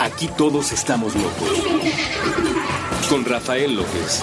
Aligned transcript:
Aquí 0.00 0.28
todos 0.28 0.72
estamos 0.72 1.14
locos. 1.14 1.50
Con 3.08 3.24
Rafael 3.24 3.74
López. 3.74 4.22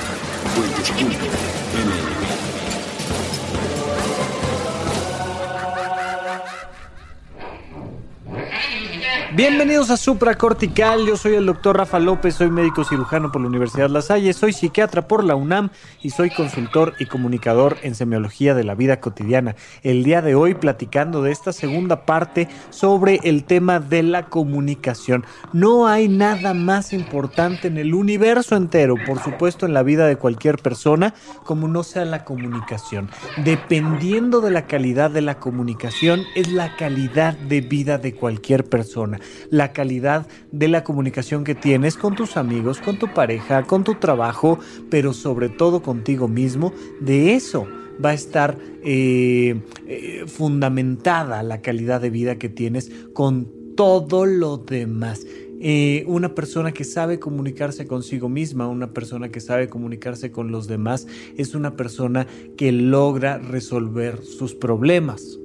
Bienvenidos 9.35 9.89
a 9.89 9.97
Supracortical, 9.97 11.05
yo 11.05 11.17
soy 11.17 11.33
el 11.33 11.45
doctor 11.45 11.75
Rafa 11.75 11.99
López, 11.99 12.35
soy 12.35 12.49
médico 12.49 12.85
cirujano 12.85 13.33
por 13.33 13.41
la 13.41 13.49
Universidad 13.49 13.89
La 13.89 14.01
Salle, 14.01 14.31
soy 14.31 14.53
psiquiatra 14.53 15.09
por 15.09 15.25
la 15.25 15.35
UNAM 15.35 15.71
y 16.01 16.11
soy 16.11 16.29
consultor 16.29 16.93
y 16.99 17.05
comunicador 17.05 17.75
en 17.81 17.95
semiología 17.95 18.53
de 18.53 18.63
la 18.63 18.75
vida 18.75 19.01
cotidiana. 19.01 19.57
El 19.83 20.05
día 20.05 20.21
de 20.21 20.35
hoy 20.35 20.53
platicando 20.53 21.21
de 21.21 21.33
esta 21.33 21.51
segunda 21.51 22.05
parte 22.05 22.47
sobre 22.69 23.19
el 23.23 23.43
tema 23.43 23.81
de 23.81 24.03
la 24.03 24.27
comunicación. 24.27 25.25
No 25.51 25.85
hay 25.85 26.07
nada 26.07 26.53
más 26.53 26.93
importante 26.93 27.67
en 27.67 27.77
el 27.77 27.93
universo 27.93 28.55
entero, 28.55 28.95
por 29.05 29.19
supuesto 29.19 29.65
en 29.65 29.73
la 29.73 29.83
vida 29.83 30.07
de 30.07 30.15
cualquier 30.15 30.59
persona, 30.59 31.13
como 31.43 31.67
no 31.67 31.83
sea 31.83 32.05
la 32.05 32.23
comunicación. 32.23 33.09
Dependiendo 33.43 34.39
de 34.39 34.51
la 34.51 34.65
calidad 34.65 35.11
de 35.11 35.21
la 35.21 35.39
comunicación, 35.39 36.23
es 36.37 36.53
la 36.53 36.77
calidad 36.77 37.33
de 37.33 37.59
vida 37.59 37.97
de 37.97 38.15
cualquier 38.15 38.63
persona 38.63 39.19
la 39.49 39.73
calidad 39.73 40.27
de 40.51 40.67
la 40.67 40.83
comunicación 40.83 41.43
que 41.43 41.55
tienes 41.55 41.97
con 41.97 42.15
tus 42.15 42.37
amigos, 42.37 42.79
con 42.79 42.97
tu 42.97 43.13
pareja, 43.13 43.63
con 43.63 43.83
tu 43.83 43.95
trabajo, 43.95 44.59
pero 44.89 45.13
sobre 45.13 45.49
todo 45.49 45.81
contigo 45.81 46.27
mismo, 46.27 46.73
de 46.99 47.33
eso 47.35 47.67
va 48.03 48.09
a 48.09 48.13
estar 48.13 48.57
eh, 48.83 49.61
eh, 49.87 50.23
fundamentada 50.27 51.43
la 51.43 51.61
calidad 51.61 52.01
de 52.01 52.09
vida 52.09 52.37
que 52.37 52.49
tienes 52.49 52.91
con 53.13 53.47
todo 53.75 54.25
lo 54.25 54.57
demás. 54.57 55.25
Eh, 55.61 56.03
una 56.07 56.35
persona 56.35 56.73
que 56.73 56.83
sabe 56.83 57.19
comunicarse 57.19 57.87
consigo 57.87 58.29
misma, 58.29 58.67
una 58.67 58.91
persona 58.91 59.29
que 59.29 59.39
sabe 59.39 59.69
comunicarse 59.69 60.31
con 60.31 60.51
los 60.51 60.67
demás, 60.67 61.07
es 61.37 61.55
una 61.55 61.75
persona 61.75 62.27
que 62.57 62.71
logra 62.71 63.37
resolver 63.37 64.21
sus 64.21 64.53
problemas 64.53 65.39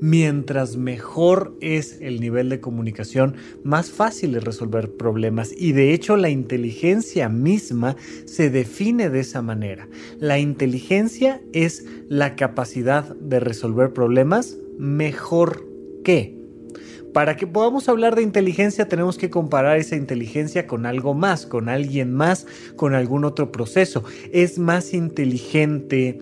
mientras 0.00 0.76
mejor 0.76 1.56
es 1.60 1.98
el 2.00 2.20
nivel 2.20 2.48
de 2.48 2.60
comunicación, 2.60 3.36
más 3.62 3.90
fácil 3.90 4.34
es 4.34 4.44
resolver 4.44 4.90
problemas. 4.92 5.52
Y 5.56 5.72
de 5.72 5.92
hecho 5.92 6.16
la 6.16 6.30
inteligencia 6.30 7.28
misma 7.28 7.96
se 8.24 8.50
define 8.50 9.10
de 9.10 9.20
esa 9.20 9.42
manera. 9.42 9.88
La 10.18 10.38
inteligencia 10.38 11.40
es 11.52 11.84
la 12.08 12.36
capacidad 12.36 13.14
de 13.16 13.40
resolver 13.40 13.92
problemas 13.92 14.56
mejor 14.78 15.66
que. 16.02 16.40
Para 17.12 17.36
que 17.36 17.46
podamos 17.46 17.88
hablar 17.88 18.14
de 18.14 18.22
inteligencia 18.22 18.88
tenemos 18.88 19.18
que 19.18 19.30
comparar 19.30 19.78
esa 19.78 19.96
inteligencia 19.96 20.66
con 20.68 20.86
algo 20.86 21.12
más, 21.12 21.44
con 21.44 21.68
alguien 21.68 22.14
más, 22.14 22.46
con 22.76 22.94
algún 22.94 23.24
otro 23.24 23.50
proceso. 23.50 24.04
Es 24.32 24.58
más 24.58 24.94
inteligente 24.94 26.20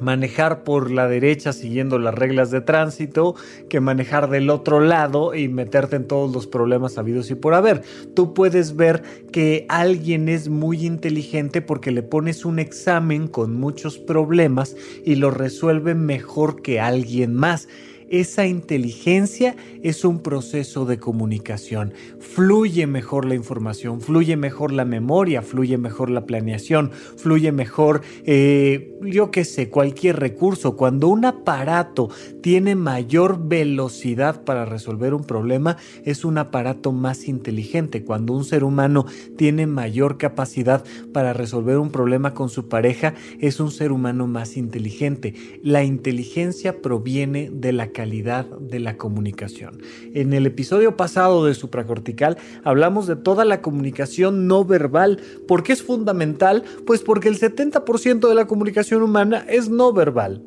manejar 0.00 0.64
por 0.64 0.90
la 0.90 1.08
derecha 1.08 1.52
siguiendo 1.52 1.98
las 1.98 2.14
reglas 2.14 2.50
de 2.50 2.60
tránsito 2.60 3.34
que 3.68 3.80
manejar 3.80 4.28
del 4.30 4.50
otro 4.50 4.80
lado 4.80 5.34
y 5.34 5.48
meterte 5.48 5.96
en 5.96 6.06
todos 6.06 6.32
los 6.32 6.46
problemas 6.46 6.98
habidos 6.98 7.30
y 7.30 7.34
por 7.34 7.54
haber. 7.54 7.82
Tú 8.14 8.34
puedes 8.34 8.76
ver 8.76 9.02
que 9.32 9.66
alguien 9.68 10.28
es 10.28 10.48
muy 10.48 10.86
inteligente 10.86 11.62
porque 11.62 11.90
le 11.90 12.02
pones 12.02 12.44
un 12.44 12.58
examen 12.58 13.28
con 13.28 13.54
muchos 13.54 13.98
problemas 13.98 14.76
y 15.04 15.16
lo 15.16 15.30
resuelve 15.30 15.94
mejor 15.94 16.62
que 16.62 16.80
alguien 16.80 17.34
más. 17.34 17.68
Esa 18.08 18.46
inteligencia 18.46 19.56
es 19.82 20.04
un 20.04 20.20
proceso 20.20 20.86
de 20.86 20.98
comunicación. 20.98 21.92
Fluye 22.20 22.86
mejor 22.86 23.24
la 23.24 23.34
información, 23.34 24.00
fluye 24.00 24.36
mejor 24.36 24.72
la 24.72 24.84
memoria, 24.84 25.42
fluye 25.42 25.76
mejor 25.76 26.10
la 26.10 26.24
planeación, 26.24 26.92
fluye 26.92 27.50
mejor, 27.50 28.02
eh, 28.24 28.96
yo 29.02 29.32
qué 29.32 29.44
sé, 29.44 29.70
cualquier 29.70 30.20
recurso. 30.20 30.76
Cuando 30.76 31.08
un 31.08 31.24
aparato 31.24 32.08
tiene 32.42 32.76
mayor 32.76 33.48
velocidad 33.48 34.44
para 34.44 34.64
resolver 34.64 35.12
un 35.12 35.24
problema, 35.24 35.76
es 36.04 36.24
un 36.24 36.38
aparato 36.38 36.92
más 36.92 37.26
inteligente. 37.26 38.04
Cuando 38.04 38.34
un 38.34 38.44
ser 38.44 38.62
humano 38.62 39.06
tiene 39.36 39.66
mayor 39.66 40.16
capacidad 40.16 40.84
para 41.12 41.32
resolver 41.32 41.78
un 41.78 41.90
problema 41.90 42.34
con 42.34 42.50
su 42.50 42.68
pareja, 42.68 43.14
es 43.40 43.58
un 43.58 43.72
ser 43.72 43.90
humano 43.90 44.28
más 44.28 44.56
inteligente. 44.56 45.34
La 45.62 45.82
inteligencia 45.82 46.80
proviene 46.80 47.50
de 47.52 47.72
la 47.72 47.95
calidad 47.96 48.44
de 48.44 48.78
la 48.78 48.98
comunicación. 48.98 49.80
En 50.12 50.34
el 50.34 50.44
episodio 50.44 50.98
pasado 50.98 51.46
de 51.46 51.54
supracortical 51.54 52.36
hablamos 52.62 53.06
de 53.06 53.16
toda 53.16 53.46
la 53.46 53.62
comunicación 53.62 54.46
no 54.46 54.66
verbal. 54.66 55.18
¿Por 55.48 55.62
qué 55.62 55.72
es 55.72 55.82
fundamental? 55.82 56.62
Pues 56.86 57.00
porque 57.00 57.28
el 57.28 57.40
70% 57.40 58.28
de 58.28 58.34
la 58.34 58.46
comunicación 58.46 59.00
humana 59.00 59.46
es 59.48 59.70
no 59.70 59.94
verbal 59.94 60.42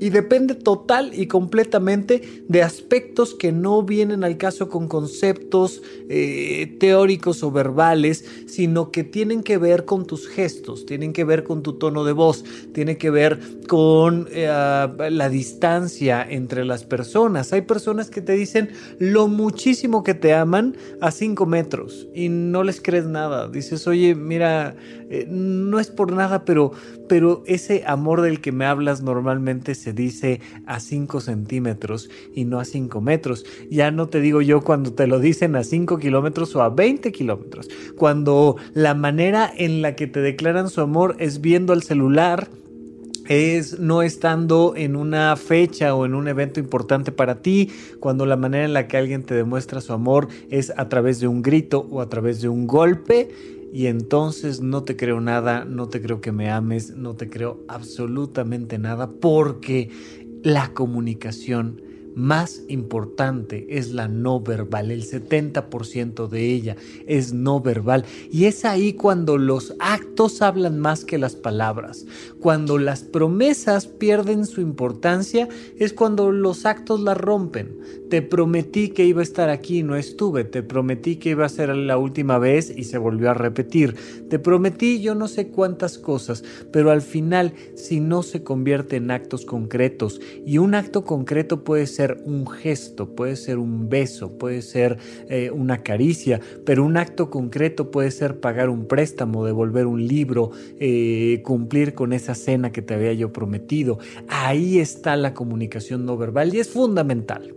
y 0.00 0.10
depende 0.10 0.54
total 0.54 1.12
y 1.14 1.26
completamente 1.26 2.44
de 2.48 2.62
aspectos 2.62 3.34
que 3.34 3.52
no 3.52 3.82
vienen 3.82 4.24
al 4.24 4.36
caso 4.36 4.68
con 4.68 4.88
conceptos 4.88 5.82
eh, 6.08 6.76
teóricos 6.78 7.42
o 7.42 7.50
verbales, 7.50 8.24
sino 8.46 8.90
que 8.90 9.04
tienen 9.04 9.42
que 9.42 9.58
ver 9.58 9.84
con 9.84 10.06
tus 10.06 10.28
gestos, 10.28 10.86
tienen 10.86 11.12
que 11.12 11.24
ver 11.24 11.44
con 11.44 11.62
tu 11.62 11.74
tono 11.74 12.04
de 12.04 12.12
voz, 12.12 12.44
tienen 12.72 12.96
que 12.96 13.10
ver 13.10 13.38
con 13.68 14.28
eh, 14.30 14.46
la 14.46 15.28
distancia 15.28 16.26
entre 16.28 16.64
las 16.64 16.84
personas. 16.84 17.52
Hay 17.52 17.62
personas 17.62 18.10
que 18.10 18.20
te 18.20 18.32
dicen 18.32 18.70
lo 18.98 19.28
muchísimo 19.28 20.02
que 20.02 20.14
te 20.14 20.34
aman 20.34 20.76
a 21.00 21.10
5 21.10 21.46
metros 21.46 22.06
y 22.14 22.28
no 22.28 22.62
les 22.62 22.80
crees 22.80 23.06
nada. 23.06 23.48
Dices, 23.48 23.86
oye, 23.86 24.14
mira, 24.14 24.76
eh, 25.08 25.26
no 25.28 25.78
es 25.78 25.88
por 25.88 26.12
nada, 26.12 26.44
pero, 26.44 26.72
pero 27.08 27.42
ese 27.46 27.84
amor 27.86 28.22
del 28.22 28.40
que 28.40 28.52
me 28.52 28.64
hablas 28.64 29.02
normalmente 29.02 29.74
se 29.74 29.85
dice 29.92 30.40
a 30.66 30.80
5 30.80 31.20
centímetros 31.20 32.10
y 32.34 32.44
no 32.44 32.60
a 32.60 32.64
5 32.64 33.00
metros. 33.00 33.44
Ya 33.70 33.90
no 33.90 34.08
te 34.08 34.20
digo 34.20 34.42
yo 34.42 34.62
cuando 34.62 34.92
te 34.92 35.06
lo 35.06 35.20
dicen 35.20 35.56
a 35.56 35.64
5 35.64 35.98
kilómetros 35.98 36.54
o 36.56 36.62
a 36.62 36.70
20 36.70 37.12
kilómetros. 37.12 37.68
Cuando 37.96 38.56
la 38.74 38.94
manera 38.94 39.52
en 39.56 39.82
la 39.82 39.96
que 39.96 40.06
te 40.06 40.20
declaran 40.20 40.68
su 40.68 40.80
amor 40.80 41.16
es 41.18 41.40
viendo 41.40 41.72
el 41.72 41.82
celular 41.82 42.48
es 43.28 43.78
no 43.78 44.02
estando 44.02 44.74
en 44.76 44.96
una 44.96 45.34
fecha 45.36 45.94
o 45.94 46.06
en 46.06 46.14
un 46.14 46.28
evento 46.28 46.60
importante 46.60 47.12
para 47.12 47.42
ti, 47.42 47.70
cuando 48.00 48.26
la 48.26 48.36
manera 48.36 48.64
en 48.64 48.72
la 48.72 48.86
que 48.86 48.96
alguien 48.96 49.24
te 49.24 49.34
demuestra 49.34 49.80
su 49.80 49.92
amor 49.92 50.28
es 50.50 50.72
a 50.76 50.88
través 50.88 51.20
de 51.20 51.28
un 51.28 51.42
grito 51.42 51.86
o 51.90 52.00
a 52.00 52.08
través 52.08 52.40
de 52.40 52.48
un 52.48 52.66
golpe 52.66 53.28
y 53.76 53.88
entonces 53.88 54.62
no 54.62 54.84
te 54.84 54.96
creo 54.96 55.20
nada, 55.20 55.66
no 55.66 55.86
te 55.86 56.00
creo 56.00 56.22
que 56.22 56.32
me 56.32 56.48
ames, 56.50 56.96
no 56.96 57.14
te 57.14 57.28
creo 57.28 57.62
absolutamente 57.68 58.78
nada 58.78 59.10
porque 59.10 59.90
la 60.42 60.72
comunicación 60.72 61.82
más 62.16 62.62
importante 62.68 63.66
es 63.68 63.92
la 63.92 64.08
no 64.08 64.40
verbal, 64.40 64.90
el 64.90 65.04
70% 65.04 66.28
de 66.28 66.46
ella 66.46 66.76
es 67.06 67.34
no 67.34 67.60
verbal. 67.60 68.06
Y 68.32 68.46
es 68.46 68.64
ahí 68.64 68.94
cuando 68.94 69.36
los 69.36 69.74
actos 69.80 70.40
hablan 70.40 70.80
más 70.80 71.04
que 71.04 71.18
las 71.18 71.36
palabras, 71.36 72.06
cuando 72.40 72.78
las 72.78 73.02
promesas 73.02 73.86
pierden 73.86 74.46
su 74.46 74.62
importancia, 74.62 75.46
es 75.78 75.92
cuando 75.92 76.32
los 76.32 76.64
actos 76.64 77.00
las 77.00 77.18
rompen. 77.18 77.76
Te 78.08 78.22
prometí 78.22 78.88
que 78.88 79.04
iba 79.04 79.20
a 79.20 79.24
estar 79.24 79.50
aquí 79.50 79.80
y 79.80 79.82
no 79.82 79.94
estuve, 79.94 80.44
te 80.44 80.62
prometí 80.62 81.16
que 81.16 81.30
iba 81.30 81.44
a 81.44 81.50
ser 81.50 81.76
la 81.76 81.98
última 81.98 82.38
vez 82.38 82.72
y 82.74 82.84
se 82.84 82.96
volvió 82.96 83.30
a 83.30 83.34
repetir, 83.34 83.94
te 84.30 84.38
prometí 84.38 85.02
yo 85.02 85.14
no 85.14 85.28
sé 85.28 85.48
cuántas 85.48 85.98
cosas, 85.98 86.44
pero 86.72 86.90
al 86.90 87.02
final 87.02 87.52
si 87.74 88.00
no 88.00 88.22
se 88.22 88.42
convierte 88.42 88.96
en 88.96 89.10
actos 89.10 89.44
concretos 89.44 90.20
y 90.46 90.58
un 90.58 90.74
acto 90.74 91.04
concreto 91.04 91.62
puede 91.62 91.86
ser 91.86 92.05
un 92.24 92.46
gesto, 92.46 93.14
puede 93.14 93.36
ser 93.36 93.58
un 93.58 93.88
beso, 93.88 94.38
puede 94.38 94.62
ser 94.62 94.98
eh, 95.28 95.50
una 95.50 95.82
caricia, 95.82 96.40
pero 96.64 96.84
un 96.84 96.96
acto 96.96 97.30
concreto 97.30 97.90
puede 97.90 98.10
ser 98.10 98.40
pagar 98.40 98.68
un 98.68 98.86
préstamo, 98.86 99.44
devolver 99.44 99.86
un 99.86 100.06
libro, 100.06 100.50
eh, 100.78 101.42
cumplir 101.44 101.94
con 101.94 102.12
esa 102.12 102.34
cena 102.34 102.72
que 102.72 102.82
te 102.82 102.94
había 102.94 103.12
yo 103.12 103.32
prometido. 103.32 103.98
Ahí 104.28 104.78
está 104.78 105.16
la 105.16 105.34
comunicación 105.34 106.06
no 106.06 106.16
verbal 106.16 106.54
y 106.54 106.60
es 106.60 106.68
fundamental. 106.68 107.54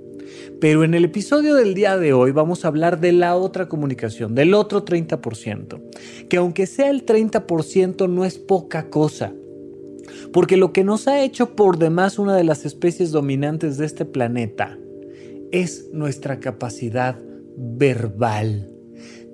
Pero 0.59 0.83
en 0.83 0.93
el 0.93 1.05
episodio 1.05 1.55
del 1.55 1.73
día 1.73 1.97
de 1.97 2.13
hoy 2.13 2.31
vamos 2.31 2.63
a 2.63 2.67
hablar 2.67 2.99
de 2.99 3.11
la 3.11 3.35
otra 3.35 3.67
comunicación, 3.67 4.35
del 4.35 4.53
otro 4.53 4.85
30%, 4.85 5.81
que 6.27 6.37
aunque 6.37 6.67
sea 6.67 6.89
el 6.89 7.05
30% 7.05 8.09
no 8.09 8.25
es 8.25 8.37
poca 8.37 8.89
cosa 8.89 9.33
porque 10.31 10.57
lo 10.57 10.73
que 10.73 10.83
nos 10.83 11.07
ha 11.07 11.23
hecho 11.23 11.55
por 11.55 11.77
demás 11.77 12.19
una 12.19 12.35
de 12.35 12.43
las 12.43 12.65
especies 12.65 13.11
dominantes 13.11 13.77
de 13.77 13.85
este 13.85 14.05
planeta 14.05 14.77
es 15.51 15.89
nuestra 15.93 16.39
capacidad 16.39 17.17
verbal. 17.57 18.69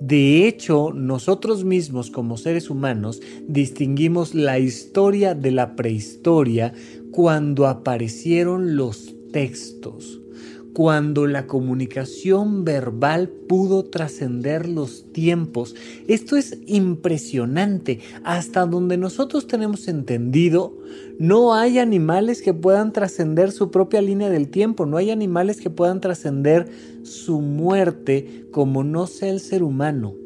De 0.00 0.46
hecho, 0.46 0.92
nosotros 0.92 1.64
mismos 1.64 2.10
como 2.10 2.36
seres 2.36 2.68
humanos 2.68 3.20
distinguimos 3.48 4.34
la 4.34 4.58
historia 4.58 5.34
de 5.34 5.52
la 5.52 5.74
prehistoria 5.74 6.72
cuando 7.12 7.66
aparecieron 7.66 8.76
los 8.76 9.14
textos 9.32 10.20
cuando 10.76 11.26
la 11.26 11.46
comunicación 11.46 12.66
verbal 12.66 13.30
pudo 13.30 13.86
trascender 13.86 14.68
los 14.68 15.10
tiempos. 15.10 15.74
Esto 16.06 16.36
es 16.36 16.58
impresionante. 16.66 18.00
Hasta 18.24 18.66
donde 18.66 18.98
nosotros 18.98 19.46
tenemos 19.46 19.88
entendido, 19.88 20.76
no 21.18 21.54
hay 21.54 21.78
animales 21.78 22.42
que 22.42 22.52
puedan 22.52 22.92
trascender 22.92 23.52
su 23.52 23.70
propia 23.70 24.02
línea 24.02 24.28
del 24.28 24.48
tiempo, 24.48 24.84
no 24.84 24.98
hay 24.98 25.10
animales 25.10 25.62
que 25.62 25.70
puedan 25.70 26.02
trascender 26.02 26.68
su 27.04 27.40
muerte 27.40 28.44
como 28.50 28.84
no 28.84 29.06
sea 29.06 29.30
el 29.30 29.40
ser 29.40 29.62
humano 29.62 30.25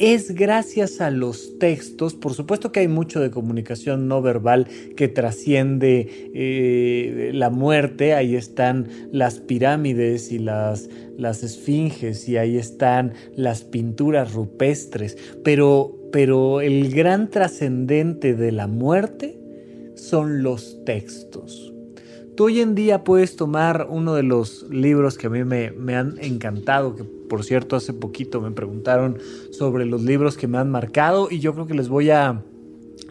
es 0.00 0.34
gracias 0.34 1.02
a 1.02 1.10
los 1.10 1.58
textos, 1.58 2.14
por 2.14 2.32
supuesto 2.32 2.72
que 2.72 2.80
hay 2.80 2.88
mucho 2.88 3.20
de 3.20 3.30
comunicación 3.30 4.08
no 4.08 4.22
verbal 4.22 4.66
que 4.96 5.08
trasciende 5.08 6.30
eh, 6.34 7.30
la 7.34 7.50
muerte, 7.50 8.14
ahí 8.14 8.34
están 8.34 8.88
las 9.12 9.40
pirámides 9.40 10.32
y 10.32 10.38
las, 10.38 10.88
las 11.18 11.42
esfinges 11.42 12.26
y 12.30 12.38
ahí 12.38 12.56
están 12.56 13.12
las 13.36 13.62
pinturas 13.62 14.32
rupestres, 14.32 15.18
pero, 15.44 15.94
pero 16.10 16.62
el 16.62 16.94
gran 16.94 17.28
trascendente 17.28 18.34
de 18.34 18.52
la 18.52 18.68
muerte 18.68 19.38
son 19.96 20.42
los 20.42 20.82
textos. 20.86 21.74
Hoy 22.42 22.60
en 22.60 22.74
día 22.74 23.04
puedes 23.04 23.36
tomar 23.36 23.86
uno 23.90 24.14
de 24.14 24.22
los 24.22 24.62
libros 24.70 25.18
que 25.18 25.26
a 25.26 25.30
mí 25.30 25.44
me, 25.44 25.72
me 25.72 25.94
han 25.94 26.16
encantado, 26.22 26.96
que 26.96 27.04
por 27.04 27.44
cierto, 27.44 27.76
hace 27.76 27.92
poquito 27.92 28.40
me 28.40 28.50
preguntaron 28.50 29.18
sobre 29.50 29.84
los 29.84 30.00
libros 30.00 30.38
que 30.38 30.46
me 30.46 30.56
han 30.56 30.70
marcado 30.70 31.28
y 31.30 31.40
yo 31.40 31.52
creo 31.52 31.66
que 31.66 31.74
les 31.74 31.90
voy 31.90 32.08
a 32.08 32.42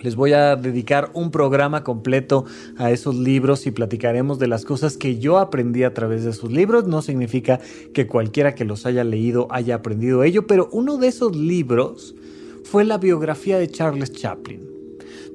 les 0.02 0.16
voy 0.16 0.34
a 0.34 0.56
dedicar 0.56 1.12
un 1.14 1.30
programa 1.30 1.84
completo 1.84 2.46
a 2.78 2.90
esos 2.90 3.16
libros 3.16 3.68
y 3.68 3.72
platicaremos 3.72 4.40
de 4.40 4.48
las 4.48 4.66
cosas 4.66 4.98
que 4.98 5.20
yo 5.20 5.38
aprendí 5.38 5.84
a 5.84 5.94
través 5.94 6.24
de 6.24 6.32
esos 6.32 6.52
libros. 6.52 6.88
No 6.88 7.04
significa 7.04 7.60
que 7.94 8.08
cualquiera 8.08 8.56
que 8.56 8.66
los 8.66 8.88
haya 8.88 9.04
leído 9.04 9.48
haya 9.52 9.76
aprendido 9.76 10.24
ello, 10.24 10.48
pero 10.48 10.70
uno 10.72 10.98
de 10.98 11.08
esos 11.08 11.36
libros 11.36 12.16
fue 12.64 12.84
la 12.84 12.98
biografía 12.98 13.60
de 13.60 13.68
Charles 13.68 14.12
Chaplin. 14.12 14.79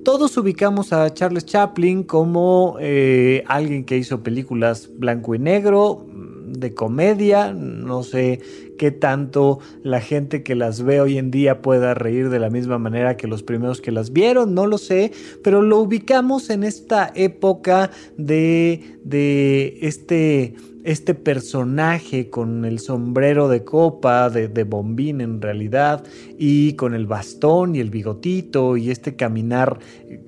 Todos 0.04 0.36
ubicamos 0.36 0.92
a 0.92 1.14
Charles 1.14 1.46
Chaplin 1.46 2.02
como 2.02 2.76
eh, 2.78 3.42
alguien 3.46 3.84
que 3.84 3.96
hizo 3.96 4.22
películas 4.22 4.90
blanco 4.98 5.34
y 5.34 5.38
negro, 5.38 6.06
de 6.54 6.74
comedia, 6.74 7.52
no 7.52 8.02
sé 8.02 8.40
qué 8.78 8.90
tanto 8.90 9.60
la 9.82 10.00
gente 10.00 10.42
que 10.42 10.54
las 10.54 10.82
ve 10.82 11.00
hoy 11.00 11.18
en 11.18 11.30
día 11.30 11.62
pueda 11.62 11.94
reír 11.94 12.28
de 12.28 12.38
la 12.38 12.50
misma 12.50 12.78
manera 12.78 13.16
que 13.16 13.26
los 13.26 13.42
primeros 13.42 13.80
que 13.80 13.92
las 13.92 14.12
vieron, 14.12 14.54
no 14.54 14.66
lo 14.66 14.78
sé, 14.78 15.12
pero 15.42 15.62
lo 15.62 15.78
ubicamos 15.78 16.50
en 16.50 16.64
esta 16.64 17.12
época 17.14 17.90
de, 18.16 18.98
de 19.04 19.78
este 19.82 20.54
este 20.84 21.14
personaje 21.14 22.28
con 22.28 22.66
el 22.66 22.78
sombrero 22.78 23.48
de 23.48 23.64
copa, 23.64 24.28
de, 24.28 24.48
de, 24.48 24.64
bombín 24.64 25.22
en 25.22 25.40
realidad, 25.40 26.04
y 26.38 26.74
con 26.74 26.94
el 26.94 27.06
bastón 27.06 27.74
y 27.74 27.80
el 27.80 27.88
bigotito 27.88 28.76
y 28.76 28.90
este 28.90 29.16
caminar 29.16 29.78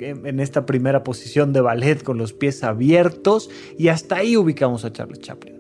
en 0.00 0.40
esta 0.40 0.64
primera 0.64 1.05
posición 1.05 1.52
de 1.52 1.61
ballet 1.61 2.02
con 2.02 2.17
los 2.17 2.32
pies 2.32 2.64
abiertos, 2.64 3.50
y 3.78 3.88
hasta 3.88 4.17
ahí 4.17 4.37
ubicamos 4.37 4.87
a 4.87 4.93
Charles 4.93 5.20
Chaplin. 5.20 5.56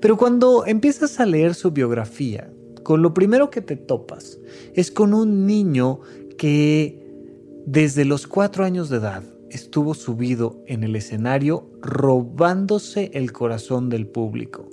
Pero 0.00 0.16
cuando 0.16 0.66
empiezas 0.66 1.20
a 1.20 1.26
leer 1.26 1.54
su 1.54 1.70
biografía, 1.70 2.52
con 2.82 3.02
lo 3.02 3.14
primero 3.14 3.50
que 3.50 3.62
te 3.62 3.76
topas 3.76 4.38
es 4.74 4.90
con 4.90 5.14
un 5.14 5.46
niño 5.46 6.00
que 6.38 7.04
desde 7.66 8.04
los 8.04 8.26
cuatro 8.26 8.64
años 8.64 8.88
de 8.88 8.98
edad 8.98 9.24
estuvo 9.50 9.94
subido 9.94 10.62
en 10.66 10.84
el 10.84 10.96
escenario 10.96 11.70
robándose 11.80 13.10
el 13.14 13.32
corazón 13.32 13.88
del 13.88 14.06
público. 14.06 14.68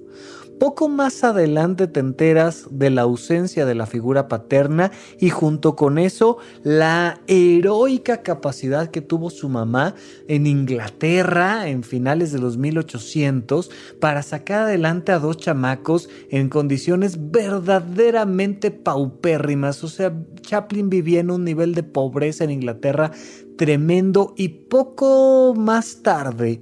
Poco 0.64 0.88
más 0.88 1.26
adelante 1.26 1.88
te 1.88 2.00
enteras 2.00 2.68
de 2.72 2.90
la 2.90 3.02
ausencia 3.02 3.66
de 3.66 3.76
la 3.76 3.86
figura 3.86 4.30
paterna 4.30 4.94
y 5.20 5.30
junto 5.30 5.76
con 5.76 5.98
eso 5.98 6.38
la 6.64 7.20
heroica 7.28 8.22
capacidad 8.22 8.90
que 8.90 9.02
tuvo 9.02 9.30
su 9.30 9.50
mamá 9.50 9.94
en 10.30 10.48
Inglaterra 10.48 11.68
en 11.68 11.84
finales 11.84 12.32
de 12.32 12.40
los 12.40 12.56
1800 12.56 13.72
para 14.00 14.24
sacar 14.24 14.62
adelante 14.62 15.12
a 15.12 15.20
dos 15.20 15.36
chamacos 15.36 16.08
en 16.30 16.48
condiciones 16.48 17.30
verdaderamente 17.30 18.72
paupérrimas. 18.72 19.84
O 19.84 19.90
sea, 19.90 20.18
Chaplin 20.44 20.90
vivía 20.90 21.20
en 21.20 21.30
un 21.30 21.44
nivel 21.44 21.76
de 21.76 21.84
pobreza 21.84 22.46
en 22.46 22.52
Inglaterra 22.52 23.12
tremendo 23.58 24.34
y 24.38 24.48
poco 24.48 25.56
más 25.58 26.04
tarde, 26.04 26.62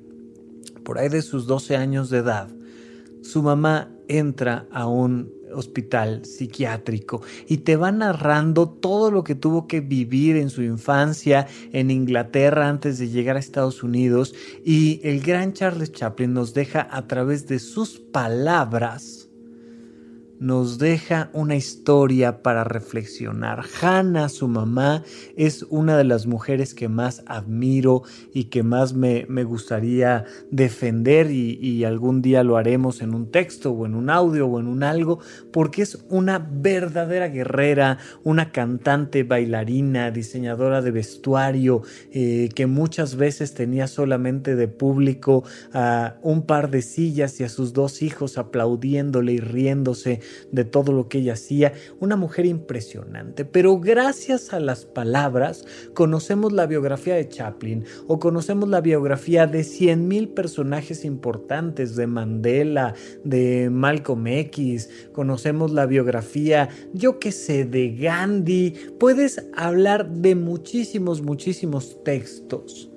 por 0.84 0.98
ahí 0.98 1.08
de 1.08 1.22
sus 1.22 1.46
12 1.46 1.76
años 1.76 2.10
de 2.10 2.18
edad, 2.18 2.50
su 3.22 3.44
mamá 3.44 3.90
entra 4.08 4.68
a 4.72 4.88
un 4.88 5.32
hospital 5.54 6.26
psiquiátrico 6.26 7.22
y 7.48 7.58
te 7.58 7.76
va 7.76 7.92
narrando 7.92 8.70
todo 8.70 9.12
lo 9.12 9.24
que 9.24 9.36
tuvo 9.36 9.68
que 9.68 9.82
vivir 9.82 10.38
en 10.38 10.50
su 10.50 10.64
infancia 10.64 11.48
en 11.74 11.92
Inglaterra 11.92 12.70
antes 12.70 12.98
de 12.98 13.10
llegar 13.10 13.36
a 13.36 13.40
Estados 13.40 13.84
Unidos 13.84 14.34
y 14.66 15.02
el 15.04 15.22
gran 15.22 15.54
Charles 15.54 15.92
Chaplin 15.92 16.34
nos 16.34 16.54
deja 16.54 16.88
a 16.90 17.08
través 17.08 17.48
de 17.48 17.60
sus 17.60 18.00
palabras 18.00 19.31
nos 20.42 20.80
deja 20.80 21.30
una 21.34 21.56
historia 21.56 22.42
para 22.42 22.64
reflexionar. 22.64 23.64
Hannah, 23.80 24.28
su 24.28 24.48
mamá, 24.48 25.04
es 25.38 25.68
una 25.70 25.96
de 26.00 26.04
las 26.04 26.26
mujeres 26.26 26.74
que 26.74 26.90
más 26.90 27.22
admiro 27.28 28.02
y 28.34 28.46
que 28.46 28.64
más 28.64 28.94
me, 28.94 29.24
gustaría 29.44 30.26
defender 30.50 31.30
y, 31.30 31.60
y, 31.62 31.84
algún 31.84 32.24
día 32.24 32.44
lo 32.44 32.58
haremos 32.58 33.04
en 33.04 33.14
un 33.14 33.30
texto 33.30 33.72
o 33.72 33.86
en 33.86 33.94
un 33.94 34.10
audio 34.10 34.48
o 34.48 34.60
en 34.60 34.66
un 34.66 34.82
algo, 34.82 35.20
porque 35.52 35.84
es 35.84 36.04
una 36.10 36.40
verdadera 36.40 37.28
guerrera, 37.28 38.00
una 38.24 38.52
cantante, 38.52 39.22
bailarina, 39.22 40.10
diseñadora 40.10 40.82
de 40.82 40.90
vestuario, 40.90 41.84
eh, 42.14 42.50
que 42.56 42.66
muchas 42.66 43.16
veces 43.16 43.54
tenía 43.54 43.86
solamente 43.86 44.56
de 44.56 44.68
público 44.68 45.44
a 45.72 46.16
un 46.24 46.48
par 46.48 46.72
de 46.72 46.82
sillas 46.82 47.40
y 47.40 47.44
a 47.44 47.50
sus 47.50 47.74
dos 47.74 48.02
hijos 48.02 48.40
aplaudiéndole 48.40 49.34
y 49.34 49.40
riéndose 49.40 50.20
de 50.52 50.66
todo 50.66 50.92
lo 50.92 51.08
que 51.08 51.20
ella 51.20 51.34
hacía, 51.34 51.74
una 52.00 52.16
mujer 52.16 52.46
impresionante, 52.46 53.46
pero 53.46 53.80
gracias 53.80 54.54
a 54.54 54.60
las 54.60 54.86
palabras 54.86 55.66
conocemos 55.94 56.52
la 56.52 56.66
biografía 56.66 57.16
de 57.16 57.28
Chaplin 57.28 57.86
o 58.08 58.20
conocemos 58.20 58.70
la 58.70 58.82
biografía 58.82 59.48
de 59.48 59.62
100.000 59.62 60.34
personajes 60.34 61.06
importantes 61.06 61.96
de 61.96 62.08
Mandela, 62.08 62.94
de 63.24 63.70
Malcolm 63.72 64.28
X, 64.28 64.90
conocemos 65.14 65.72
la 65.72 65.86
biografía, 65.86 66.70
yo 66.94 67.20
qué 67.20 67.32
sé, 67.32 67.66
de 67.66 67.96
Gandhi, 67.96 68.74
puedes 69.00 69.46
hablar 69.56 70.10
de 70.10 70.36
muchísimos, 70.36 71.22
muchísimos 71.22 72.04
textos 72.04 72.91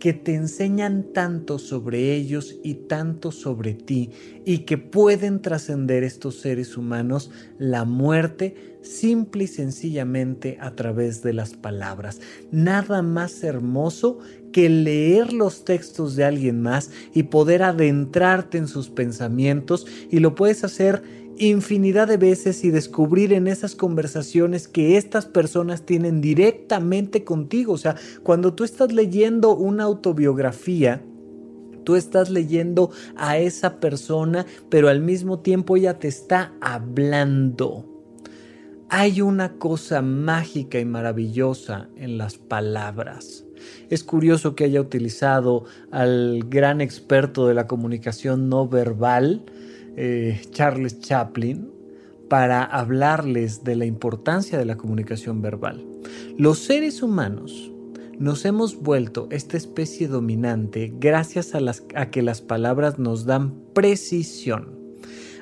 que 0.00 0.14
te 0.14 0.34
enseñan 0.34 1.04
tanto 1.12 1.58
sobre 1.58 2.14
ellos 2.14 2.56
y 2.64 2.74
tanto 2.74 3.30
sobre 3.30 3.74
ti 3.74 4.10
y 4.44 4.60
que 4.60 4.78
pueden 4.78 5.42
trascender 5.42 6.02
estos 6.02 6.40
seres 6.40 6.76
humanos 6.76 7.30
la 7.58 7.84
muerte 7.84 8.78
simple 8.82 9.44
y 9.44 9.46
sencillamente 9.46 10.56
a 10.60 10.74
través 10.74 11.22
de 11.22 11.34
las 11.34 11.54
palabras. 11.54 12.20
Nada 12.50 13.02
más 13.02 13.44
hermoso 13.44 14.18
que 14.52 14.68
leer 14.68 15.32
los 15.32 15.64
textos 15.64 16.16
de 16.16 16.24
alguien 16.24 16.60
más 16.60 16.90
y 17.14 17.24
poder 17.24 17.62
adentrarte 17.62 18.58
en 18.58 18.68
sus 18.68 18.88
pensamientos 18.88 19.86
y 20.10 20.18
lo 20.18 20.34
puedes 20.34 20.64
hacer 20.64 21.02
infinidad 21.48 22.08
de 22.08 22.18
veces 22.18 22.64
y 22.64 22.70
descubrir 22.70 23.32
en 23.32 23.46
esas 23.46 23.74
conversaciones 23.74 24.68
que 24.68 24.96
estas 24.96 25.26
personas 25.26 25.86
tienen 25.86 26.20
directamente 26.20 27.24
contigo. 27.24 27.72
O 27.72 27.78
sea, 27.78 27.96
cuando 28.22 28.54
tú 28.54 28.64
estás 28.64 28.92
leyendo 28.92 29.56
una 29.56 29.84
autobiografía, 29.84 31.02
tú 31.84 31.96
estás 31.96 32.30
leyendo 32.30 32.90
a 33.16 33.38
esa 33.38 33.80
persona, 33.80 34.46
pero 34.68 34.88
al 34.88 35.00
mismo 35.00 35.40
tiempo 35.40 35.76
ella 35.76 35.98
te 35.98 36.08
está 36.08 36.52
hablando. 36.60 37.86
Hay 38.88 39.20
una 39.20 39.54
cosa 39.54 40.02
mágica 40.02 40.78
y 40.78 40.84
maravillosa 40.84 41.88
en 41.96 42.18
las 42.18 42.38
palabras. 42.38 43.44
Es 43.88 44.04
curioso 44.04 44.54
que 44.54 44.64
haya 44.64 44.80
utilizado 44.80 45.64
al 45.90 46.44
gran 46.48 46.80
experto 46.80 47.46
de 47.46 47.54
la 47.54 47.66
comunicación 47.66 48.48
no 48.48 48.68
verbal, 48.68 49.44
eh, 50.02 50.40
Charles 50.50 51.00
Chaplin 51.00 51.70
para 52.30 52.64
hablarles 52.64 53.64
de 53.64 53.76
la 53.76 53.84
importancia 53.84 54.56
de 54.56 54.64
la 54.64 54.78
comunicación 54.78 55.42
verbal. 55.42 55.84
Los 56.38 56.60
seres 56.60 57.02
humanos 57.02 57.70
nos 58.18 58.46
hemos 58.46 58.80
vuelto 58.80 59.28
esta 59.30 59.58
especie 59.58 60.08
dominante 60.08 60.90
gracias 60.98 61.52
a, 61.54 62.10
que 62.10 62.22
las 62.22 62.40
palabras 62.40 62.98
nos 62.98 63.26
dan 63.26 63.60
precisión. 63.74 64.80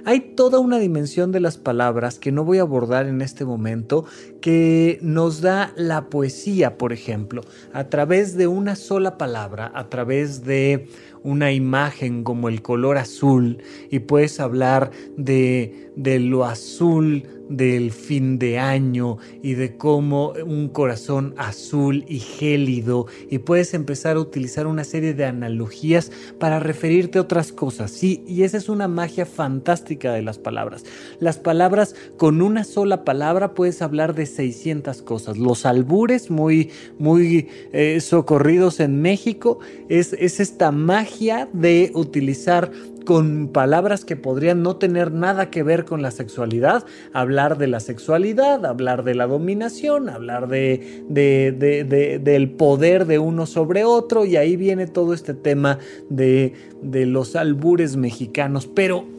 Hay 0.05 0.35
toda 0.35 0.59
una 0.59 0.81
dimensión 0.81 1.31
de 1.31 1.39
las 1.39 1.57
palabras 1.57 2.19
que 2.19 2.33
no 2.33 2.45
voy 2.45 2.59
a 2.59 2.63
abordar 2.63 3.07
en 3.07 3.21
este 3.21 3.45
momento, 3.45 4.07
que 4.49 4.99
nos 5.03 5.43
da 5.43 5.75
la 5.77 6.09
poesía, 6.09 6.79
por 6.79 6.95
ejemplo, 6.95 7.43
a 7.75 7.91
través 7.91 8.35
de 8.35 8.47
una 8.47 8.77
sola 8.77 9.19
palabra, 9.19 9.71
a 9.75 9.91
través 9.91 10.43
de 10.43 10.89
una 11.23 11.53
imagen 11.53 12.25
como 12.25 12.49
el 12.49 12.63
color 12.63 12.97
azul 12.97 13.59
y 13.91 13.99
puedes 13.99 14.41
hablar 14.41 14.91
de, 15.19 15.91
de 15.97 16.19
lo 16.19 16.47
azul 16.47 17.25
del 17.49 17.93
fin 17.93 18.39
de 18.39 18.59
año 18.59 19.17
y 19.43 19.55
de 19.55 19.77
cómo 19.77 20.35
un 20.45 20.69
corazón 20.69 21.35
azul 21.39 22.05
y 22.07 22.19
gélido 22.19 23.07
y 23.31 23.39
puedes 23.39 23.75
empezar 23.75 24.17
a 24.17 24.21
utilizar 24.21 24.67
una 24.67 24.85
serie 24.85 25.15
de 25.15 25.25
analogías 25.25 26.13
para 26.39 26.61
referirte 26.61 27.19
a 27.19 27.23
otras 27.23 27.53
cosas. 27.53 27.91
Sí, 27.91 28.23
y 28.27 28.43
esa 28.43 28.59
es 28.59 28.69
una 28.69 28.89
magia 28.89 29.27
fantástica 29.27 30.13
de 30.13 30.23
las 30.23 30.39
palabras. 30.39 30.85
Las 31.21 31.39
palabras 31.39 31.95
con 32.17 32.43
una 32.43 32.65
sola 32.65 33.05
palabra 33.05 33.55
puedes 33.55 33.83
hablar 33.83 34.15
de 34.15 34.27
600 34.39 35.03
cosas. 35.03 35.37
Los 35.37 35.67
albures 35.67 36.31
muy 36.31 36.71
muy 36.97 37.49
eh, 37.73 38.01
socorridos 38.01 38.79
en 38.79 39.03
México 39.03 39.59
es, 39.89 40.13
es 40.13 40.39
esta 40.39 40.71
magia 40.71 41.49
de 41.53 41.91
utilizar 41.95 42.71
con 43.05 43.49
palabras 43.49 44.05
que 44.05 44.15
podrían 44.15 44.63
no 44.63 44.77
tener 44.77 45.11
nada 45.13 45.51
que 45.51 45.65
ver 45.65 45.85
con 45.87 46.03
la 46.03 46.13
sexualidad, 46.13 46.85
hablar 47.13 47.59
de 47.59 47.67
la 47.67 47.81
sexualidad, 47.81 48.65
hablar 48.65 49.03
de 49.03 49.15
la 49.15 49.27
dominación, 49.27 50.09
hablar 50.09 50.47
de, 50.47 51.05
del 51.09 52.51
poder 52.51 53.07
de 53.07 53.19
uno 53.19 53.47
sobre 53.47 53.85
otro, 53.85 54.25
y 54.25 54.37
ahí 54.37 54.57
viene 54.57 54.87
todo 54.87 55.15
este 55.15 55.33
tema 55.33 55.79
de, 56.11 56.53
de 56.83 57.07
los 57.07 57.35
albures 57.35 57.97
mexicanos, 57.97 58.67
pero 58.67 59.18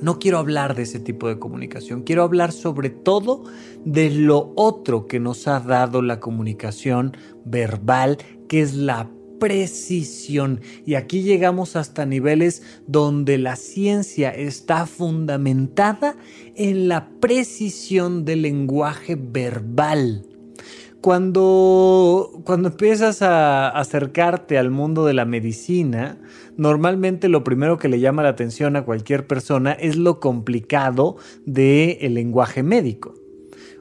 no 0.00 0.18
quiero 0.18 0.38
hablar 0.38 0.74
de 0.74 0.82
ese 0.82 1.00
tipo 1.00 1.28
de 1.28 1.38
comunicación, 1.38 2.02
quiero 2.02 2.22
hablar 2.22 2.52
sobre 2.52 2.90
todo 2.90 3.44
de 3.84 4.10
lo 4.10 4.52
otro 4.56 5.06
que 5.06 5.20
nos 5.20 5.48
ha 5.48 5.60
dado 5.60 6.02
la 6.02 6.20
comunicación 6.20 7.16
verbal, 7.44 8.18
que 8.48 8.60
es 8.62 8.74
la 8.74 9.10
precisión. 9.38 10.60
Y 10.84 10.94
aquí 10.94 11.22
llegamos 11.22 11.76
hasta 11.76 12.06
niveles 12.06 12.62
donde 12.86 13.38
la 13.38 13.56
ciencia 13.56 14.30
está 14.30 14.86
fundamentada 14.86 16.16
en 16.54 16.88
la 16.88 17.10
precisión 17.20 18.24
del 18.24 18.42
lenguaje 18.42 19.16
verbal. 19.16 20.37
Cuando, 21.00 22.42
cuando 22.44 22.68
empiezas 22.70 23.22
a 23.22 23.68
acercarte 23.68 24.58
al 24.58 24.70
mundo 24.70 25.06
de 25.06 25.14
la 25.14 25.24
medicina, 25.24 26.18
normalmente 26.56 27.28
lo 27.28 27.44
primero 27.44 27.78
que 27.78 27.88
le 27.88 28.00
llama 28.00 28.24
la 28.24 28.30
atención 28.30 28.74
a 28.74 28.84
cualquier 28.84 29.26
persona 29.26 29.72
es 29.72 29.96
lo 29.96 30.18
complicado 30.18 31.16
del 31.46 32.14
lenguaje 32.14 32.64
médico. 32.64 33.14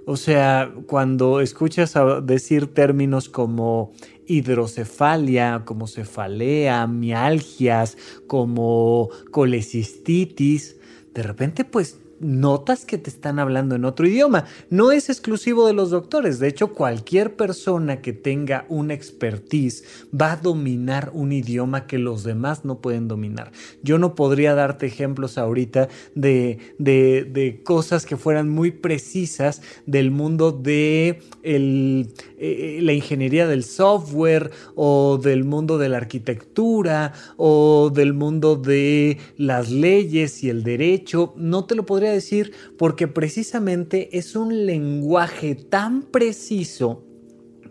O 0.06 0.16
sea, 0.16 0.72
cuando 0.86 1.42
escuchas 1.42 1.96
decir 2.24 2.74
términos 2.74 3.28
como 3.28 3.92
hidrocefalia, 4.28 5.64
como 5.66 5.88
cefalea, 5.88 6.88
mialgias, 6.88 7.98
como 8.28 9.10
colecistitis, 9.32 10.78
de 11.14 11.24
repente 11.24 11.66
pues 11.66 12.00
notas 12.20 12.86
que 12.86 12.98
te 12.98 13.10
están 13.10 13.40
hablando 13.40 13.76
en 13.76 13.86
otro 13.86 14.08
idioma. 14.08 14.46
No 14.70 14.92
es 14.92 15.10
exclusivo 15.10 15.68
de 15.68 15.74
los 15.74 15.90
doctores, 15.90 16.40
de 16.40 16.48
hecho 16.48 16.74
cualquier 16.74 17.36
persona 17.36 18.02
que 18.02 18.14
tenga 18.14 18.66
una 18.70 18.94
expertise 18.94 19.84
va 20.14 20.34
a 20.34 20.38
dominar 20.38 21.12
un 21.14 21.32
idioma 21.32 21.88
que 21.88 21.98
los 21.98 22.24
demás 22.24 22.66
no 22.66 22.80
pueden 22.80 23.08
dominar. 23.08 23.52
Yo 23.84 23.98
no 23.98 24.16
podría 24.16 24.56
darte 24.56 24.86
ejemplos 24.86 25.38
ahorita 25.38 25.90
de, 26.16 26.60
de, 26.78 27.62
cosas 27.64 28.06
que 28.06 28.18
fueran 28.18 28.50
muy 28.50 28.72
precisas 28.72 29.62
del 29.86 30.12
mundo 30.12 30.52
de 30.52 31.22
el, 31.44 32.14
eh, 32.38 32.80
la 32.82 32.94
ingeniería 32.94 33.48
del 33.48 33.64
software 33.64 34.52
o 34.76 35.20
del 35.22 35.44
mundo 35.44 35.78
de 35.78 35.90
la 35.90 35.98
arquitectura 35.98 37.14
o 37.38 37.92
del 37.94 38.14
mundo 38.14 38.56
de 38.56 39.18
las 39.38 39.70
leyes 39.72 40.44
y 40.44 40.50
el 40.50 40.64
derecho. 40.64 41.34
No 41.38 41.66
te 41.66 41.76
lo 41.76 41.86
podría 41.86 42.07
decir 42.12 42.54
porque 42.78 43.08
precisamente 43.08 44.18
es 44.18 44.36
un 44.36 44.66
lenguaje 44.66 45.56
tan 45.56 46.04
preciso 46.04 47.07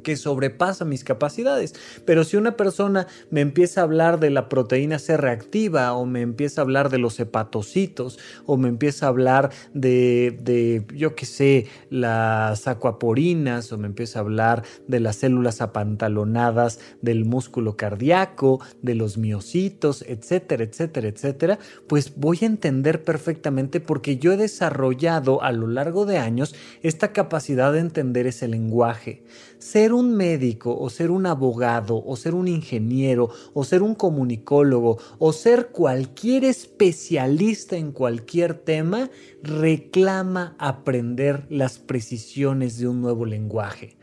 que 0.07 0.17
sobrepasa 0.17 0.85
mis 0.85 1.03
capacidades. 1.03 1.75
Pero 2.05 2.23
si 2.23 2.37
una 2.37 2.57
persona 2.57 3.09
me 3.31 3.41
empieza 3.41 3.81
a 3.81 3.83
hablar 3.83 4.21
de 4.21 4.31
la 4.31 4.49
proteína 4.49 5.01
C 5.01 5.17
reactiva 5.17 5.95
o 5.95 6.07
me 6.07 6.21
empieza 6.21 6.61
a 6.61 6.63
hablar 6.63 6.91
de 6.91 6.99
los 6.99 7.19
hepatocitos 7.19 8.17
o 8.45 8.57
me 8.57 8.69
empieza 8.69 9.07
a 9.07 9.09
hablar 9.09 9.51
de, 9.75 10.39
de 10.41 10.87
yo 10.95 11.17
qué 11.17 11.27
sé, 11.27 11.67
las 11.91 12.69
acuaporinas 12.69 13.73
o 13.73 13.79
me 13.79 13.89
empieza 13.89 14.21
a 14.21 14.23
hablar 14.23 14.63
de 14.87 15.01
las 15.01 15.17
células 15.17 15.61
apantalonadas 15.61 16.79
del 17.03 17.25
músculo 17.25 17.77
cardíaco, 17.77 18.61
de 18.83 18.95
los 18.95 19.19
miocitos, 19.19 20.05
etcétera, 20.07 20.63
etcétera, 20.63 21.09
etcétera, 21.09 21.59
pues 21.89 22.13
voy 22.15 22.39
a 22.43 22.47
entender 22.47 23.03
perfectamente 23.03 23.81
porque 23.81 24.19
yo 24.19 24.31
he 24.31 24.37
desarrollado 24.37 25.43
a 25.43 25.51
lo 25.51 25.67
largo 25.67 26.07
de 26.07 26.19
años 26.19 26.55
esta 26.85 27.13
capacidad 27.13 27.73
de 27.73 27.81
entender 27.81 28.29
ese 28.29 28.47
lenguaje. 28.47 29.25
Ser 29.59 29.93
un 29.93 30.15
médico 30.17 30.77
o 30.79 30.91
ser 30.91 31.11
un 31.11 31.27
abogado 31.27 32.03
o 32.05 32.17
ser 32.17 32.35
un 32.35 32.49
ingeniero 32.49 33.31
o 33.55 33.65
ser 33.65 33.83
un 33.83 33.95
comunicólogo 33.95 34.99
o 35.19 35.33
ser 35.33 35.69
cualquier 35.69 36.45
especialista 36.45 37.77
en 37.77 37.93
cualquier 37.93 38.55
tema 38.55 39.11
reclama 39.43 40.57
aprender 40.59 41.47
las 41.49 41.79
precisiones 41.79 42.79
de 42.79 42.89
un 42.89 43.01
nuevo 43.01 43.25
lenguaje. 43.25 43.97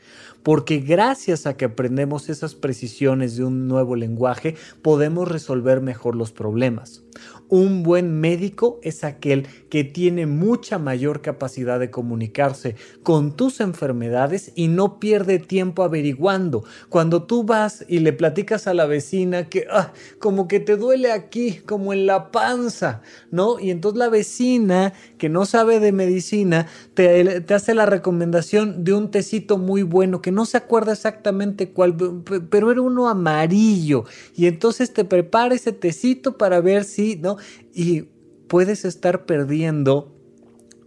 Porque 0.43 0.79
gracias 0.79 1.45
a 1.45 1.55
que 1.55 1.65
aprendemos 1.65 2.29
esas 2.29 2.53
precisiones 2.55 3.37
de 3.37 3.45
un 3.45 3.67
nuevo 3.67 3.95
lenguaje 3.95 4.55
podemos 4.81 5.27
resolver 5.27 5.81
mejor 5.81 6.15
los 6.15 6.31
problemas. 6.31 7.03
Un 7.55 7.83
buen 7.83 8.19
médico 8.19 8.79
es 8.81 9.03
aquel 9.03 9.45
que 9.69 9.83
tiene 9.83 10.25
mucha 10.25 10.79
mayor 10.79 11.21
capacidad 11.21 11.79
de 11.79 11.91
comunicarse 11.91 12.75
con 13.03 13.35
tus 13.35 13.59
enfermedades 13.59 14.51
y 14.55 14.69
no 14.69 14.99
pierde 14.99 15.37
tiempo 15.37 15.83
averiguando. 15.83 16.63
Cuando 16.89 17.25
tú 17.25 17.43
vas 17.43 17.85
y 17.87 17.99
le 17.99 18.11
platicas 18.11 18.65
a 18.65 18.73
la 18.73 18.87
vecina 18.87 19.49
que 19.49 19.67
ah, 19.69 19.93
como 20.17 20.47
que 20.47 20.59
te 20.59 20.77
duele 20.77 21.11
aquí, 21.11 21.59
como 21.63 21.93
en 21.93 22.07
la 22.07 22.31
panza, 22.31 23.03
¿no? 23.29 23.59
Y 23.59 23.69
entonces 23.69 23.99
la 23.99 24.09
vecina 24.09 24.93
que 25.19 25.29
no 25.29 25.45
sabe 25.45 25.79
de 25.79 25.91
medicina 25.91 26.65
te, 26.95 27.41
te 27.41 27.53
hace 27.53 27.75
la 27.75 27.85
recomendación 27.85 28.83
de 28.83 28.93
un 28.93 29.11
tecito 29.11 29.59
muy 29.59 29.83
bueno 29.83 30.23
que 30.23 30.31
no 30.31 30.47
se 30.47 30.57
acuerda 30.57 30.93
exactamente 30.93 31.69
cuál, 31.69 31.95
pero 32.49 32.71
era 32.71 32.81
uno 32.81 33.09
amarillo. 33.09 34.05
Y 34.35 34.47
entonces 34.47 34.91
te 34.91 35.05
prepara 35.05 35.53
ese 35.53 35.71
tecito 35.71 36.35
para 36.35 36.59
ver 36.59 36.83
si, 36.83 37.17
¿no? 37.17 37.37
Y 37.73 38.03
puedes 38.47 38.85
estar 38.85 39.25
perdiendo 39.25 40.15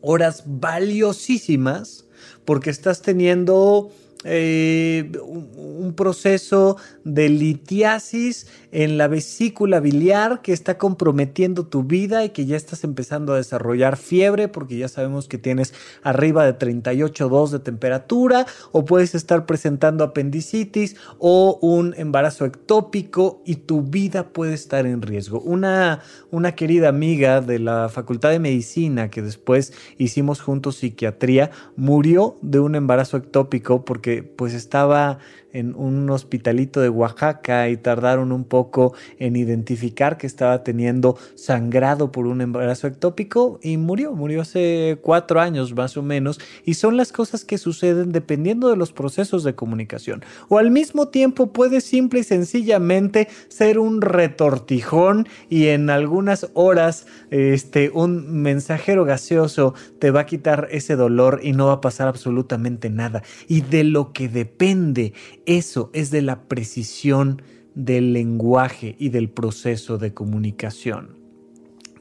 horas 0.00 0.44
valiosísimas 0.46 2.06
porque 2.44 2.70
estás 2.70 3.02
teniendo 3.02 3.90
eh, 4.26 5.10
un 5.24 5.94
proceso 5.94 6.76
de 7.04 7.28
litiasis 7.28 8.48
en 8.72 8.98
la 8.98 9.08
vesícula 9.08 9.80
biliar 9.80 10.42
que 10.42 10.52
está 10.52 10.76
comprometiendo 10.78 11.66
tu 11.66 11.84
vida 11.84 12.24
y 12.24 12.30
que 12.30 12.44
ya 12.44 12.56
estás 12.56 12.84
empezando 12.84 13.32
a 13.32 13.36
desarrollar 13.36 13.96
fiebre 13.96 14.48
porque 14.48 14.76
ya 14.76 14.88
sabemos 14.88 15.28
que 15.28 15.38
tienes 15.38 15.72
arriba 16.02 16.44
de 16.44 16.58
38,2 16.58 17.50
de 17.50 17.58
temperatura 17.60 18.46
o 18.72 18.84
puedes 18.84 19.14
estar 19.14 19.46
presentando 19.46 20.04
apendicitis 20.04 20.96
o 21.18 21.58
un 21.62 21.94
embarazo 21.96 22.44
ectópico 22.44 23.42
y 23.46 23.56
tu 23.56 23.82
vida 23.82 24.32
puede 24.32 24.54
estar 24.54 24.86
en 24.86 25.02
riesgo. 25.02 25.40
Una, 25.40 26.00
una 26.30 26.52
querida 26.56 26.88
amiga 26.88 27.40
de 27.40 27.58
la 27.58 27.88
Facultad 27.88 28.30
de 28.30 28.40
Medicina 28.40 29.08
que 29.10 29.22
después 29.22 29.72
hicimos 29.98 30.40
juntos 30.40 30.76
psiquiatría 30.76 31.50
murió 31.76 32.38
de 32.42 32.60
un 32.60 32.74
embarazo 32.74 33.16
ectópico 33.16 33.84
porque 33.84 34.15
pues 34.22 34.54
estaba 34.54 35.18
en 35.56 35.74
un 35.74 36.08
hospitalito 36.10 36.80
de 36.80 36.88
Oaxaca 36.88 37.68
y 37.68 37.76
tardaron 37.76 38.30
un 38.30 38.44
poco 38.44 38.94
en 39.18 39.36
identificar 39.36 40.18
que 40.18 40.26
estaba 40.26 40.62
teniendo 40.62 41.16
sangrado 41.34 42.12
por 42.12 42.26
un 42.26 42.40
embarazo 42.40 42.86
ectópico 42.86 43.58
y 43.62 43.78
murió, 43.78 44.12
murió 44.12 44.42
hace 44.42 44.98
cuatro 45.00 45.40
años 45.40 45.74
más 45.74 45.96
o 45.96 46.02
menos 46.02 46.38
y 46.64 46.74
son 46.74 46.96
las 46.96 47.10
cosas 47.10 47.44
que 47.44 47.58
suceden 47.58 48.12
dependiendo 48.12 48.68
de 48.68 48.76
los 48.76 48.92
procesos 48.92 49.44
de 49.44 49.54
comunicación. 49.54 50.22
O 50.48 50.58
al 50.58 50.70
mismo 50.70 51.08
tiempo 51.08 51.52
puede 51.52 51.80
simple 51.80 52.20
y 52.20 52.24
sencillamente 52.24 53.28
ser 53.48 53.78
un 53.78 54.02
retortijón 54.02 55.26
y 55.48 55.68
en 55.68 55.88
algunas 55.88 56.50
horas 56.54 57.06
este 57.30 57.90
un 57.94 58.42
mensajero 58.42 59.04
gaseoso 59.04 59.74
te 59.98 60.10
va 60.10 60.20
a 60.20 60.26
quitar 60.26 60.68
ese 60.70 60.96
dolor 60.96 61.40
y 61.42 61.52
no 61.52 61.68
va 61.68 61.74
a 61.74 61.80
pasar 61.80 62.08
absolutamente 62.08 62.90
nada. 62.90 63.22
Y 63.48 63.62
de 63.62 63.84
lo 63.84 64.12
que 64.12 64.28
depende 64.28 65.14
eso 65.46 65.90
es 65.92 66.10
de 66.10 66.22
la 66.22 66.42
precisión 66.48 67.42
del 67.74 68.12
lenguaje 68.12 68.96
y 68.98 69.10
del 69.10 69.30
proceso 69.30 69.98
de 69.98 70.12
comunicación. 70.12 71.16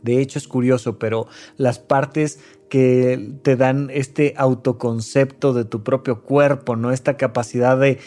De 0.02 0.22
hecho 0.22 0.38
es 0.38 0.48
curioso, 0.48 1.00
pero 1.00 1.28
las 1.58 1.80
partes 1.80 2.40
que 2.70 3.34
te 3.44 3.56
dan 3.56 3.90
este 3.94 4.34
autoconcepto 4.38 5.54
de 5.54 5.66
tu 5.66 5.84
propio 5.84 6.22
cuerpo, 6.22 6.76
¿no? 6.76 6.92
Esta 6.92 7.16
capacidad 7.18 7.78
de, 7.78 8.00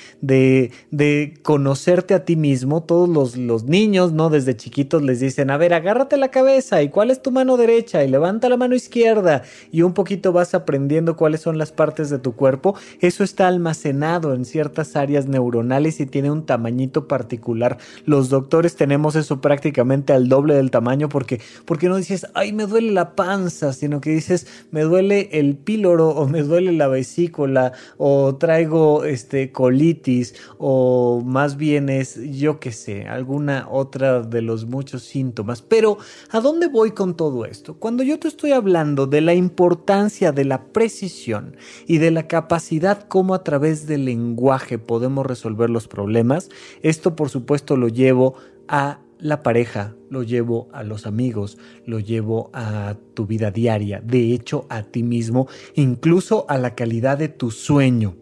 de, 0.90 1.34
conocerte 1.42 2.14
a 2.14 2.24
ti 2.24 2.36
mismo. 2.36 2.82
Todos 2.82 3.08
los, 3.08 3.36
los, 3.36 3.64
niños, 3.64 4.12
¿no? 4.12 4.30
Desde 4.30 4.56
chiquitos 4.56 5.02
les 5.02 5.20
dicen, 5.20 5.50
a 5.50 5.56
ver, 5.56 5.74
agárrate 5.74 6.16
la 6.16 6.30
cabeza 6.30 6.82
y 6.82 6.88
cuál 6.88 7.10
es 7.10 7.22
tu 7.22 7.30
mano 7.30 7.56
derecha 7.56 8.02
y 8.02 8.08
levanta 8.08 8.48
la 8.48 8.56
mano 8.56 8.74
izquierda 8.74 9.42
y 9.70 9.82
un 9.82 9.94
poquito 9.94 10.32
vas 10.32 10.54
aprendiendo 10.54 11.16
cuáles 11.16 11.40
son 11.40 11.58
las 11.58 11.72
partes 11.72 12.10
de 12.10 12.18
tu 12.18 12.34
cuerpo. 12.34 12.74
Eso 13.00 13.22
está 13.22 13.46
almacenado 13.48 14.34
en 14.34 14.44
ciertas 14.44 14.96
áreas 14.96 15.26
neuronales 15.26 16.00
y 16.00 16.06
tiene 16.06 16.30
un 16.30 16.46
tamañito 16.46 17.06
particular. 17.06 17.78
Los 18.04 18.28
doctores 18.28 18.74
tenemos 18.76 19.14
eso 19.16 19.40
prácticamente 19.40 20.12
al 20.12 20.28
doble 20.28 20.54
del 20.54 20.70
tamaño 20.70 21.08
porque, 21.08 21.40
porque 21.64 21.88
no 21.88 21.96
dices, 21.96 22.26
ay, 22.34 22.52
me 22.52 22.66
duele 22.66 22.92
la 22.92 23.14
panza, 23.14 23.72
sino 23.72 24.00
que 24.00 24.10
dices, 24.10 24.47
me 24.70 24.82
duele 24.82 25.28
el 25.32 25.56
píloro 25.56 26.10
o 26.10 26.26
me 26.26 26.42
duele 26.42 26.72
la 26.72 26.88
vesícula 26.88 27.72
o 27.96 28.36
traigo 28.36 29.04
este 29.04 29.52
colitis 29.52 30.34
o 30.58 31.22
más 31.24 31.56
bien 31.56 31.88
es 31.88 32.18
yo 32.38 32.60
qué 32.60 32.72
sé, 32.72 33.06
alguna 33.06 33.68
otra 33.70 34.22
de 34.22 34.42
los 34.42 34.66
muchos 34.66 35.02
síntomas. 35.02 35.62
Pero 35.62 35.98
¿a 36.30 36.40
dónde 36.40 36.68
voy 36.68 36.92
con 36.92 37.16
todo 37.16 37.44
esto? 37.44 37.74
Cuando 37.74 38.02
yo 38.02 38.18
te 38.18 38.28
estoy 38.28 38.52
hablando 38.52 39.06
de 39.06 39.20
la 39.20 39.34
importancia 39.34 40.32
de 40.32 40.44
la 40.44 40.64
precisión 40.64 41.56
y 41.86 41.98
de 41.98 42.10
la 42.10 42.28
capacidad 42.28 43.06
como 43.08 43.34
a 43.34 43.44
través 43.44 43.86
del 43.86 44.04
lenguaje 44.04 44.78
podemos 44.78 45.26
resolver 45.26 45.70
los 45.70 45.88
problemas, 45.88 46.48
esto 46.82 47.16
por 47.16 47.28
supuesto 47.28 47.76
lo 47.76 47.88
llevo 47.88 48.34
a 48.68 49.00
la 49.20 49.42
pareja, 49.42 49.94
lo 50.10 50.22
llevo 50.22 50.68
a 50.72 50.82
los 50.82 51.06
amigos, 51.06 51.58
lo 51.84 51.98
llevo 51.98 52.50
a 52.52 52.96
tu 53.14 53.26
vida 53.26 53.50
diaria, 53.50 54.00
de 54.00 54.32
hecho 54.32 54.66
a 54.68 54.82
ti 54.82 55.02
mismo, 55.02 55.48
incluso 55.74 56.46
a 56.48 56.58
la 56.58 56.74
calidad 56.74 57.18
de 57.18 57.28
tu 57.28 57.50
sueño. 57.50 58.16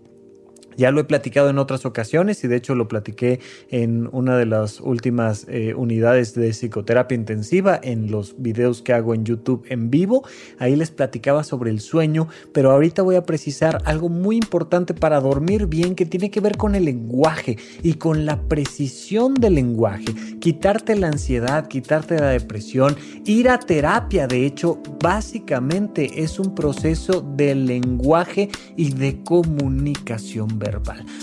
Ya 0.76 0.90
lo 0.90 1.00
he 1.00 1.04
platicado 1.04 1.48
en 1.48 1.58
otras 1.58 1.86
ocasiones 1.86 2.44
y 2.44 2.48
de 2.48 2.56
hecho 2.56 2.74
lo 2.74 2.86
platiqué 2.86 3.40
en 3.70 4.08
una 4.12 4.36
de 4.36 4.46
las 4.46 4.80
últimas 4.80 5.46
eh, 5.48 5.74
unidades 5.74 6.34
de 6.34 6.50
psicoterapia 6.50 7.14
intensiva 7.14 7.80
en 7.82 8.10
los 8.10 8.34
videos 8.38 8.82
que 8.82 8.92
hago 8.92 9.14
en 9.14 9.24
YouTube 9.24 9.64
en 9.68 9.90
vivo. 9.90 10.26
Ahí 10.58 10.76
les 10.76 10.90
platicaba 10.90 11.44
sobre 11.44 11.70
el 11.70 11.80
sueño, 11.80 12.28
pero 12.52 12.70
ahorita 12.72 13.02
voy 13.02 13.16
a 13.16 13.24
precisar 13.24 13.80
algo 13.84 14.08
muy 14.08 14.36
importante 14.36 14.92
para 14.92 15.20
dormir 15.20 15.66
bien 15.66 15.94
que 15.94 16.04
tiene 16.04 16.30
que 16.30 16.40
ver 16.40 16.58
con 16.58 16.74
el 16.74 16.84
lenguaje 16.84 17.56
y 17.82 17.94
con 17.94 18.26
la 18.26 18.42
precisión 18.42 19.34
del 19.34 19.54
lenguaje. 19.54 20.04
Quitarte 20.40 20.94
la 20.96 21.08
ansiedad, 21.08 21.68
quitarte 21.68 22.18
la 22.18 22.28
depresión, 22.28 22.96
ir 23.24 23.48
a 23.48 23.58
terapia. 23.58 24.26
De 24.26 24.44
hecho, 24.44 24.78
básicamente 25.02 26.22
es 26.22 26.38
un 26.38 26.54
proceso 26.54 27.22
de 27.36 27.54
lenguaje 27.54 28.50
y 28.76 28.92
de 28.92 29.22
comunicación 29.24 30.58
verbal. 30.58 30.65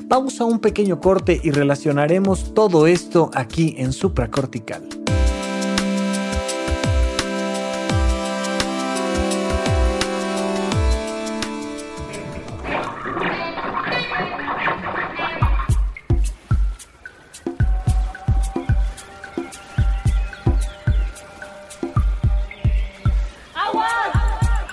Vamos 0.06 0.40
a 0.40 0.46
un 0.46 0.60
pequeño 0.60 1.00
corte 1.00 1.40
y 1.44 1.52
relacionaremos 1.52 2.54
todo 2.54 2.88
esto 2.88 3.30
aquí 3.34 3.76
en 3.78 3.92
supracortical. 3.92 4.88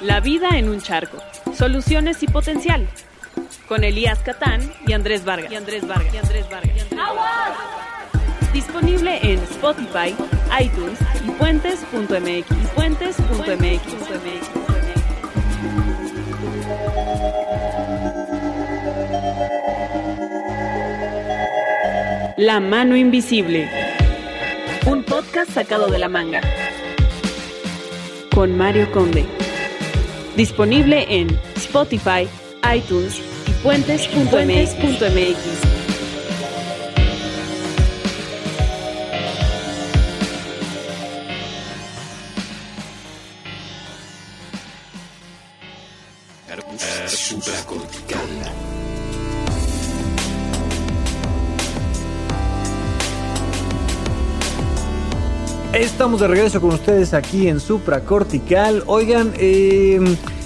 La 0.02 0.20
vida 0.20 0.58
en 0.58 0.68
un 0.68 0.80
charco. 0.80 1.18
Soluciones 1.54 2.22
y 2.22 2.26
potencial 2.26 2.88
con 3.70 3.84
Elías 3.84 4.18
Catán 4.18 4.60
y 4.84 4.94
Andrés 4.94 5.24
Vargas. 5.24 5.52
Y 5.52 5.54
Andrés 5.54 5.86
Vargas. 5.86 6.12
Y 6.12 6.16
Andrés 6.16 6.44
Vargas. 6.50 6.86
Disponible 8.52 9.20
en 9.22 9.38
Spotify, 9.44 10.12
iTunes 10.60 10.98
y 11.24 11.30
puentes.mx. 11.30 12.46
puentes.mx. 12.74 13.94
La 22.38 22.58
mano 22.58 22.96
invisible. 22.96 23.70
Un 24.84 25.04
podcast 25.04 25.52
sacado 25.52 25.86
de 25.86 25.98
la 26.00 26.08
manga. 26.08 26.40
Con 28.34 28.58
Mario 28.58 28.90
Conde. 28.90 29.26
Disponible 30.34 31.06
en 31.08 31.38
Spotify, 31.54 32.28
iTunes 32.74 33.30
puentes.mx. 33.62 34.80
Estamos 55.72 56.20
de 56.20 56.28
regreso 56.28 56.60
con 56.60 56.70
ustedes 56.70 57.14
aquí 57.14 57.48
en 57.48 57.60
Supracortical. 57.60 58.82
Oigan, 58.86 59.32
eh, 59.38 60.00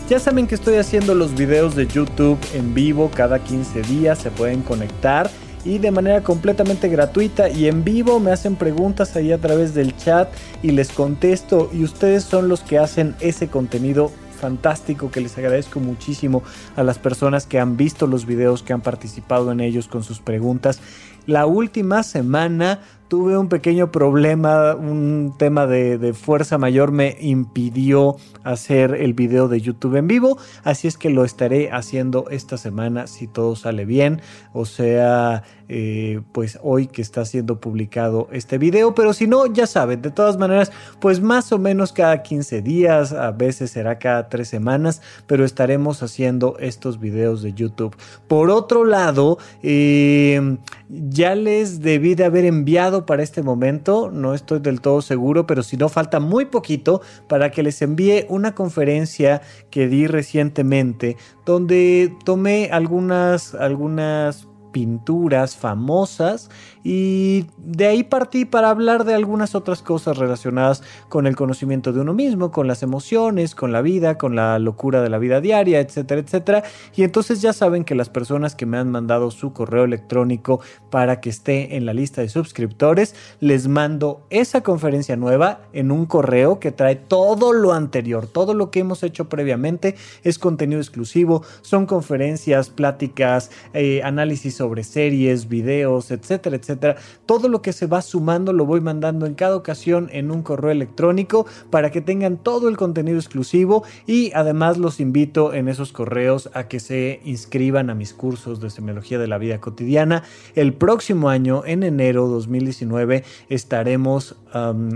ya 0.08 0.18
saben 0.18 0.46
que 0.46 0.54
estoy 0.54 0.76
haciendo 0.76 1.14
los 1.14 1.34
videos 1.34 1.74
de 1.74 1.86
YouTube 1.86 2.38
en 2.52 2.74
vivo 2.74 3.10
cada 3.14 3.38
15 3.38 3.82
días, 3.82 4.18
se 4.18 4.30
pueden 4.30 4.62
conectar 4.62 5.30
y 5.64 5.78
de 5.78 5.90
manera 5.90 6.22
completamente 6.22 6.88
gratuita 6.88 7.48
y 7.48 7.68
en 7.68 7.84
vivo 7.84 8.20
me 8.20 8.30
hacen 8.30 8.56
preguntas 8.56 9.16
ahí 9.16 9.32
a 9.32 9.38
través 9.38 9.72
del 9.74 9.96
chat 9.96 10.28
y 10.62 10.72
les 10.72 10.90
contesto 10.90 11.70
y 11.72 11.84
ustedes 11.84 12.22
son 12.24 12.48
los 12.48 12.60
que 12.60 12.78
hacen 12.78 13.14
ese 13.20 13.48
contenido 13.48 14.12
fantástico 14.38 15.10
que 15.10 15.22
les 15.22 15.38
agradezco 15.38 15.80
muchísimo 15.80 16.42
a 16.76 16.82
las 16.82 16.98
personas 16.98 17.46
que 17.46 17.58
han 17.58 17.78
visto 17.78 18.06
los 18.06 18.26
videos, 18.26 18.62
que 18.62 18.74
han 18.74 18.82
participado 18.82 19.50
en 19.52 19.60
ellos 19.60 19.88
con 19.88 20.04
sus 20.04 20.20
preguntas. 20.20 20.80
La 21.26 21.46
última 21.46 22.02
semana 22.02 22.80
tuve 23.08 23.36
un 23.36 23.48
pequeño 23.48 23.90
problema, 23.90 24.74
un 24.74 25.34
tema 25.38 25.66
de, 25.66 26.12
fuerza 26.14 26.58
mayor 26.58 26.92
me 26.92 27.16
impidió 27.20 28.16
hacer 28.42 28.94
el 28.94 29.14
video 29.14 29.48
de 29.48 29.60
YouTube 29.60 29.96
en 29.96 30.06
vivo, 30.06 30.38
así 30.62 30.88
es 30.88 30.96
que 30.96 31.10
lo 31.10 31.24
estaré 31.24 31.70
haciendo 31.70 32.28
esta 32.30 32.56
semana 32.56 33.06
si 33.06 33.26
todo 33.26 33.56
sale 33.56 33.84
bien, 33.84 34.20
o 34.52 34.64
sea, 34.64 35.42
eh, 35.68 36.20
pues 36.32 36.58
hoy 36.62 36.86
que 36.86 37.02
está 37.02 37.24
siendo 37.24 37.60
publicado 37.60 38.28
este 38.32 38.58
video, 38.58 38.94
pero 38.94 39.12
si 39.12 39.26
no, 39.26 39.46
ya 39.46 39.66
saben, 39.66 40.02
de 40.02 40.10
todas 40.10 40.36
maneras, 40.36 40.72
pues 41.00 41.20
más 41.20 41.52
o 41.52 41.58
menos 41.58 41.92
cada 41.92 42.22
15 42.22 42.62
días, 42.62 43.12
a 43.12 43.30
veces 43.32 43.70
será 43.70 43.98
cada 43.98 44.28
3 44.28 44.46
semanas, 44.46 45.02
pero 45.26 45.44
estaremos 45.44 46.02
haciendo 46.02 46.56
estos 46.58 47.00
videos 47.00 47.42
de 47.42 47.54
YouTube. 47.54 47.96
Por 48.28 48.50
otro 48.50 48.84
lado, 48.84 49.38
eh, 49.62 50.58
ya 50.88 51.34
les 51.34 51.80
debí 51.80 52.14
de 52.14 52.24
haber 52.24 52.44
enviado 52.44 52.93
para 53.02 53.22
este 53.22 53.42
momento, 53.42 54.10
no 54.12 54.34
estoy 54.34 54.60
del 54.60 54.80
todo 54.80 55.02
seguro, 55.02 55.46
pero 55.46 55.62
si 55.62 55.76
no 55.76 55.88
falta 55.88 56.20
muy 56.20 56.46
poquito 56.46 57.02
para 57.28 57.50
que 57.50 57.62
les 57.62 57.82
envíe 57.82 58.26
una 58.28 58.54
conferencia 58.54 59.42
que 59.70 59.88
di 59.88 60.06
recientemente 60.06 61.16
donde 61.44 62.14
tomé 62.24 62.70
algunas 62.72 63.54
algunas 63.54 64.46
pinturas 64.74 65.56
famosas 65.56 66.50
y 66.82 67.46
de 67.58 67.86
ahí 67.86 68.02
partí 68.02 68.44
para 68.44 68.70
hablar 68.70 69.04
de 69.04 69.14
algunas 69.14 69.54
otras 69.54 69.82
cosas 69.82 70.18
relacionadas 70.18 70.82
con 71.08 71.28
el 71.28 71.36
conocimiento 71.36 71.92
de 71.92 72.00
uno 72.00 72.12
mismo, 72.12 72.50
con 72.50 72.66
las 72.66 72.82
emociones, 72.82 73.54
con 73.54 73.70
la 73.70 73.82
vida, 73.82 74.18
con 74.18 74.34
la 74.34 74.58
locura 74.58 75.00
de 75.00 75.10
la 75.10 75.18
vida 75.18 75.40
diaria, 75.40 75.78
etcétera, 75.78 76.20
etcétera. 76.20 76.64
Y 76.96 77.04
entonces 77.04 77.40
ya 77.40 77.52
saben 77.52 77.84
que 77.84 77.94
las 77.94 78.08
personas 78.08 78.56
que 78.56 78.66
me 78.66 78.76
han 78.76 78.90
mandado 78.90 79.30
su 79.30 79.52
correo 79.52 79.84
electrónico 79.84 80.60
para 80.90 81.20
que 81.20 81.30
esté 81.30 81.76
en 81.76 81.86
la 81.86 81.94
lista 81.94 82.20
de 82.20 82.28
suscriptores, 82.28 83.14
les 83.38 83.68
mando 83.68 84.26
esa 84.28 84.62
conferencia 84.62 85.14
nueva 85.14 85.60
en 85.72 85.92
un 85.92 86.04
correo 86.04 86.58
que 86.58 86.72
trae 86.72 86.96
todo 86.96 87.52
lo 87.52 87.72
anterior, 87.72 88.26
todo 88.26 88.54
lo 88.54 88.72
que 88.72 88.80
hemos 88.80 89.04
hecho 89.04 89.28
previamente 89.28 89.94
es 90.24 90.40
contenido 90.40 90.80
exclusivo, 90.80 91.44
son 91.62 91.86
conferencias, 91.86 92.70
pláticas, 92.70 93.52
eh, 93.72 94.02
análisis 94.02 94.60
sobre 94.64 94.82
series, 94.82 95.46
videos, 95.50 96.10
etcétera, 96.10 96.56
etcétera. 96.56 96.96
Todo 97.26 97.50
lo 97.50 97.60
que 97.60 97.74
se 97.74 97.86
va 97.86 98.00
sumando 98.00 98.54
lo 98.54 98.64
voy 98.64 98.80
mandando 98.80 99.26
en 99.26 99.34
cada 99.34 99.56
ocasión 99.56 100.08
en 100.10 100.30
un 100.30 100.42
correo 100.42 100.70
electrónico 100.70 101.44
para 101.68 101.90
que 101.90 102.00
tengan 102.00 102.38
todo 102.38 102.70
el 102.70 102.78
contenido 102.78 103.18
exclusivo 103.18 103.84
y 104.06 104.32
además 104.32 104.78
los 104.78 105.00
invito 105.00 105.52
en 105.52 105.68
esos 105.68 105.92
correos 105.92 106.48
a 106.54 106.66
que 106.66 106.80
se 106.80 107.20
inscriban 107.24 107.90
a 107.90 107.94
mis 107.94 108.14
cursos 108.14 108.58
de 108.60 108.70
semiología 108.70 109.18
de 109.18 109.28
la 109.28 109.36
vida 109.36 109.60
cotidiana. 109.60 110.22
El 110.54 110.72
próximo 110.72 111.28
año, 111.28 111.62
en 111.66 111.82
enero 111.82 112.26
2019, 112.28 113.22
estaremos 113.50 114.36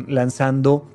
lanzando 0.06 0.86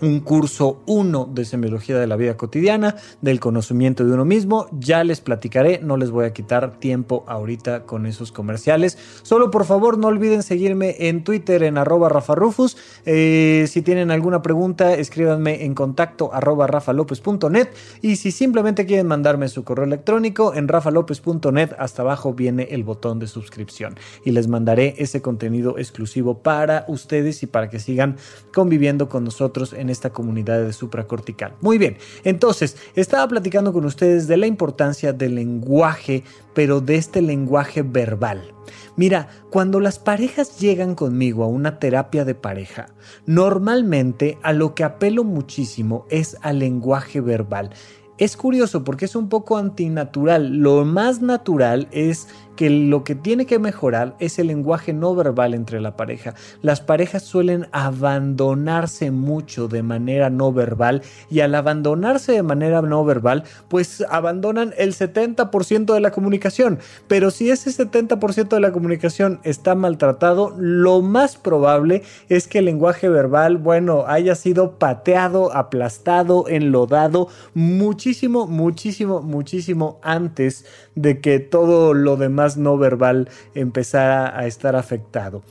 un 0.00 0.20
curso 0.20 0.82
1 0.86 1.30
de 1.32 1.44
semiología 1.44 1.98
de 1.98 2.06
la 2.06 2.16
vida 2.16 2.36
cotidiana, 2.36 2.96
del 3.20 3.40
conocimiento 3.40 4.04
de 4.04 4.12
uno 4.12 4.24
mismo. 4.24 4.66
Ya 4.72 5.04
les 5.04 5.20
platicaré, 5.20 5.80
no 5.82 5.96
les 5.96 6.10
voy 6.10 6.24
a 6.26 6.32
quitar 6.32 6.78
tiempo 6.78 7.24
ahorita 7.26 7.84
con 7.84 8.06
esos 8.06 8.32
comerciales. 8.32 8.98
Solo 9.22 9.50
por 9.50 9.64
favor 9.64 9.98
no 9.98 10.08
olviden 10.08 10.42
seguirme 10.42 11.08
en 11.08 11.24
Twitter 11.24 11.62
en 11.62 11.78
arroba 11.78 12.08
rafarufus. 12.08 12.76
Eh, 13.06 13.66
si 13.68 13.82
tienen 13.82 14.10
alguna 14.10 14.42
pregunta, 14.42 14.94
escríbanme 14.94 15.64
en 15.64 15.74
contacto 15.74 16.32
arroba 16.32 16.66
rafalopez.net 16.66 17.68
y 18.02 18.16
si 18.16 18.30
simplemente 18.30 18.86
quieren 18.86 19.06
mandarme 19.06 19.48
su 19.48 19.64
correo 19.64 19.84
electrónico 19.84 20.54
en 20.54 20.68
rafalopez.net 20.68 21.72
hasta 21.78 22.02
abajo 22.02 22.34
viene 22.34 22.68
el 22.70 22.84
botón 22.84 23.18
de 23.18 23.26
suscripción 23.26 23.96
y 24.24 24.32
les 24.32 24.48
mandaré 24.48 24.94
ese 24.98 25.22
contenido 25.22 25.78
exclusivo 25.78 26.38
para 26.42 26.84
ustedes 26.88 27.42
y 27.42 27.46
para 27.46 27.68
que 27.68 27.78
sigan 27.78 28.16
conviviendo 28.52 29.08
con 29.08 29.24
nosotros 29.24 29.72
en 29.72 29.87
esta 29.90 30.10
comunidad 30.10 30.62
de 30.62 30.72
supracortical. 30.72 31.54
Muy 31.60 31.78
bien, 31.78 31.96
entonces 32.24 32.76
estaba 32.94 33.26
platicando 33.28 33.72
con 33.72 33.84
ustedes 33.84 34.28
de 34.28 34.36
la 34.36 34.46
importancia 34.46 35.12
del 35.12 35.34
lenguaje, 35.34 36.24
pero 36.54 36.80
de 36.80 36.96
este 36.96 37.22
lenguaje 37.22 37.82
verbal. 37.82 38.54
Mira, 38.96 39.28
cuando 39.50 39.80
las 39.80 39.98
parejas 39.98 40.58
llegan 40.58 40.94
conmigo 40.94 41.44
a 41.44 41.48
una 41.48 41.78
terapia 41.78 42.24
de 42.24 42.34
pareja, 42.34 42.86
normalmente 43.26 44.38
a 44.42 44.52
lo 44.52 44.74
que 44.74 44.84
apelo 44.84 45.24
muchísimo 45.24 46.04
es 46.10 46.36
al 46.42 46.58
lenguaje 46.58 47.20
verbal. 47.20 47.70
Es 48.18 48.36
curioso 48.36 48.82
porque 48.82 49.04
es 49.04 49.14
un 49.14 49.28
poco 49.28 49.56
antinatural. 49.56 50.56
Lo 50.56 50.84
más 50.84 51.22
natural 51.22 51.86
es 51.92 52.26
que 52.58 52.70
lo 52.70 53.04
que 53.04 53.14
tiene 53.14 53.46
que 53.46 53.60
mejorar 53.60 54.16
es 54.18 54.40
el 54.40 54.48
lenguaje 54.48 54.92
no 54.92 55.14
verbal 55.14 55.54
entre 55.54 55.80
la 55.80 55.96
pareja. 55.96 56.34
Las 56.60 56.80
parejas 56.80 57.22
suelen 57.22 57.68
abandonarse 57.70 59.12
mucho 59.12 59.68
de 59.68 59.84
manera 59.84 60.28
no 60.28 60.52
verbal 60.52 61.02
y 61.30 61.38
al 61.38 61.54
abandonarse 61.54 62.32
de 62.32 62.42
manera 62.42 62.82
no 62.82 63.04
verbal, 63.04 63.44
pues 63.68 64.04
abandonan 64.10 64.74
el 64.76 64.92
70% 64.92 65.94
de 65.94 66.00
la 66.00 66.10
comunicación. 66.10 66.80
Pero 67.06 67.30
si 67.30 67.48
ese 67.48 67.70
70% 67.70 68.48
de 68.48 68.60
la 68.60 68.72
comunicación 68.72 69.38
está 69.44 69.76
maltratado, 69.76 70.52
lo 70.58 71.00
más 71.00 71.36
probable 71.36 72.02
es 72.28 72.48
que 72.48 72.58
el 72.58 72.64
lenguaje 72.64 73.08
verbal, 73.08 73.58
bueno, 73.58 74.02
haya 74.08 74.34
sido 74.34 74.80
pateado, 74.80 75.54
aplastado, 75.54 76.48
enlodado 76.48 77.28
muchísimo, 77.54 78.48
muchísimo, 78.48 79.22
muchísimo 79.22 80.00
antes 80.02 80.66
de 81.02 81.20
que 81.20 81.38
todo 81.38 81.94
lo 81.94 82.16
demás 82.16 82.56
no 82.56 82.76
verbal 82.76 83.28
empezara 83.54 84.38
a 84.38 84.46
estar 84.46 84.74
afectado. 84.76 85.42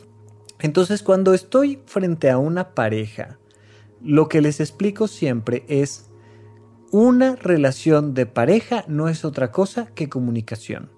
Entonces 0.60 1.04
cuando 1.04 1.34
estoy 1.34 1.80
frente 1.86 2.30
a 2.30 2.38
una 2.38 2.74
pareja, 2.74 3.40
lo 4.02 4.28
que 4.28 4.42
les 4.42 4.60
explico 4.60 5.08
siempre 5.08 5.64
es 5.68 6.10
una 6.92 7.36
relación 7.36 8.14
de 8.14 8.26
pareja 8.26 8.86
no 8.88 9.10
es 9.10 9.26
otra 9.26 9.52
cosa 9.52 9.88
que 9.88 10.08
comunicación. 10.10 10.90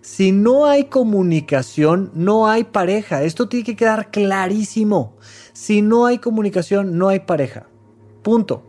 Si 0.00 0.30
no 0.30 0.66
hay 0.66 0.84
comunicación, 0.84 2.12
no 2.14 2.48
hay 2.48 2.64
pareja. 2.64 3.24
Esto 3.24 3.48
tiene 3.48 3.64
que 3.64 3.76
quedar 3.76 4.10
clarísimo. 4.12 5.16
Si 5.52 5.82
no 5.82 6.06
hay 6.06 6.18
comunicación, 6.18 6.98
no 6.98 7.08
hay 7.08 7.20
pareja. 7.20 7.66
Punto. 8.22 8.67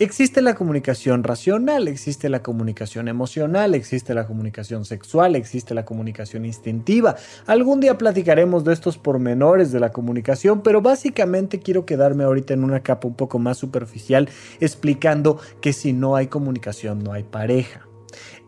Existe 0.00 0.42
la 0.42 0.56
comunicación 0.56 1.22
racional, 1.22 1.86
existe 1.86 2.28
la 2.28 2.42
comunicación 2.42 3.06
emocional, 3.06 3.76
existe 3.76 4.12
la 4.12 4.26
comunicación 4.26 4.84
sexual, 4.84 5.36
existe 5.36 5.72
la 5.72 5.84
comunicación 5.84 6.44
instintiva. 6.44 7.14
Algún 7.46 7.78
día 7.78 7.96
platicaremos 7.96 8.64
de 8.64 8.72
estos 8.72 8.98
pormenores 8.98 9.70
de 9.70 9.78
la 9.78 9.92
comunicación, 9.92 10.62
pero 10.62 10.82
básicamente 10.82 11.60
quiero 11.60 11.86
quedarme 11.86 12.24
ahorita 12.24 12.54
en 12.54 12.64
una 12.64 12.80
capa 12.80 13.06
un 13.06 13.14
poco 13.14 13.38
más 13.38 13.56
superficial 13.56 14.28
explicando 14.58 15.38
que 15.60 15.72
si 15.72 15.92
no 15.92 16.16
hay 16.16 16.26
comunicación 16.26 17.04
no 17.04 17.12
hay 17.12 17.22
pareja. 17.22 17.86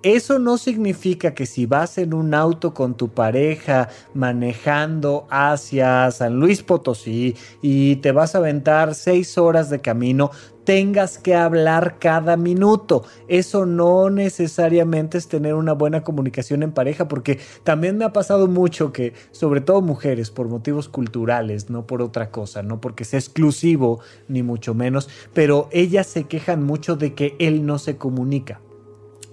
Eso 0.02 0.38
no 0.38 0.58
significa 0.58 1.34
que 1.34 1.46
si 1.46 1.66
vas 1.66 1.98
en 1.98 2.14
un 2.14 2.34
auto 2.34 2.74
con 2.74 2.96
tu 2.96 3.08
pareja 3.08 3.88
manejando 4.14 5.26
hacia 5.30 6.10
San 6.10 6.36
Luis 6.36 6.62
Potosí 6.62 7.34
y 7.62 7.96
te 7.96 8.12
vas 8.12 8.34
a 8.34 8.38
aventar 8.38 8.94
seis 8.94 9.36
horas 9.36 9.68
de 9.70 9.80
camino, 9.80 10.30
tengas 10.66 11.16
que 11.16 11.34
hablar 11.34 11.98
cada 11.98 12.36
minuto. 12.36 13.04
Eso 13.28 13.64
no 13.64 14.10
necesariamente 14.10 15.16
es 15.16 15.28
tener 15.28 15.54
una 15.54 15.72
buena 15.72 16.02
comunicación 16.02 16.62
en 16.62 16.72
pareja, 16.72 17.08
porque 17.08 17.38
también 17.62 17.96
me 17.96 18.04
ha 18.04 18.12
pasado 18.12 18.48
mucho 18.48 18.92
que, 18.92 19.14
sobre 19.30 19.60
todo 19.60 19.80
mujeres, 19.80 20.30
por 20.30 20.48
motivos 20.48 20.88
culturales, 20.88 21.70
no 21.70 21.86
por 21.86 22.02
otra 22.02 22.30
cosa, 22.30 22.62
no 22.62 22.80
porque 22.80 23.04
sea 23.04 23.20
exclusivo, 23.20 24.00
ni 24.28 24.42
mucho 24.42 24.74
menos, 24.74 25.08
pero 25.32 25.68
ellas 25.70 26.08
se 26.08 26.24
quejan 26.24 26.64
mucho 26.64 26.96
de 26.96 27.14
que 27.14 27.36
él 27.38 27.64
no 27.64 27.78
se 27.78 27.96
comunica. 27.96 28.60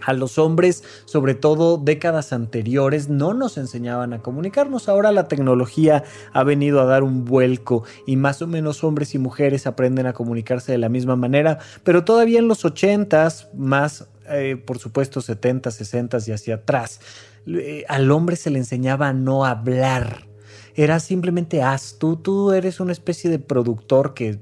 A 0.06 0.14
los 0.14 0.38
hombres, 0.38 0.84
sobre 1.06 1.36
todo 1.36 1.78
décadas 1.78 2.34
anteriores, 2.34 3.10
no 3.10 3.34
nos 3.34 3.58
enseñaban 3.58 4.14
a 4.14 4.20
comunicarnos. 4.20 4.90
Ahora 4.90 5.12
la 5.12 5.28
tecnología 5.28 6.04
ha 6.32 6.44
venido 6.44 6.82
a 6.82 6.86
dar 6.86 7.04
un 7.04 7.26
vuelco 7.26 7.84
y 8.06 8.16
más 8.16 8.42
o 8.42 8.48
menos 8.48 8.84
hombres 8.84 9.16
y 9.16 9.20
mujeres 9.20 9.68
aprenden 9.68 10.06
a 10.06 10.14
comunicarse 10.14 10.72
de 10.72 10.78
la 10.78 10.90
misma 10.90 11.16
manera, 11.16 11.60
pero 11.84 12.04
todavía 12.04 12.40
en 12.40 12.48
los 12.48 12.66
80s, 12.66 13.54
más 13.54 14.08
eh, 14.30 14.56
por 14.56 14.80
supuesto 14.80 15.22
70, 15.22 15.72
60 15.72 16.18
y 16.28 16.32
hacia 16.32 16.56
atrás, 16.56 17.02
eh, 17.46 17.84
al 17.88 18.10
hombre 18.12 18.36
se 18.36 18.50
le 18.50 18.60
enseñaba 18.60 19.10
a 19.10 19.14
no 19.14 19.46
hablar 19.46 20.33
era 20.76 21.00
simplemente 21.00 21.62
haz. 21.62 21.98
Tú, 22.00 22.16
tú 22.16 22.52
eres 22.52 22.80
una 22.80 22.92
especie 22.92 23.30
de 23.30 23.40
productor 23.40 24.14
que, 24.14 24.40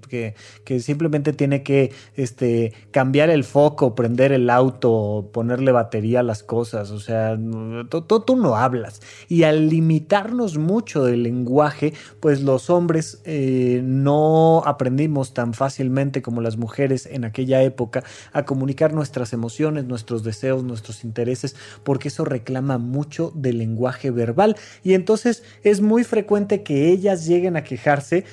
que, 0.65 0.79
simplemente 0.79 1.33
tiene 1.33 1.63
que 1.63 1.91
este, 2.15 2.73
cambiar 2.91 3.29
el 3.29 3.43
foco, 3.43 3.95
prender 3.95 4.31
el 4.31 4.49
auto, 4.49 5.29
ponerle 5.33 5.71
batería 5.71 6.21
a 6.21 6.23
las 6.23 6.43
cosas. 6.43 6.91
O 6.91 6.99
sea, 6.99 7.37
tú, 7.89 8.35
no 8.35 8.55
hablas. 8.55 9.01
Y 9.27 9.43
al 9.43 9.69
limitarnos 9.69 10.57
mucho 10.57 11.03
del 11.03 11.23
lenguaje, 11.23 11.93
pues 12.19 12.41
los 12.41 12.69
hombres 12.69 13.21
eh, 13.25 13.81
no 13.83 14.63
aprendimos 14.65 15.33
tan 15.33 15.53
fácilmente 15.53 16.21
como 16.21 16.41
las 16.41 16.57
mujeres 16.57 17.05
en 17.05 17.25
aquella 17.25 17.61
época 17.61 18.03
a 18.31 18.45
comunicar 18.45 18.93
nuestras 18.93 19.33
emociones, 19.33 19.85
nuestros 19.85 20.23
deseos, 20.23 20.63
nuestros 20.63 21.03
intereses, 21.03 21.55
porque 21.83 22.07
eso 22.07 22.25
reclama 22.25 22.77
mucho 22.77 23.31
del 23.35 23.57
lenguaje 23.57 24.11
verbal. 24.11 24.55
Y 24.83 24.93
entonces 24.93 25.43
es 25.63 25.81
muy 25.81 26.03
frecuente 26.03 26.20
frecuente 26.21 26.61
que 26.61 26.89
ellas 26.89 27.25
lleguen 27.25 27.57
a 27.57 27.63
quejarse 27.63 28.25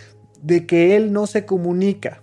de 0.42 0.66
que 0.66 0.94
él 0.94 1.11
no 1.11 1.27
se 1.27 1.46
comunica. 1.46 2.22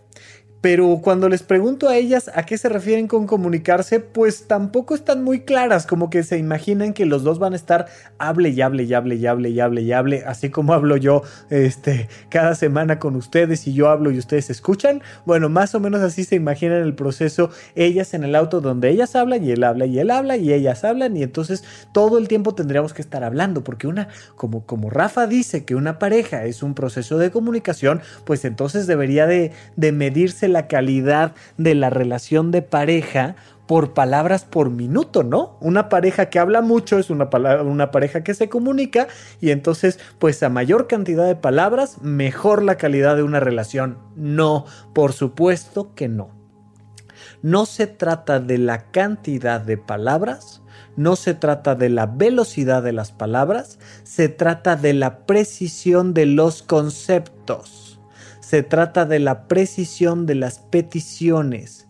Pero 0.66 1.00
cuando 1.04 1.30
les 1.30 1.44
pregunto 1.44 1.90
a 1.90 1.96
ellas 1.96 2.32
a 2.34 2.44
qué 2.44 2.58
se 2.58 2.70
refieren 2.70 3.08
con 3.08 3.28
comunicarse, 3.28 4.00
pues 4.00 4.48
tampoco 4.48 4.96
están 4.96 5.24
muy 5.24 5.42
claras, 5.42 5.86
como 5.86 6.10
que 6.10 6.24
se 6.24 6.40
imaginan 6.40 6.94
que 6.94 7.06
los 7.06 7.24
dos 7.24 7.38
van 7.38 7.54
a 7.54 7.56
estar 7.56 7.86
hable 8.18 8.50
y 8.50 8.62
hable 8.62 8.82
y 8.82 8.92
hable 8.96 9.14
y 9.14 9.28
hable 9.28 9.50
y 9.52 9.60
hable 9.60 9.82
y 9.84 9.92
hable, 9.92 10.24
así 10.26 10.50
como 10.50 10.74
hablo 10.74 10.98
yo 10.98 11.22
este, 11.52 12.10
cada 12.30 12.56
semana 12.56 12.98
con 12.98 13.16
ustedes 13.16 13.68
y 13.68 13.74
yo 13.74 13.90
hablo 13.90 14.10
y 14.10 14.18
ustedes 14.18 14.50
escuchan. 14.50 15.04
Bueno, 15.24 15.50
más 15.50 15.76
o 15.76 15.80
menos 15.80 16.02
así 16.02 16.24
se 16.24 16.36
imaginan 16.36 16.82
el 16.82 16.96
proceso 16.96 17.52
ellas 17.76 18.16
en 18.16 18.24
el 18.24 18.34
auto 18.34 18.60
donde 18.60 18.90
ellas 18.90 19.16
hablan 19.16 19.44
y 19.44 19.52
él 19.52 19.64
habla 19.64 19.86
y 19.86 20.00
él 20.00 20.10
habla 20.10 20.36
y 20.36 20.52
ellas 20.52 20.84
hablan 20.84 21.16
y 21.16 21.22
entonces 21.22 21.64
todo 21.92 22.18
el 22.18 22.28
tiempo 22.28 22.56
tendríamos 22.56 22.92
que 22.92 23.04
estar 23.04 23.24
hablando, 23.24 23.64
porque 23.64 23.86
una, 23.86 24.08
como, 24.36 24.66
como 24.66 24.90
Rafa 24.90 25.28
dice 25.28 25.64
que 25.64 25.76
una 25.76 26.00
pareja 26.00 26.46
es 26.46 26.64
un 26.64 26.74
proceso 26.74 27.20
de 27.20 27.30
comunicación, 27.30 28.02
pues 28.24 28.46
entonces 28.46 28.88
debería 28.88 29.28
de, 29.28 29.52
de 29.76 29.92
medirse 29.92 30.55
la 30.56 30.68
calidad 30.68 31.36
de 31.58 31.76
la 31.76 31.90
relación 31.90 32.50
de 32.52 32.62
pareja 32.62 33.36
por 33.68 33.94
palabras 33.94 34.46
por 34.46 34.70
minuto, 34.70 35.24
¿no? 35.24 35.58
Una 35.60 35.90
pareja 35.90 36.30
que 36.30 36.40
habla 36.40 36.62
mucho 36.62 36.98
es 36.98 37.10
una, 37.10 37.30
pareja 37.30 38.24
que 38.24 38.34
se 38.34 38.48
comunica 38.48 39.10
y 39.42 39.52
entonces, 39.52 40.00
pues 40.18 40.42
a 40.44 40.50
mayor 40.50 40.88
cantidad 40.88 41.28
de 41.28 41.36
palabras, 41.36 42.02
mejor 42.02 42.64
la 42.64 42.78
calidad 42.78 43.18
de 43.18 43.24
una 43.24 43.42
relación. 43.42 43.98
No, 44.16 44.66
por 44.94 45.12
supuesto 45.12 45.94
que 45.94 46.08
no. 46.08 46.30
No 47.42 47.66
se 47.66 47.86
trata 47.86 48.40
de 48.40 48.58
la 48.58 48.92
cantidad 48.92 49.60
de 49.60 49.78
palabras, 49.78 50.62
no 50.96 51.18
se 51.18 51.34
trata 51.34 51.76
de 51.76 51.90
la 51.90 52.06
velocidad 52.06 52.82
de 52.82 52.94
las 52.94 53.12
palabras, 53.12 53.78
se 54.04 54.30
trata 54.30 54.78
de 54.78 54.94
la 54.94 55.26
precisión 55.26 56.14
de 56.14 56.28
los 56.28 56.64
conceptos. 56.64 57.85
Se 58.56 58.64
trata 58.64 59.04
de 59.04 59.20
la 59.20 59.50
precisión 59.50 60.26
de 60.26 60.36
las 60.36 60.60
peticiones 60.60 61.85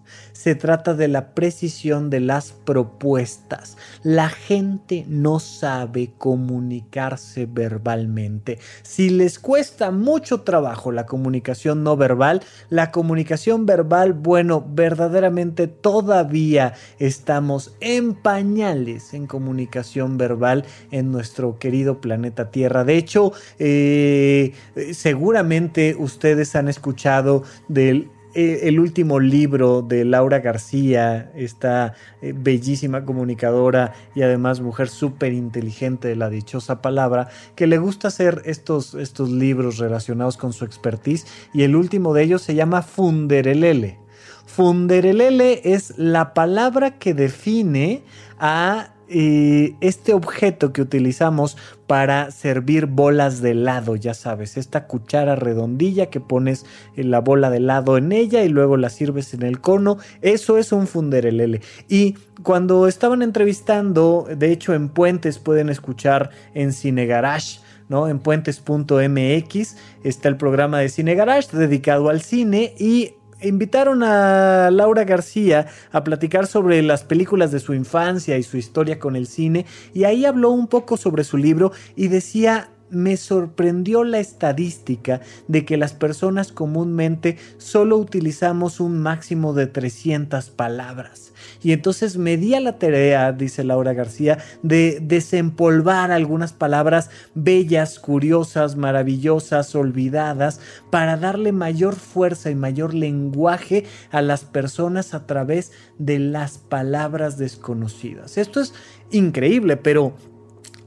se 0.46 0.54
trata 0.54 0.94
de 0.94 1.08
la 1.08 1.34
precisión 1.34 2.12
de 2.12 2.20
las 2.20 2.52
propuestas. 2.52 3.78
La 4.04 4.30
gente 4.30 5.04
no 5.08 5.40
sabe 5.40 6.12
comunicarse 6.20 7.48
verbalmente. 7.48 8.60
Si 8.84 9.10
les 9.10 9.40
cuesta 9.40 9.90
mucho 9.90 10.42
trabajo 10.42 10.92
la 10.92 11.08
comunicación 11.08 11.84
no 11.84 11.98
verbal, 11.98 12.44
la 12.70 12.92
comunicación 12.92 13.66
verbal, 13.66 14.14
bueno, 14.14 14.64
verdaderamente 14.70 15.66
todavía 15.66 16.76
estamos 17.00 17.74
en 17.80 18.14
pañales 18.14 19.16
en 19.16 19.26
comunicación 19.26 20.20
verbal 20.20 20.64
en 20.92 21.12
nuestro 21.12 21.58
querido 21.58 22.02
planeta 22.02 22.52
Tierra. 22.52 22.84
De 22.84 22.98
hecho, 22.98 23.34
eh, 23.58 24.54
seguramente 24.94 25.96
ustedes 25.98 26.56
han 26.56 26.68
escuchado 26.68 27.42
del 27.68 27.98
eh, 27.98 28.15
el 28.36 28.80
último 28.80 29.20
libro 29.20 29.82
de 29.82 30.04
Laura 30.04 30.40
García, 30.40 31.32
esta 31.36 31.94
eh, 32.22 32.34
bellísima 32.36 33.06
comunicadora 33.06 33.94
y 34.14 34.24
además 34.24 34.60
mujer 34.60 34.90
súper 34.90 35.34
inteligente 35.34 36.10
de 36.10 36.16
la 36.16 36.30
dichosa 36.30 36.82
palabra, 36.82 37.30
que 37.56 37.68
le 37.68 37.78
gusta 37.78 38.10
hacer 38.10 38.42
estos, 38.46 38.94
estos 38.94 39.30
libros 39.30 39.78
relacionados 39.78 40.38
con 40.38 40.52
su 40.52 40.66
expertise 40.66 41.26
y 41.54 41.64
el 41.64 41.76
último 41.76 42.14
de 42.14 42.24
ellos 42.24 42.42
se 42.42 42.56
llama 42.56 42.82
Funderelele. 42.82 44.00
Funderelele 44.46 45.62
es 45.64 45.98
la 45.98 46.34
palabra 46.34 46.98
que 46.98 47.14
define 47.14 48.04
a 48.40 48.95
este 49.08 50.14
objeto 50.14 50.74
que 50.74 50.82
utilizamos 50.82 51.58
para 51.88 52.32
servir 52.32 52.88
bolas 52.88 53.42
de 53.42 53.52
helado, 53.52 53.96
ya 53.96 54.14
sabes, 54.14 54.58
esta 54.58 54.88
cuchara 54.88 55.36
redondilla 55.36 56.10
que 56.10 56.20
pones 56.20 56.66
la 56.96 57.22
bola 57.22 57.50
de 57.50 57.58
helado 57.58 57.98
en 57.98 58.12
ella 58.12 58.44
y 58.44 58.50
luego 58.50 58.78
la 58.78 58.90
sirves 58.90 59.34
en 59.34 59.44
el 59.44 59.62
cono, 59.62 59.98
eso 60.22 60.58
es 60.58 60.72
un 60.72 60.88
funderelele. 60.88 61.62
Y 61.88 62.16
cuando 62.44 62.88
estaban 62.88 63.22
entrevistando, 63.22 64.28
de 64.36 64.52
hecho 64.52 64.74
en 64.74 64.90
Puentes 64.90 65.38
pueden 65.38 65.70
escuchar 65.70 66.32
en 66.54 66.74
Cine 66.74 67.06
Garage, 67.06 67.60
¿no? 67.88 68.08
En 68.08 68.20
puentes.mx 68.20 69.76
está 70.04 70.30
el 70.30 70.38
programa 70.38 70.80
de 70.80 70.90
Cine 70.90 71.16
Garage 71.16 71.56
dedicado 71.56 72.10
al 72.10 72.22
cine 72.22 72.74
y 72.80 73.14
invitaron 73.48 74.04
a 74.04 74.70
Laura 74.72 75.04
García 75.04 75.68
a 75.92 76.04
platicar 76.04 76.48
sobre 76.48 76.82
las 76.82 77.04
películas 77.04 77.52
de 77.52 77.60
su 77.60 77.74
infancia 77.74 78.38
y 78.38 78.44
su 78.44 78.58
historia 78.58 79.00
con 79.00 79.16
el 79.16 79.28
cine 79.28 79.66
y 79.94 80.04
ahí 80.04 80.26
habló 80.26 80.52
un 80.52 80.68
poco 80.68 80.98
sobre 80.98 81.24
su 81.24 81.38
libro 81.38 81.72
y 81.96 82.08
decía 82.08 82.70
me 82.90 83.18
sorprendió 83.18 84.04
la 84.04 84.20
estadística 84.20 85.22
de 85.48 85.66
que 85.66 85.78
las 85.78 85.94
personas 85.94 86.52
comúnmente 86.52 87.38
solo 87.58 87.98
utilizamos 87.98 88.80
un 88.80 89.00
máximo 89.00 89.54
de 89.54 89.68
300 89.68 90.50
palabras. 90.52 91.34
Y 91.66 91.72
entonces 91.72 92.16
me 92.16 92.38
di 92.38 92.54
a 92.54 92.60
la 92.60 92.78
tarea, 92.78 93.32
dice 93.32 93.64
Laura 93.64 93.94
García, 93.94 94.38
de 94.62 95.00
desempolvar 95.02 96.12
algunas 96.12 96.54
palabras 96.54 97.10
bellas, 97.34 97.98
curiosas, 97.98 98.76
maravillosas, 98.76 99.74
olvidadas, 99.74 100.60
para 100.92 101.18
darle 101.18 101.54
mayor 101.54 101.96
fuerza 101.96 102.52
y 102.52 102.56
mayor 102.56 102.94
lenguaje 102.94 103.84
a 104.12 104.22
las 104.22 104.46
personas 104.46 105.16
a 105.16 105.26
través 105.26 105.72
de 105.98 106.20
las 106.20 106.60
palabras 106.60 107.40
desconocidas. 107.40 108.38
Esto 108.38 108.62
es 108.62 108.76
increíble, 109.10 109.76
pero 109.76 110.14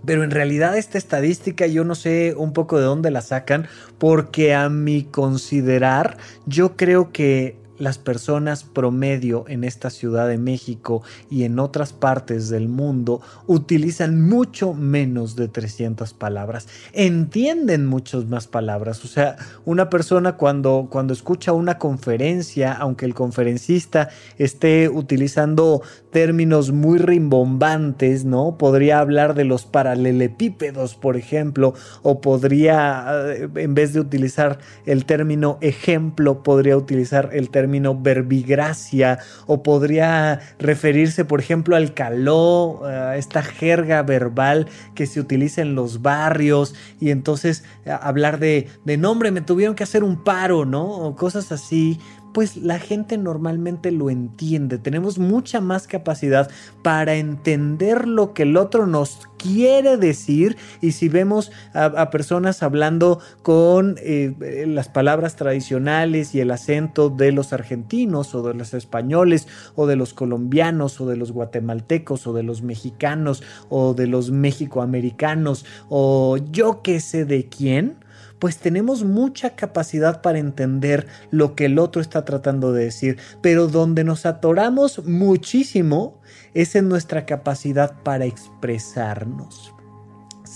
pero 0.05 0.23
en 0.23 0.31
realidad 0.31 0.79
esta 0.79 0.97
estadística 0.97 1.67
yo 1.67 1.83
no 1.83 1.97
sé 1.97 2.37
un 2.37 2.53
poco 2.53 2.79
de 2.79 2.85
dónde 2.85 3.11
la 3.11 3.21
sacan, 3.21 3.67
porque 3.99 4.55
a 4.55 4.69
mi 4.69 5.03
considerar 5.03 6.19
yo 6.47 6.77
creo 6.77 7.11
que 7.11 7.57
las 7.79 7.99
personas 7.99 8.65
promedio 8.65 9.45
en 9.49 9.65
esta 9.65 9.91
Ciudad 9.91 10.29
de 10.29 10.39
México 10.39 11.03
y 11.31 11.45
en 11.45 11.59
otras 11.59 11.93
partes 11.93 12.49
del 12.49 12.69
mundo 12.69 13.21
utilizan 13.47 14.21
mucho 14.21 14.75
menos 14.75 15.37
de 15.37 15.49
300 15.49 16.13
palabras, 16.15 16.69
entienden 16.93 17.87
muchas 17.87 18.27
más 18.27 18.47
palabras, 18.47 19.05
o 19.05 19.09
sea, 19.09 19.37
una 19.65 19.91
persona 19.91 20.37
cuando, 20.37 20.89
cuando 20.91 21.13
escucha 21.13 21.53
una 21.53 21.79
conferencia, 21.79 22.73
aunque 22.73 23.07
el 23.07 23.15
conferencista 23.15 24.09
esté 24.39 24.89
utilizando 24.89 25.83
términos 26.11 26.73
muy 26.73 26.99
rimbombantes, 26.99 28.25
¿no? 28.25 28.57
Podría 28.59 28.99
hablar 28.99 29.35
de 29.35 29.45
los 29.45 29.67
paralelepípedos, 29.67 30.95
por 30.95 31.17
ejemplo, 31.17 31.75
o 32.03 32.21
podría, 32.21 33.07
eh, 33.29 33.49
en 33.55 33.75
vez 33.75 33.93
de 33.93 34.01
utilizar 34.01 34.59
el 34.87 35.05
término 35.05 35.59
ejemplo, 35.61 36.43
podría 36.43 36.77
utilizar 36.77 37.31
el 37.33 37.51
término 37.51 37.68
verbigracia 38.03 39.19
o 39.47 39.63
podría 39.63 40.41
referirse, 40.59 41.25
por 41.25 41.41
ejemplo, 41.41 41.77
al 41.77 41.95
caló, 41.95 42.85
a 42.85 43.17
esta 43.17 43.43
jerga 43.43 44.03
verbal 44.03 44.67
que 44.95 45.07
se 45.07 45.21
utiliza 45.21 45.63
en 45.63 45.75
los 45.75 46.03
barrios 46.03 46.75
y 47.01 47.11
entonces 47.11 47.65
hablar 48.01 48.39
de, 48.39 48.69
de 48.85 48.97
nombre, 48.97 49.31
me 49.31 49.41
tuvieron 49.41 49.75
que 49.75 49.85
hacer 49.85 50.05
un 50.05 50.23
paro, 50.23 50.65
¿no? 50.65 50.87
O 50.87 51.17
cosas 51.17 51.53
así 51.53 51.99
pues 52.33 52.57
la 52.57 52.79
gente 52.79 53.19
normalmente 53.19 53.91
lo 53.91 54.11
entiende. 54.11 54.79
Tenemos 54.79 55.19
mucha 55.19 55.61
más 55.61 55.87
capacidad 55.87 56.51
para 56.83 57.15
entender 57.15 58.07
lo 58.07 58.33
que 58.35 58.45
el 58.45 58.57
otro 58.57 58.87
nos 58.87 59.29
quiere 59.39 59.97
decir 59.97 60.57
y 60.81 60.93
si 60.93 61.09
vemos 61.09 61.51
a, 61.75 62.11
personas 62.11 62.63
hablando 62.63 63.21
con 63.43 63.97
eh, 63.99 64.65
las 64.67 64.89
palabras 64.89 65.37
tradicionales 65.37 66.35
y 66.35 66.41
el 66.41 66.51
acento 66.51 67.09
de 67.09 67.33
los 67.33 67.53
argentinos 67.59 68.35
o 68.35 68.43
de 68.43 68.55
los 68.55 68.75
españoles 68.75 69.47
o 69.75 69.87
de 69.87 69.97
los 69.97 70.15
colombianos 70.15 71.01
o 71.01 71.07
de 71.07 71.17
los 71.17 71.33
guatemaltecos 71.33 72.27
o 72.27 72.33
de 72.33 72.43
los 72.43 72.63
mexicanos 72.63 73.43
o 73.69 73.95
de 73.95 74.07
los 74.07 74.31
mexicoamericanos 74.31 75.65
o 75.89 76.37
yo 76.51 76.83
qué 76.83 77.01
sé 77.01 77.25
de 77.25 77.49
quién, 77.49 77.97
pues 78.39 78.59
tenemos 78.59 79.05
mucha 79.05 79.57
capacidad 79.57 80.23
para 80.23 80.39
entender 80.39 81.07
lo 81.31 81.55
que 81.55 81.67
el 81.67 81.79
otro 81.79 82.01
está 82.01 82.25
tratando 82.25 82.73
de 82.73 82.85
decir, 82.85 83.19
pero 83.41 83.69
donde 83.69 84.05
nos 84.05 84.27
atoramos 84.27 85.05
muchísimo 85.07 86.21
es 86.55 86.75
en 86.77 86.89
nuestra 86.89 87.27
capacidad 87.27 88.03
para 88.03 88.27
expresarnos. 88.27 89.75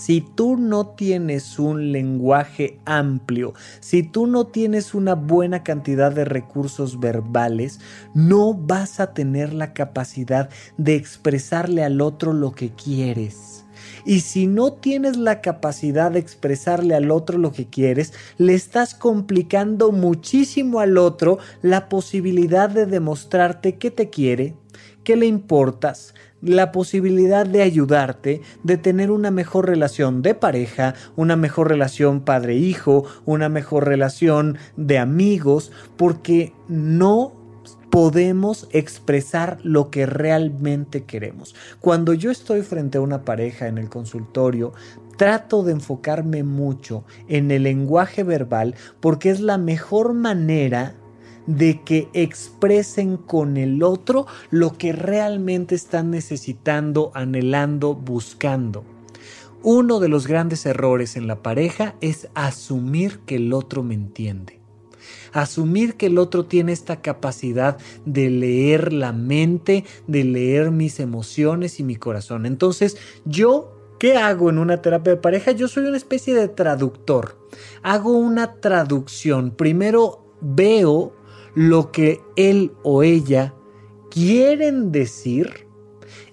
Si 0.03 0.21
tú 0.21 0.57
no 0.57 0.89
tienes 0.89 1.61
un 1.61 1.93
lenguaje 1.93 2.81
amplio, 2.87 3.55
si 3.79 4.03
tú 4.03 4.27
no 4.27 4.49
tienes 4.49 4.95
una 4.95 5.15
buena 5.15 5.63
cantidad 5.63 6.11
de 6.11 6.25
recursos 6.25 6.99
verbales, 6.99 7.79
no 8.13 8.53
vas 8.53 8.99
a 8.99 9.15
tener 9.15 9.55
la 9.55 9.73
capacidad 9.73 10.51
de 10.77 10.97
expresarle 10.97 11.85
al 11.85 12.01
otro 12.01 12.33
lo 12.33 12.51
que 12.51 12.73
quieres. 12.73 13.65
Y 14.05 14.23
si 14.23 14.49
no 14.49 14.73
tienes 14.73 15.17
la 15.17 15.41
capacidad 15.41 16.11
de 16.11 16.19
expresarle 16.19 16.97
al 16.97 17.13
otro 17.13 17.39
lo 17.39 17.53
que 17.53 17.69
quieres, 17.69 18.13
le 18.39 18.55
estás 18.55 18.97
complicando 18.97 19.93
muchísimo 19.93 20.81
al 20.81 20.99
otro 20.99 21.39
la 21.63 21.89
posibilidad 21.89 22.69
de 22.69 22.87
demostrarte 22.87 23.77
que 23.77 23.93
te 23.93 24.11
quiere, 24.11 24.57
que 25.05 25.15
le 25.15 25.27
importas, 25.27 26.13
la 26.43 26.73
posibilidad 26.73 27.47
de 27.47 27.63
ayudarte, 27.63 28.43
de 28.63 28.77
tener 28.77 29.11
una 29.11 29.31
mejor 29.31 29.69
relación 29.69 30.23
de 30.23 30.35
pareja, 30.35 30.95
una 31.17 31.37
mejor 31.37 31.69
relación 31.69 32.21
padre-hijo, 32.21 33.05
una 33.25 33.49
mejor 33.49 33.87
relación 33.87 34.59
de 34.77 34.99
amigos, 34.99 35.73
porque 35.97 36.53
no 36.69 37.33
podemos 37.91 38.69
expresar 38.73 39.59
lo 39.63 39.91
que 39.91 40.07
realmente 40.07 41.05
queremos. 41.05 41.55
Cuando 41.79 42.15
yo 42.15 42.31
estoy 42.31 42.63
frente 42.63 42.99
a 42.99 43.03
una 43.03 43.23
pareja 43.25 43.67
en 43.67 43.77
el 43.77 43.91
consultorio, 43.91 44.73
trato 45.19 45.63
de 45.63 45.73
enfocarme 45.73 46.43
mucho 46.43 47.05
en 47.29 47.51
el 47.51 47.65
lenguaje 47.65 48.23
verbal 48.25 48.75
porque 49.01 49.31
es 49.31 49.41
la 49.41 49.59
mejor 49.59 50.15
manera 50.15 50.95
de 51.47 51.83
que 51.83 52.09
expresen 52.13 53.17
con 53.17 53.57
el 53.57 53.83
otro 53.83 54.27
lo 54.51 54.77
que 54.77 54.93
realmente 54.93 55.75
están 55.75 56.11
necesitando, 56.11 57.11
anhelando, 57.15 57.95
buscando. 57.95 58.85
Uno 59.63 60.01
de 60.01 60.09
los 60.09 60.27
grandes 60.27 60.67
errores 60.67 61.17
en 61.17 61.27
la 61.27 61.43
pareja 61.43 61.95
es 62.01 62.29
asumir 62.35 63.21
que 63.21 63.37
el 63.37 63.53
otro 63.53 63.83
me 63.83 63.95
entiende 63.95 64.63
asumir 65.33 65.97
que 65.97 66.07
el 66.07 66.19
otro 66.19 66.45
tiene 66.45 66.73
esta 66.73 67.01
capacidad 67.01 67.79
de 68.05 68.31
leer 68.31 68.93
la 68.93 69.13
mente, 69.13 69.85
de 70.07 70.25
leer 70.25 70.71
mis 70.71 71.01
emociones 71.01 71.81
y 71.81 71.85
mi 71.85 71.97
corazón. 71.97 72.47
Entonces, 72.47 72.97
yo 73.25 73.79
¿Qué 73.99 74.17
hago 74.17 74.51
en 74.51 74.59
una 74.59 74.83
terapia 74.83 75.13
de 75.13 75.21
pareja? 75.21 75.53
Yo 75.53 75.69
soy 75.69 75.85
una 75.85 75.97
especie 75.97 76.35
de 76.35 76.49
traductor. 76.49 77.39
Hago 77.85 78.19
una 78.19 78.55
traducción. 78.55 79.53
Primero 79.53 80.35
veo 80.41 81.15
lo 81.55 81.91
que 81.93 82.21
él 82.37 82.73
o 82.83 83.03
ella 83.03 83.55
quieren 84.11 84.93
decir 84.93 85.67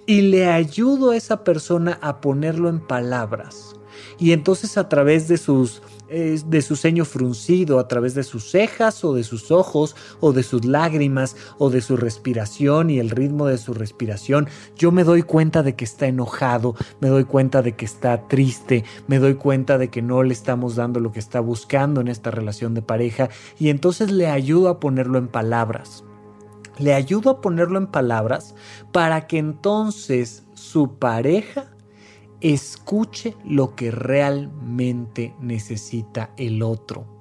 y 0.05 0.21
le 0.21 0.47
ayudo 0.47 1.11
a 1.11 1.17
esa 1.17 1.43
persona 1.43 1.99
a 2.01 2.19
ponerlo 2.21 2.69
en 2.69 2.79
palabras. 2.79 3.75
Y 4.17 4.31
entonces 4.31 4.77
a 4.77 4.89
través 4.89 5.27
de 5.27 5.37
sus 5.37 5.81
de 6.09 6.61
su 6.61 6.75
ceño 6.75 7.05
fruncido, 7.05 7.79
a 7.79 7.87
través 7.87 8.15
de 8.15 8.23
sus 8.23 8.49
cejas 8.49 9.03
o 9.03 9.13
de 9.13 9.23
sus 9.23 9.51
ojos 9.51 9.95
o 10.19 10.33
de 10.33 10.43
sus 10.43 10.65
lágrimas 10.65 11.35
o 11.57 11.69
de 11.69 11.81
su 11.81 11.97
respiración 11.97 12.89
y 12.89 12.99
el 12.99 13.11
ritmo 13.11 13.45
de 13.45 13.57
su 13.57 13.73
respiración, 13.73 14.47
yo 14.75 14.91
me 14.91 15.03
doy 15.03 15.21
cuenta 15.21 15.63
de 15.63 15.75
que 15.75 15.85
está 15.85 16.07
enojado, 16.07 16.75
me 16.99 17.09
doy 17.09 17.25
cuenta 17.25 17.61
de 17.61 17.75
que 17.75 17.85
está 17.85 18.27
triste, 18.27 18.83
me 19.07 19.19
doy 19.19 19.35
cuenta 19.35 19.77
de 19.77 19.89
que 19.89 20.01
no 20.01 20.23
le 20.23 20.33
estamos 20.33 20.75
dando 20.75 20.99
lo 20.99 21.11
que 21.11 21.19
está 21.19 21.39
buscando 21.39 22.01
en 22.01 22.07
esta 22.07 22.31
relación 22.31 22.73
de 22.73 22.81
pareja 22.81 23.29
y 23.59 23.69
entonces 23.69 24.11
le 24.11 24.27
ayudo 24.27 24.69
a 24.69 24.79
ponerlo 24.79 25.17
en 25.17 25.27
palabras. 25.27 26.03
Le 26.77 26.93
ayudo 26.93 27.29
a 27.29 27.41
ponerlo 27.41 27.77
en 27.77 27.87
palabras 27.87 28.55
para 28.91 29.27
que 29.27 29.37
entonces 29.37 30.43
su 30.53 30.95
pareja 30.95 31.71
escuche 32.41 33.35
lo 33.45 33.75
que 33.75 33.91
realmente 33.91 35.35
necesita 35.39 36.31
el 36.37 36.63
otro. 36.63 37.19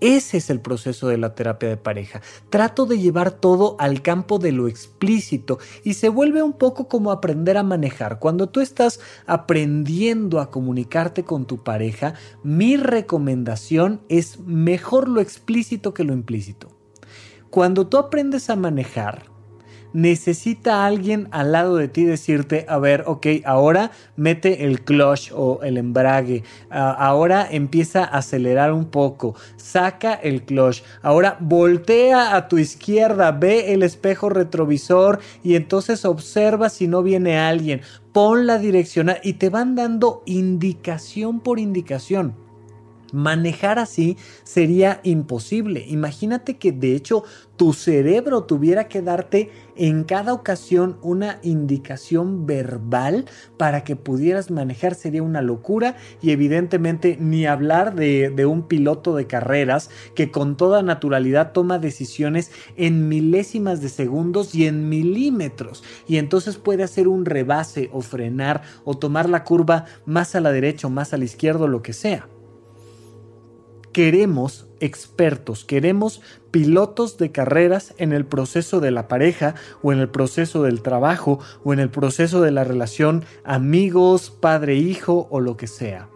Ese 0.00 0.36
es 0.36 0.48
el 0.48 0.60
proceso 0.60 1.08
de 1.08 1.18
la 1.18 1.34
terapia 1.34 1.68
de 1.68 1.76
pareja. 1.76 2.22
Trato 2.50 2.86
de 2.86 2.98
llevar 2.98 3.32
todo 3.32 3.74
al 3.80 4.00
campo 4.00 4.38
de 4.38 4.52
lo 4.52 4.68
explícito 4.68 5.58
y 5.82 5.94
se 5.94 6.08
vuelve 6.08 6.42
un 6.42 6.52
poco 6.52 6.86
como 6.86 7.10
aprender 7.10 7.56
a 7.56 7.64
manejar. 7.64 8.20
Cuando 8.20 8.48
tú 8.48 8.60
estás 8.60 9.00
aprendiendo 9.26 10.38
a 10.40 10.52
comunicarte 10.52 11.24
con 11.24 11.46
tu 11.46 11.64
pareja, 11.64 12.14
mi 12.44 12.76
recomendación 12.76 14.00
es 14.08 14.38
mejor 14.40 15.08
lo 15.08 15.20
explícito 15.20 15.94
que 15.94 16.04
lo 16.04 16.12
implícito. 16.12 16.68
Cuando 17.50 17.88
tú 17.88 17.98
aprendes 17.98 18.50
a 18.50 18.56
manejar, 18.56 19.24
necesita 19.92 20.86
alguien 20.86 21.28
al 21.30 21.52
lado 21.52 21.76
de 21.76 21.88
ti 21.88 22.04
decirte, 22.04 22.66
a 22.68 22.78
ver, 22.78 23.04
ok, 23.06 23.26
ahora 23.44 23.90
mete 24.16 24.64
el 24.64 24.82
clutch 24.82 25.30
o 25.34 25.60
el 25.62 25.76
embrague, 25.76 26.44
ahora 26.70 27.46
empieza 27.50 28.04
a 28.04 28.18
acelerar 28.18 28.72
un 28.72 28.86
poco, 28.86 29.34
saca 29.56 30.14
el 30.14 30.42
clutch, 30.42 30.82
ahora 31.02 31.36
voltea 31.40 32.36
a 32.36 32.48
tu 32.48 32.58
izquierda, 32.58 33.32
ve 33.32 33.72
el 33.72 33.82
espejo 33.82 34.28
retrovisor 34.28 35.20
y 35.42 35.54
entonces 35.54 36.04
observa 36.04 36.68
si 36.68 36.88
no 36.88 37.02
viene 37.02 37.38
alguien, 37.38 37.82
pon 38.12 38.46
la 38.46 38.58
dirección 38.58 39.10
y 39.22 39.34
te 39.34 39.50
van 39.50 39.74
dando 39.74 40.22
indicación 40.26 41.40
por 41.40 41.58
indicación. 41.58 42.47
Manejar 43.12 43.78
así 43.78 44.16
sería 44.44 45.00
imposible. 45.02 45.84
Imagínate 45.88 46.58
que 46.58 46.72
de 46.72 46.94
hecho 46.94 47.24
tu 47.56 47.72
cerebro 47.72 48.44
tuviera 48.44 48.86
que 48.86 49.02
darte 49.02 49.50
en 49.76 50.04
cada 50.04 50.32
ocasión 50.32 50.98
una 51.02 51.38
indicación 51.42 52.46
verbal 52.46 53.24
para 53.56 53.82
que 53.82 53.96
pudieras 53.96 54.50
manejar. 54.50 54.94
Sería 54.94 55.22
una 55.22 55.42
locura 55.42 55.96
y 56.20 56.30
evidentemente 56.30 57.16
ni 57.18 57.46
hablar 57.46 57.94
de, 57.94 58.46
un 58.46 58.68
piloto 58.68 59.16
de 59.16 59.26
carreras 59.26 59.90
que 60.14 60.30
con 60.30 60.56
toda 60.56 60.82
naturalidad 60.82 61.52
toma 61.52 61.78
decisiones 61.78 62.50
en 62.76 63.08
milésimas 63.08 63.80
de 63.80 63.88
segundos 63.88 64.54
y 64.54 64.66
en 64.66 64.88
milímetros. 64.88 65.82
Y 66.06 66.18
entonces 66.18 66.58
puede 66.58 66.84
hacer 66.84 67.08
un 67.08 67.24
rebase 67.24 67.90
o 67.92 68.02
frenar 68.02 68.62
o 68.84 68.96
tomar 68.96 69.28
la 69.28 69.44
curva 69.44 69.86
más 70.06 70.34
a 70.34 70.40
la 70.40 70.52
derecha 70.52 70.86
o 70.86 70.90
más 70.90 71.12
a 71.12 71.18
la 71.18 71.24
izquierda 71.24 71.64
o 71.64 71.68
lo 71.68 71.82
que 71.82 71.92
sea 71.92 72.28
queremos 73.98 74.68
expertos, 74.78 75.64
queremos 75.64 76.22
pilotos 76.52 77.18
de 77.18 77.32
carreras 77.32 77.94
en 77.98 78.12
el 78.12 78.24
proceso 78.24 78.78
de 78.78 78.92
la 78.92 79.08
pareja 79.08 79.56
o 79.82 79.92
en 79.92 79.98
el 79.98 80.08
proceso 80.08 80.62
del 80.62 80.82
trabajo 80.82 81.40
o 81.64 81.72
en 81.72 81.80
el 81.80 81.90
proceso 81.90 82.40
de 82.40 82.52
la 82.52 82.62
relación 82.62 83.24
amigos, 83.42 84.30
padre-hijo 84.30 85.26
o 85.32 85.40
lo 85.40 85.56
que 85.56 85.66
sea. 85.66 86.08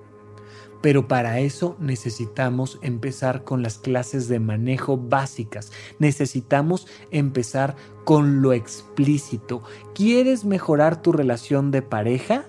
Pero 0.80 1.08
para 1.08 1.40
eso 1.40 1.76
necesitamos 1.80 2.78
empezar 2.82 3.42
con 3.42 3.64
las 3.64 3.78
clases 3.78 4.28
de 4.28 4.38
manejo 4.38 4.96
básicas. 4.96 5.72
Necesitamos 5.98 6.86
empezar 7.10 7.74
con 8.04 8.42
lo 8.42 8.52
explícito. 8.52 9.64
¿Quieres 9.92 10.44
mejorar 10.44 11.02
tu 11.02 11.10
relación 11.10 11.72
de 11.72 11.82
pareja? 11.82 12.44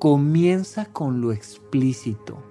Comienza 0.00 0.86
con 0.86 1.20
lo 1.20 1.30
explícito 1.30 2.42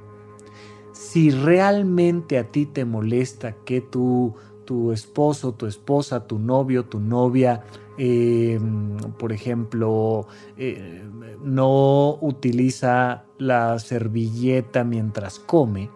si 1.02 1.32
realmente 1.32 2.38
a 2.38 2.44
ti 2.52 2.68
te 2.68 2.86
molesta 2.86 3.56
que 3.66 3.82
tu, 3.82 4.36
tu 4.66 4.92
esposo, 4.92 5.52
tu 5.56 5.66
esposa, 5.66 6.28
tu 6.28 6.38
novio, 6.38 6.86
tu 6.86 7.00
novia, 7.00 7.64
em, 7.98 8.98
por 9.18 9.34
ejemplo, 9.34 10.28
eh, 10.58 11.04
no 11.44 12.20
utiliza 12.22 13.26
la 13.40 13.80
servilleta 13.80 14.84
mientras 14.84 15.40
come, 15.40 15.90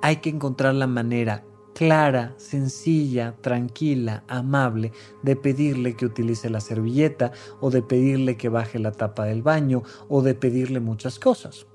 hay 0.00 0.18
que 0.18 0.30
encontrar 0.30 0.74
la 0.76 0.86
manera 0.86 1.44
clara, 1.74 2.34
sencilla, 2.36 3.34
tranquila, 3.40 4.22
amable 4.28 4.92
de 5.22 5.34
pedirle 5.34 5.96
que 5.96 6.06
utilice 6.06 6.50
la 6.50 6.60
servilleta 6.60 7.32
o 7.60 7.70
de 7.70 7.82
pedirle 7.82 8.36
que 8.36 8.48
baje 8.48 8.78
la 8.78 8.92
tapa 8.92 9.24
del 9.24 9.42
baño 9.42 9.82
o 10.08 10.22
de 10.22 10.36
pedirle 10.36 10.78
muchas 10.78 11.18
cosas. 11.18 11.66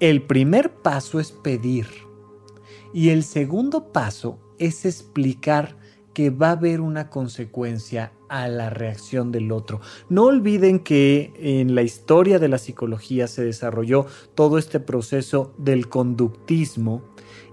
El 0.00 0.22
primer 0.22 0.74
paso 0.74 1.20
es 1.20 1.30
pedir 1.30 1.86
y 2.92 3.10
el 3.10 3.22
segundo 3.22 3.92
paso 3.92 4.40
es 4.58 4.84
explicar 4.84 5.76
que 6.12 6.30
va 6.30 6.48
a 6.48 6.52
haber 6.52 6.80
una 6.80 7.10
consecuencia 7.10 8.12
a 8.28 8.48
la 8.48 8.70
reacción 8.70 9.30
del 9.30 9.52
otro. 9.52 9.80
No 10.08 10.24
olviden 10.24 10.80
que 10.80 11.32
en 11.36 11.76
la 11.76 11.82
historia 11.82 12.40
de 12.40 12.48
la 12.48 12.58
psicología 12.58 13.28
se 13.28 13.44
desarrolló 13.44 14.06
todo 14.34 14.58
este 14.58 14.80
proceso 14.80 15.54
del 15.58 15.88
conductismo 15.88 17.02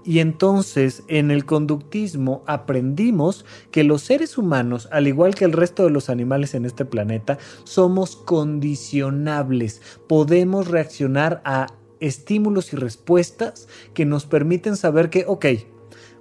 y 0.04 0.18
entonces 0.18 1.04
en 1.06 1.30
el 1.30 1.44
conductismo 1.44 2.42
aprendimos 2.46 3.44
que 3.70 3.84
los 3.84 4.02
seres 4.02 4.36
humanos, 4.36 4.88
al 4.90 5.06
igual 5.06 5.36
que 5.36 5.44
el 5.44 5.52
resto 5.52 5.84
de 5.84 5.90
los 5.90 6.10
animales 6.10 6.54
en 6.54 6.64
este 6.64 6.84
planeta, 6.84 7.38
somos 7.62 8.16
condicionables. 8.16 9.80
Podemos 10.08 10.68
reaccionar 10.68 11.40
a 11.44 11.68
estímulos 12.02 12.72
y 12.72 12.76
respuestas 12.76 13.68
que 13.94 14.04
nos 14.04 14.26
permiten 14.26 14.76
saber 14.76 15.08
que, 15.08 15.24
ok, 15.26 15.46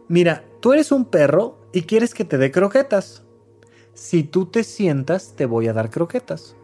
mira, 0.07 0.45
tú 0.61 0.73
eres 0.73 0.91
un 0.91 1.05
perro 1.05 1.57
y 1.73 1.81
quieres 1.81 2.13
que 2.13 2.23
te 2.23 2.37
dé 2.37 2.51
croquetas. 2.51 3.23
Si 3.93 4.23
tú 4.23 4.45
te 4.45 4.63
sientas, 4.63 5.35
te 5.35 5.45
voy 5.45 5.67
a 5.67 5.73
dar 5.73 5.89
croquetas. 5.89 6.55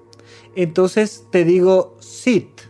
Entonces 0.55 1.25
te 1.31 1.43
digo, 1.43 1.97
sit. 1.99 2.61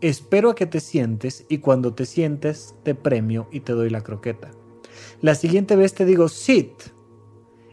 Espero 0.00 0.50
a 0.50 0.54
que 0.54 0.66
te 0.66 0.80
sientes 0.80 1.44
y 1.48 1.58
cuando 1.58 1.94
te 1.94 2.06
sientes 2.06 2.74
te 2.84 2.94
premio 2.94 3.48
y 3.50 3.60
te 3.60 3.72
doy 3.72 3.90
la 3.90 4.02
croqueta. 4.02 4.52
La 5.20 5.34
siguiente 5.34 5.76
vez 5.76 5.94
te 5.94 6.04
digo, 6.04 6.28
sit. 6.28 6.70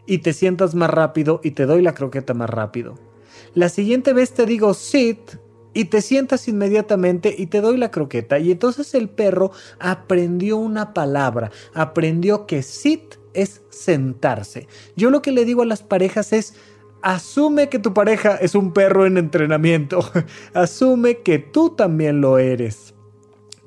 Y 0.04 0.18
te 0.18 0.32
sientas 0.32 0.74
más 0.74 0.90
rápido 0.90 1.40
y 1.44 1.52
te 1.52 1.64
doy 1.64 1.80
la 1.80 1.94
croqueta 1.94 2.34
más 2.34 2.50
rápido. 2.50 2.98
La 3.54 3.68
siguiente 3.68 4.12
vez 4.12 4.32
te 4.32 4.46
digo, 4.46 4.74
sit 4.74 5.36
y 5.74 5.86
te 5.86 6.02
sientas 6.02 6.48
inmediatamente 6.48 7.34
y 7.36 7.46
te 7.46 7.60
doy 7.60 7.76
la 7.76 7.90
croqueta. 7.90 8.38
Y 8.38 8.50
entonces 8.50 8.94
el 8.94 9.08
perro 9.08 9.52
aprendió 9.78 10.56
una 10.56 10.94
palabra, 10.94 11.50
aprendió 11.74 12.46
que 12.46 12.62
sit 12.62 13.16
es 13.34 13.62
sentarse. 13.70 14.68
Yo 14.96 15.10
lo 15.10 15.22
que 15.22 15.32
le 15.32 15.44
digo 15.44 15.62
a 15.62 15.66
las 15.66 15.82
parejas 15.82 16.32
es, 16.32 16.54
asume 17.02 17.68
que 17.68 17.78
tu 17.78 17.92
pareja 17.92 18.36
es 18.36 18.54
un 18.54 18.72
perro 18.72 19.06
en 19.06 19.18
entrenamiento, 19.18 20.00
asume 20.54 21.18
que 21.18 21.38
tú 21.38 21.70
también 21.70 22.20
lo 22.20 22.38
eres. 22.38 22.94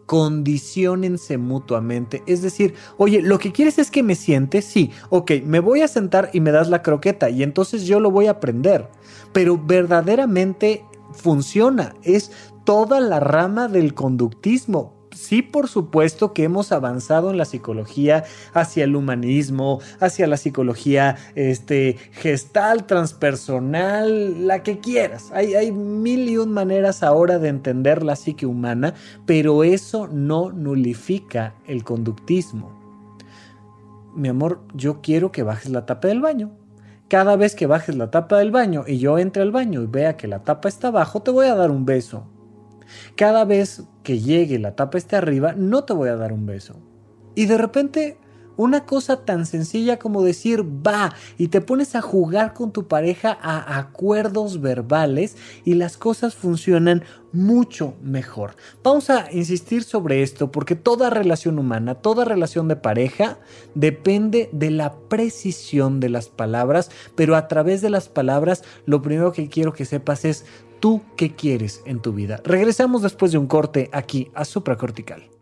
Condiciónense 0.05 1.39
mutuamente. 1.39 2.21
Es 2.27 2.43
decir, 2.43 2.75
oye, 2.97 3.23
lo 3.23 3.39
que 3.39 3.51
quieres 3.51 3.79
es 3.79 3.89
que 3.89 4.03
me 4.03 4.13
siente, 4.13 4.61
sí, 4.61 4.91
ok, 5.09 5.31
me 5.43 5.59
voy 5.59 5.81
a 5.81 5.87
sentar 5.87 6.29
y 6.31 6.41
me 6.41 6.51
das 6.51 6.69
la 6.69 6.83
croqueta 6.83 7.31
y 7.31 7.41
entonces 7.41 7.85
yo 7.85 7.99
lo 7.99 8.11
voy 8.11 8.27
a 8.27 8.31
aprender. 8.31 8.87
Pero 9.33 9.57
verdaderamente 9.57 10.83
funciona, 11.15 11.95
es 12.03 12.31
toda 12.65 12.99
la 12.99 13.19
rama 13.19 13.67
del 13.67 13.93
conductismo. 13.93 14.93
Sí, 15.15 15.41
por 15.41 15.69
supuesto 15.69 16.33
que 16.33 16.43
hemos 16.43 16.73
avanzado 16.73 17.31
en 17.31 17.37
la 17.37 17.45
psicología 17.45 18.25
hacia 18.53 18.83
el 18.83 18.97
humanismo, 18.97 19.79
hacia 20.01 20.27
la 20.27 20.35
psicología 20.35 21.15
este, 21.35 21.95
gestal, 22.11 22.85
transpersonal, 22.85 24.45
la 24.45 24.61
que 24.61 24.79
quieras. 24.79 25.31
Hay, 25.31 25.55
hay 25.55 25.71
mil 25.71 26.27
y 26.27 26.37
un 26.37 26.51
maneras 26.51 27.01
ahora 27.01 27.39
de 27.39 27.47
entender 27.47 28.03
la 28.03 28.17
psique 28.17 28.45
humana, 28.45 28.93
pero 29.25 29.63
eso 29.63 30.07
no 30.07 30.51
nulifica 30.51 31.55
el 31.65 31.85
conductismo. 31.85 32.77
Mi 34.15 34.27
amor, 34.27 34.63
yo 34.73 34.99
quiero 35.01 35.31
que 35.31 35.43
bajes 35.43 35.71
la 35.71 35.85
tapa 35.85 36.09
del 36.09 36.21
baño 36.21 36.64
cada 37.07 37.35
vez 37.35 37.55
que 37.55 37.67
bajes 37.67 37.95
la 37.95 38.09
tapa 38.11 38.37
del 38.37 38.51
baño 38.51 38.83
y 38.87 38.97
yo 38.97 39.19
entre 39.19 39.43
al 39.43 39.51
baño 39.51 39.81
y 39.81 39.87
vea 39.87 40.17
que 40.17 40.27
la 40.27 40.43
tapa 40.43 40.67
está 40.69 40.87
abajo, 40.87 41.21
te 41.21 41.31
voy 41.31 41.47
a 41.47 41.55
dar 41.55 41.71
un 41.71 41.85
beso. 41.85 42.27
Cada 43.15 43.45
vez 43.45 43.83
que 44.03 44.19
llegue 44.19 44.59
la 44.59 44.75
tapa 44.75 44.97
esté 44.97 45.15
arriba, 45.15 45.53
no 45.55 45.83
te 45.83 45.93
voy 45.93 46.09
a 46.09 46.15
dar 46.15 46.33
un 46.33 46.45
beso. 46.45 46.75
Y 47.35 47.45
de 47.45 47.57
repente 47.57 48.17
una 48.57 48.85
cosa 48.85 49.25
tan 49.25 49.45
sencilla 49.45 49.99
como 49.99 50.23
decir 50.23 50.63
va 50.63 51.13
y 51.37 51.47
te 51.49 51.61
pones 51.61 51.95
a 51.95 52.01
jugar 52.01 52.53
con 52.53 52.71
tu 52.71 52.87
pareja 52.87 53.37
a 53.41 53.77
acuerdos 53.77 54.61
verbales 54.61 55.37
y 55.63 55.75
las 55.75 55.97
cosas 55.97 56.35
funcionan 56.35 57.03
mucho 57.35 57.95
mejor. 58.01 58.55
Vamos 58.83 59.09
a 59.09 59.31
insistir 59.31 59.83
sobre 59.83 60.23
esto 60.23 60.51
porque 60.51 60.75
toda 60.75 61.09
relación 61.09 61.59
humana, 61.59 61.95
toda 61.95 62.25
relación 62.25 62.67
de 62.67 62.77
pareja 62.77 63.37
depende 63.75 64.49
de 64.51 64.71
la 64.71 64.93
precisión 64.93 65.99
de 65.99 66.09
las 66.09 66.29
palabras, 66.29 66.89
pero 67.15 67.35
a 67.35 67.47
través 67.47 67.81
de 67.81 67.89
las 67.89 68.09
palabras 68.09 68.63
lo 68.85 69.01
primero 69.01 69.31
que 69.31 69.49
quiero 69.49 69.73
que 69.73 69.85
sepas 69.85 70.25
es 70.25 70.45
tú 70.79 71.01
qué 71.17 71.35
quieres 71.35 71.81
en 71.85 72.01
tu 72.01 72.13
vida. 72.13 72.41
Regresamos 72.43 73.01
después 73.01 73.31
de 73.31 73.37
un 73.37 73.47
corte 73.47 73.89
aquí 73.91 74.31
a 74.33 74.45
supracortical. 74.45 75.34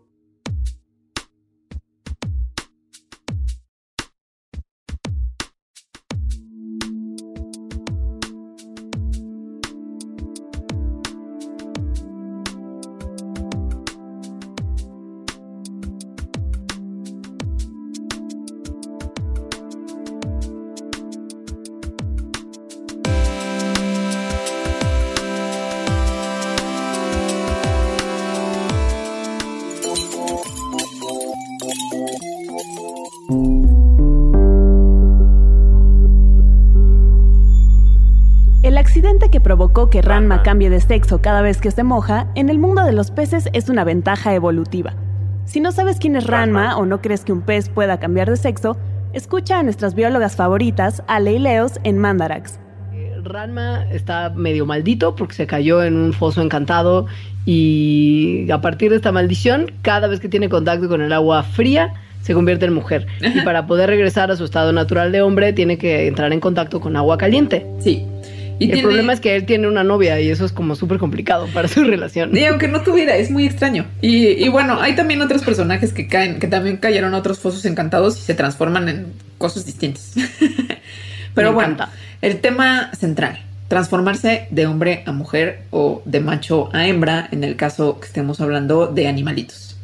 Provocó 39.74 39.90
que 39.90 40.04
Ranma 40.04 40.44
cambie 40.44 40.70
de 40.70 40.80
sexo 40.80 41.20
cada 41.20 41.42
vez 41.42 41.60
que 41.60 41.72
se 41.72 41.84
moja, 41.84 42.28
en 42.36 42.50
el 42.50 42.60
mundo 42.60 42.84
de 42.84 42.94
los 42.94 43.10
peces 43.10 43.50
es 43.54 43.70
una 43.70 43.84
ventaja 43.84 44.36
evolutiva. 44.36 44.94
Si 45.46 45.62
no 45.62 45.72
sabes 45.72 45.98
quién 45.98 46.16
es 46.16 46.28
Ranma 46.28 46.78
o 46.78 46.86
no 46.86 47.02
crees 47.02 47.26
que 47.26 47.32
un 47.32 47.42
pez 47.42 47.70
pueda 47.70 48.00
cambiar 48.00 48.30
de 48.30 48.38
sexo, 48.38 48.78
escucha 49.14 49.58
a 49.58 49.64
nuestras 49.64 49.96
biólogas 49.96 50.36
favoritas, 50.36 51.02
Ale 51.08 51.34
y 51.34 51.40
Leos, 51.40 51.80
en 51.84 51.98
Mandarax. 51.98 52.60
Ranma 53.24 53.88
está 53.90 54.30
medio 54.30 54.68
maldito 54.68 55.16
porque 55.16 55.34
se 55.34 55.48
cayó 55.48 55.84
en 55.84 55.96
un 55.98 56.14
foso 56.14 56.44
encantado 56.44 57.08
y 57.44 58.52
a 58.52 58.62
partir 58.62 58.92
de 58.92 58.98
esta 58.98 59.12
maldición, 59.12 59.72
cada 59.82 60.08
vez 60.08 60.20
que 60.20 60.30
tiene 60.30 60.50
contacto 60.50 60.88
con 60.88 61.02
el 61.02 61.12
agua 61.12 61.42
fría, 61.42 61.94
se 62.22 62.36
convierte 62.36 62.68
en 62.68 62.74
mujer. 62.74 63.08
Y 63.22 63.42
para 63.46 63.66
poder 63.66 63.90
regresar 63.90 64.30
a 64.30 64.36
su 64.36 64.46
estado 64.46 64.72
natural 64.72 65.12
de 65.12 65.24
hombre, 65.24 65.52
tiene 65.52 65.80
que 65.80 66.08
entrar 66.08 66.32
en 66.32 66.40
contacto 66.40 66.80
con 66.80 66.96
agua 66.96 67.18
caliente. 67.18 67.66
Sí. 67.80 68.06
Y 68.68 68.72
el 68.72 68.82
problema 68.82 69.14
es 69.14 69.20
que 69.20 69.36
él 69.36 69.46
tiene 69.46 69.68
una 69.68 69.84
novia 69.84 70.20
y 70.20 70.30
eso 70.30 70.46
es 70.46 70.52
como 70.52 70.76
súper 70.76 70.98
complicado 70.98 71.48
para 71.54 71.68
su 71.68 71.84
relación. 71.86 72.36
Y 72.36 72.44
aunque 72.46 72.68
no 72.68 72.82
tuviera, 72.82 73.16
es 73.18 73.30
muy 73.32 73.46
extraño. 73.46 73.86
Y, 74.02 74.28
y, 74.28 74.50
bueno, 74.50 74.80
hay 74.82 74.96
también 74.96 75.22
otros 75.22 75.44
personajes 75.44 75.94
que 75.94 76.08
caen, 76.08 76.40
que 76.40 76.48
también 76.48 76.78
cayeron 76.78 77.14
a 77.14 77.18
otros 77.18 77.40
fosos 77.40 77.66
encantados 77.66 78.18
y 78.18 78.22
se 78.22 78.34
transforman 78.34 78.90
en 78.90 79.08
cosas 79.38 79.66
distintas. 79.66 80.14
Pero 81.34 81.50
Me 81.50 81.56
bueno, 81.56 81.74
encanta. 81.74 81.94
el 82.22 82.40
tema 82.42 82.92
central. 82.94 83.40
Transformarse 83.68 84.48
de 84.52 84.68
hombre 84.68 85.04
a 85.08 85.12
mujer 85.12 85.64
o 85.72 86.04
de 86.06 86.20
macho 86.20 86.70
a 86.74 86.86
hembra 86.88 87.28
en 87.32 87.44
el 87.44 87.56
caso 87.56 88.00
que 88.00 88.08
estemos 88.08 88.40
hablando 88.40 88.88
de 88.88 89.08
animalitos. 89.08 89.78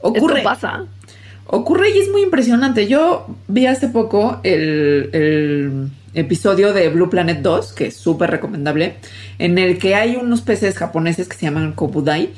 Ocurre. 0.00 0.38
Esto 0.38 0.48
pasa. 0.48 0.84
Ocurre 1.46 1.90
y 1.90 1.98
es 1.98 2.10
muy 2.10 2.22
impresionante. 2.22 2.86
Yo 2.86 3.26
vi 3.48 3.66
hace 3.66 3.88
poco 3.88 4.40
el, 4.44 5.10
el 5.12 5.88
episodio 6.14 6.72
de 6.72 6.88
Blue 6.88 7.10
Planet 7.10 7.40
2, 7.40 7.72
que 7.72 7.86
es 7.86 7.96
súper 7.96 8.30
recomendable, 8.30 8.94
en 9.38 9.58
el 9.58 9.78
que 9.78 9.94
hay 9.94 10.16
unos 10.16 10.42
peces 10.42 10.76
japoneses 10.76 11.28
que 11.28 11.36
se 11.36 11.46
llaman 11.46 11.72
kobudai, 11.72 12.30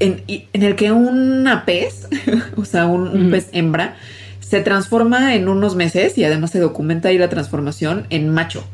en, 0.00 0.22
en 0.26 0.62
el 0.62 0.74
que 0.76 0.92
una 0.92 1.64
pez, 1.64 2.08
o 2.56 2.64
sea, 2.64 2.86
un, 2.86 3.30
pez 3.30 3.48
hembra, 3.52 3.96
se 4.40 4.60
transforma 4.60 5.34
en 5.34 5.48
unos 5.48 5.76
meses 5.76 6.18
y 6.18 6.24
además 6.24 6.50
se 6.50 6.60
documenta 6.60 7.08
ahí 7.08 7.18
la 7.18 7.28
transformación 7.28 8.06
en 8.10 8.28
macho. 8.28 8.64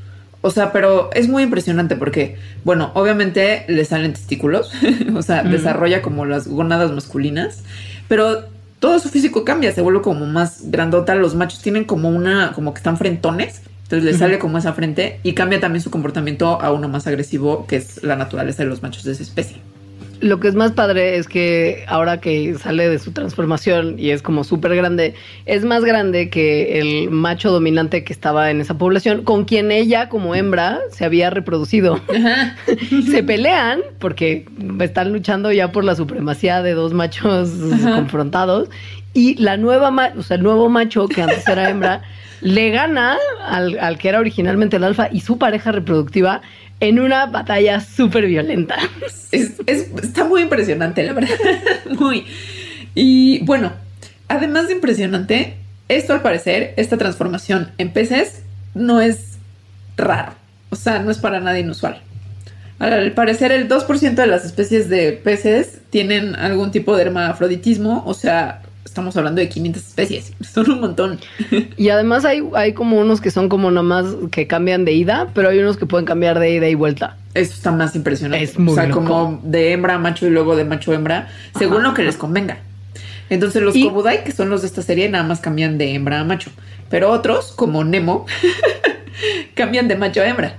O 0.40 0.50
sea, 0.50 0.72
pero 0.72 1.10
es 1.14 1.28
muy 1.28 1.42
impresionante 1.42 1.96
porque, 1.96 2.36
bueno, 2.64 2.92
obviamente 2.94 3.64
le 3.68 3.84
salen 3.84 4.12
testículos, 4.12 4.72
o 5.14 5.22
sea, 5.22 5.42
desarrolla 5.42 6.00
como 6.00 6.24
las 6.24 6.46
gónadas 6.46 6.92
masculinas, 6.92 7.62
pero 8.06 8.44
todo 8.78 8.98
su 9.00 9.08
físico 9.08 9.44
cambia, 9.44 9.72
se 9.72 9.80
vuelve 9.80 10.00
como 10.00 10.26
más 10.26 10.70
grandota. 10.70 11.14
Los 11.14 11.34
machos 11.34 11.60
tienen 11.60 11.84
como 11.84 12.08
una, 12.08 12.52
como 12.54 12.72
que 12.72 12.78
están 12.78 12.96
frentones, 12.96 13.62
entonces 13.88 14.12
le 14.12 14.18
sale 14.18 14.38
como 14.38 14.58
esa 14.58 14.74
frente 14.74 15.18
y 15.22 15.32
cambia 15.32 15.60
también 15.60 15.82
su 15.82 15.90
comportamiento 15.90 16.60
a 16.60 16.72
uno 16.72 16.90
más 16.90 17.06
agresivo, 17.06 17.66
que 17.66 17.76
es 17.76 18.02
la 18.02 18.16
naturaleza 18.16 18.62
de 18.62 18.68
los 18.68 18.82
machos 18.82 19.02
de 19.04 19.12
esa 19.12 19.22
especie. 19.22 19.56
Lo 20.20 20.40
que 20.40 20.48
es 20.48 20.54
más 20.54 20.72
padre 20.72 21.16
es 21.16 21.26
que 21.26 21.84
ahora 21.86 22.20
que 22.20 22.54
sale 22.58 22.86
de 22.86 22.98
su 22.98 23.12
transformación 23.12 23.94
y 23.98 24.10
es 24.10 24.20
como 24.20 24.44
súper 24.44 24.76
grande, 24.76 25.14
es 25.46 25.64
más 25.64 25.86
grande 25.86 26.28
que 26.28 26.80
el 26.80 27.08
macho 27.10 27.50
dominante 27.50 28.04
que 28.04 28.12
estaba 28.12 28.50
en 28.50 28.60
esa 28.60 28.76
población, 28.76 29.22
con 29.22 29.46
quien 29.46 29.70
ella 29.72 30.10
como 30.10 30.34
hembra 30.34 30.80
se 30.90 31.06
había 31.06 31.30
reproducido. 31.30 31.98
se 33.10 33.22
pelean 33.22 33.80
porque 34.00 34.44
están 34.80 35.14
luchando 35.14 35.50
ya 35.50 35.72
por 35.72 35.84
la 35.84 35.94
supremacía 35.94 36.62
de 36.62 36.72
dos 36.72 36.92
machos 36.92 37.50
Ajá. 37.72 37.94
confrontados 37.94 38.68
y 39.14 39.34
la 39.36 39.56
nueva, 39.56 39.92
o 40.16 40.22
sea, 40.22 40.36
el 40.36 40.42
nuevo 40.42 40.68
macho 40.68 41.08
que 41.08 41.22
antes 41.22 41.46
era 41.48 41.70
hembra 41.70 42.02
le 42.40 42.70
gana 42.70 43.16
al, 43.46 43.78
al 43.80 43.98
que 43.98 44.08
era 44.08 44.20
originalmente 44.20 44.76
el 44.76 44.84
alfa 44.84 45.08
y 45.10 45.20
su 45.20 45.38
pareja 45.38 45.72
reproductiva 45.72 46.40
en 46.80 47.00
una 47.00 47.26
batalla 47.26 47.80
súper 47.80 48.26
violenta. 48.26 48.76
Es, 49.30 49.54
es- 49.66 49.90
está 50.02 50.24
muy 50.24 50.40
impresionante, 50.40 51.02
la 51.02 51.12
verdad. 51.12 51.28
muy. 51.98 52.24
Y 52.94 53.40
bueno, 53.44 53.72
además 54.28 54.68
de 54.68 54.72
impresionante, 54.74 55.56
esto 55.90 56.14
al 56.14 56.22
parecer, 56.22 56.72
esta 56.78 56.96
transformación 56.96 57.70
en 57.76 57.92
peces 57.92 58.42
no 58.74 59.02
es 59.02 59.36
raro. 59.98 60.32
O 60.70 60.76
sea, 60.76 61.00
no 61.00 61.10
es 61.10 61.18
para 61.18 61.40
nada 61.40 61.58
inusual. 61.58 62.00
Al 62.78 63.12
parecer, 63.12 63.52
el 63.52 63.68
2% 63.68 64.14
de 64.14 64.26
las 64.26 64.44
especies 64.46 64.88
de 64.88 65.12
peces 65.12 65.80
tienen 65.90 66.34
algún 66.36 66.70
tipo 66.70 66.96
de 66.96 67.02
hermafroditismo. 67.02 68.04
O 68.06 68.14
sea, 68.14 68.62
estamos 68.88 69.16
hablando 69.16 69.40
de 69.40 69.48
500 69.48 69.82
especies. 69.86 70.32
Son 70.52 70.70
un 70.70 70.80
montón. 70.80 71.20
Y 71.76 71.88
además 71.90 72.24
hay, 72.24 72.42
hay 72.54 72.72
como 72.72 72.98
unos 72.98 73.20
que 73.20 73.30
son 73.30 73.48
como 73.48 73.70
nomás 73.70 74.06
que 74.30 74.46
cambian 74.46 74.84
de 74.84 74.92
ida, 74.92 75.28
pero 75.34 75.48
hay 75.50 75.58
unos 75.58 75.76
que 75.76 75.86
pueden 75.86 76.06
cambiar 76.06 76.38
de 76.38 76.50
ida 76.50 76.68
y 76.68 76.74
vuelta. 76.74 77.16
Eso 77.34 77.52
está 77.54 77.70
más 77.70 77.94
impresionante. 77.94 78.42
Es 78.44 78.58
muy 78.58 78.72
O 78.72 78.74
sea, 78.74 78.86
loco. 78.86 79.04
como 79.04 79.40
de 79.44 79.72
hembra 79.72 79.94
a 79.94 79.98
macho 79.98 80.26
y 80.26 80.30
luego 80.30 80.56
de 80.56 80.64
macho 80.64 80.92
a 80.92 80.94
hembra, 80.96 81.28
según 81.58 81.78
Ajá, 81.78 81.88
lo 81.88 81.94
que 81.94 82.02
les 82.02 82.16
convenga. 82.16 82.58
Entonces 83.30 83.62
los 83.62 83.76
Y- 83.76 83.84
Kobudai, 83.84 84.24
que 84.24 84.32
son 84.32 84.48
los 84.50 84.62
de 84.62 84.68
esta 84.68 84.82
serie, 84.82 85.08
nada 85.08 85.24
más 85.24 85.40
cambian 85.40 85.76
de 85.78 85.94
hembra 85.94 86.20
a 86.20 86.24
macho. 86.24 86.50
Pero 86.90 87.10
otros, 87.10 87.52
como 87.52 87.84
Nemo, 87.84 88.24
cambian 89.54 89.88
de 89.88 89.96
macho 89.96 90.20
a 90.22 90.26
hembra. 90.28 90.54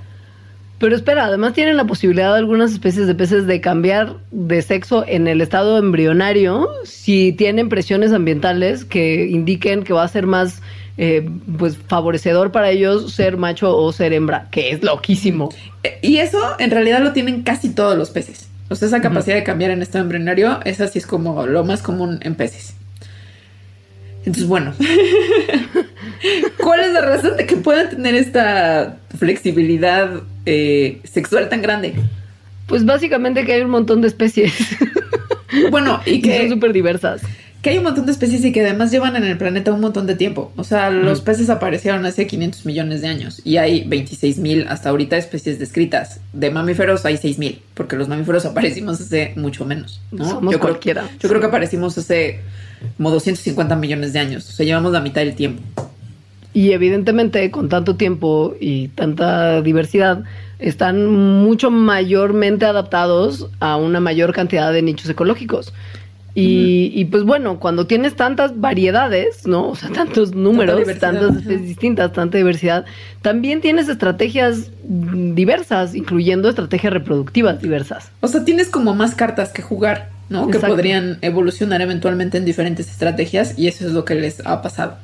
Pero 0.79 0.95
espera, 0.95 1.25
además 1.25 1.53
tienen 1.53 1.75
la 1.75 1.85
posibilidad 1.85 2.33
algunas 2.35 2.71
especies 2.71 3.05
de 3.05 3.13
peces 3.13 3.45
de 3.45 3.59
cambiar 3.59 4.15
de 4.31 4.61
sexo 4.61 5.03
en 5.05 5.27
el 5.27 5.41
estado 5.41 5.77
embrionario 5.77 6.69
si 6.85 7.33
tienen 7.33 7.67
presiones 7.67 8.13
ambientales 8.13 8.85
que 8.85 9.25
indiquen 9.25 9.83
que 9.83 9.91
va 9.91 10.03
a 10.03 10.07
ser 10.07 10.25
más 10.25 10.61
eh, 10.97 11.29
pues 11.57 11.77
favorecedor 11.77 12.51
para 12.51 12.69
ellos 12.69 13.13
ser 13.13 13.37
macho 13.37 13.75
o 13.75 13.91
ser 13.91 14.13
hembra, 14.13 14.47
que 14.51 14.71
es 14.71 14.83
loquísimo. 14.83 15.49
Eh, 15.83 15.99
Y 16.01 16.17
eso 16.17 16.39
en 16.59 16.71
realidad 16.71 17.01
lo 17.01 17.13
tienen 17.13 17.43
casi 17.43 17.69
todos 17.69 17.97
los 17.97 18.09
peces. 18.09 18.49
O 18.69 18.75
sea, 18.75 18.87
esa 18.87 19.01
capacidad 19.01 19.35
de 19.35 19.43
cambiar 19.43 19.71
en 19.71 19.81
estado 19.81 20.03
embrionario, 20.03 20.59
esa 20.63 20.87
sí 20.87 20.99
es 20.99 21.07
como 21.07 21.45
lo 21.45 21.63
más 21.63 21.81
común 21.81 22.19
en 22.21 22.35
peces. 22.35 22.75
Entonces, 24.29 24.47
bueno, 24.47 24.73
¿cuál 26.63 26.81
es 26.81 26.93
la 26.93 27.01
razón 27.01 27.35
de 27.35 27.47
que 27.47 27.55
puedan 27.55 27.89
tener 27.89 28.13
esta 28.13 28.97
flexibilidad 29.17 30.21
eh, 30.45 31.01
sexual 31.03 31.49
tan 31.49 31.63
grande? 31.63 31.95
Pues 32.67 32.85
básicamente 32.85 33.43
que 33.43 33.53
hay 33.53 33.61
un 33.63 33.71
montón 33.71 34.01
de 34.01 34.07
especies 34.07 34.53
Bueno, 35.71 35.99
y 36.05 36.21
que 36.21 36.41
son 36.41 36.49
súper 36.49 36.73
diversas. 36.73 37.23
Que 37.61 37.71
hay 37.71 37.77
un 37.77 37.83
montón 37.83 38.05
de 38.05 38.11
especies 38.13 38.43
y 38.45 38.53
que 38.53 38.61
además 38.61 38.89
llevan 38.89 39.17
en 39.17 39.25
el 39.25 39.37
planeta 39.37 39.73
un 39.73 39.81
montón 39.81 40.07
de 40.07 40.15
tiempo. 40.15 40.51
O 40.55 40.63
sea, 40.63 40.89
los 40.89 41.19
peces 41.21 41.49
aparecieron 41.49 42.05
hace 42.05 42.25
500 42.25 42.65
millones 42.65 43.01
de 43.01 43.07
años 43.07 43.41
y 43.43 43.57
hay 43.57 43.83
26 43.83 44.37
mil 44.39 44.65
hasta 44.69 44.89
ahorita 44.89 45.17
especies 45.17 45.59
descritas. 45.59 46.21
De 46.31 46.51
mamíferos 46.51 47.05
hay 47.05 47.17
6 47.17 47.37
mil, 47.37 47.61
porque 47.73 47.97
los 47.97 48.07
mamíferos 48.07 48.45
aparecimos 48.45 49.01
hace 49.01 49.33
mucho 49.35 49.65
menos. 49.65 50.01
¿no? 50.11 50.25
Somos 50.25 50.53
yo, 50.53 50.59
creo, 50.59 50.71
cualquiera. 50.71 51.09
yo 51.19 51.27
creo 51.27 51.41
que 51.41 51.47
aparecimos 51.47 51.97
hace 51.97 52.39
como 52.95 53.11
250 53.11 53.75
millones 53.75 54.13
de 54.13 54.19
años. 54.19 54.47
O 54.47 54.51
sea, 54.53 54.65
llevamos 54.65 54.93
la 54.93 55.01
mitad 55.01 55.21
del 55.21 55.35
tiempo. 55.35 55.61
Y 56.53 56.71
evidentemente 56.71 57.51
con 57.51 57.69
tanto 57.69 57.95
tiempo 57.95 58.55
y 58.59 58.87
tanta 58.89 59.61
diversidad 59.61 60.23
están 60.59 61.07
mucho 61.07 61.71
mayormente 61.71 62.65
adaptados 62.65 63.47
a 63.59 63.77
una 63.77 63.99
mayor 63.99 64.33
cantidad 64.33 64.71
de 64.73 64.81
nichos 64.81 65.09
ecológicos. 65.09 65.73
Y, 66.35 66.91
y, 66.93 67.05
pues 67.05 67.23
bueno, 67.23 67.59
cuando 67.59 67.87
tienes 67.87 68.15
tantas 68.15 68.59
variedades, 68.59 69.47
¿no? 69.47 69.69
O 69.69 69.75
sea, 69.75 69.89
tantos 69.89 70.35
números, 70.35 70.81
tantas 70.99 71.37
especies 71.37 71.63
distintas, 71.63 72.13
tanta 72.13 72.37
diversidad, 72.37 72.85
también 73.21 73.61
tienes 73.61 73.89
estrategias 73.89 74.71
diversas, 74.83 75.95
incluyendo 75.95 76.49
estrategias 76.49 76.93
reproductivas 76.93 77.61
diversas. 77.61 78.11
O 78.21 78.27
sea, 78.27 78.45
tienes 78.45 78.69
como 78.69 78.93
más 78.93 79.15
cartas 79.15 79.49
que 79.49 79.61
jugar, 79.61 80.09
¿no? 80.29 80.49
Que 80.49 80.59
podrían 80.59 81.17
evolucionar 81.21 81.81
eventualmente 81.81 82.37
en 82.37 82.45
diferentes 82.45 82.89
estrategias 82.89 83.57
y 83.57 83.67
eso 83.67 83.87
es 83.87 83.93
lo 83.93 84.05
que 84.05 84.15
les 84.15 84.45
ha 84.45 84.61
pasado. 84.61 84.97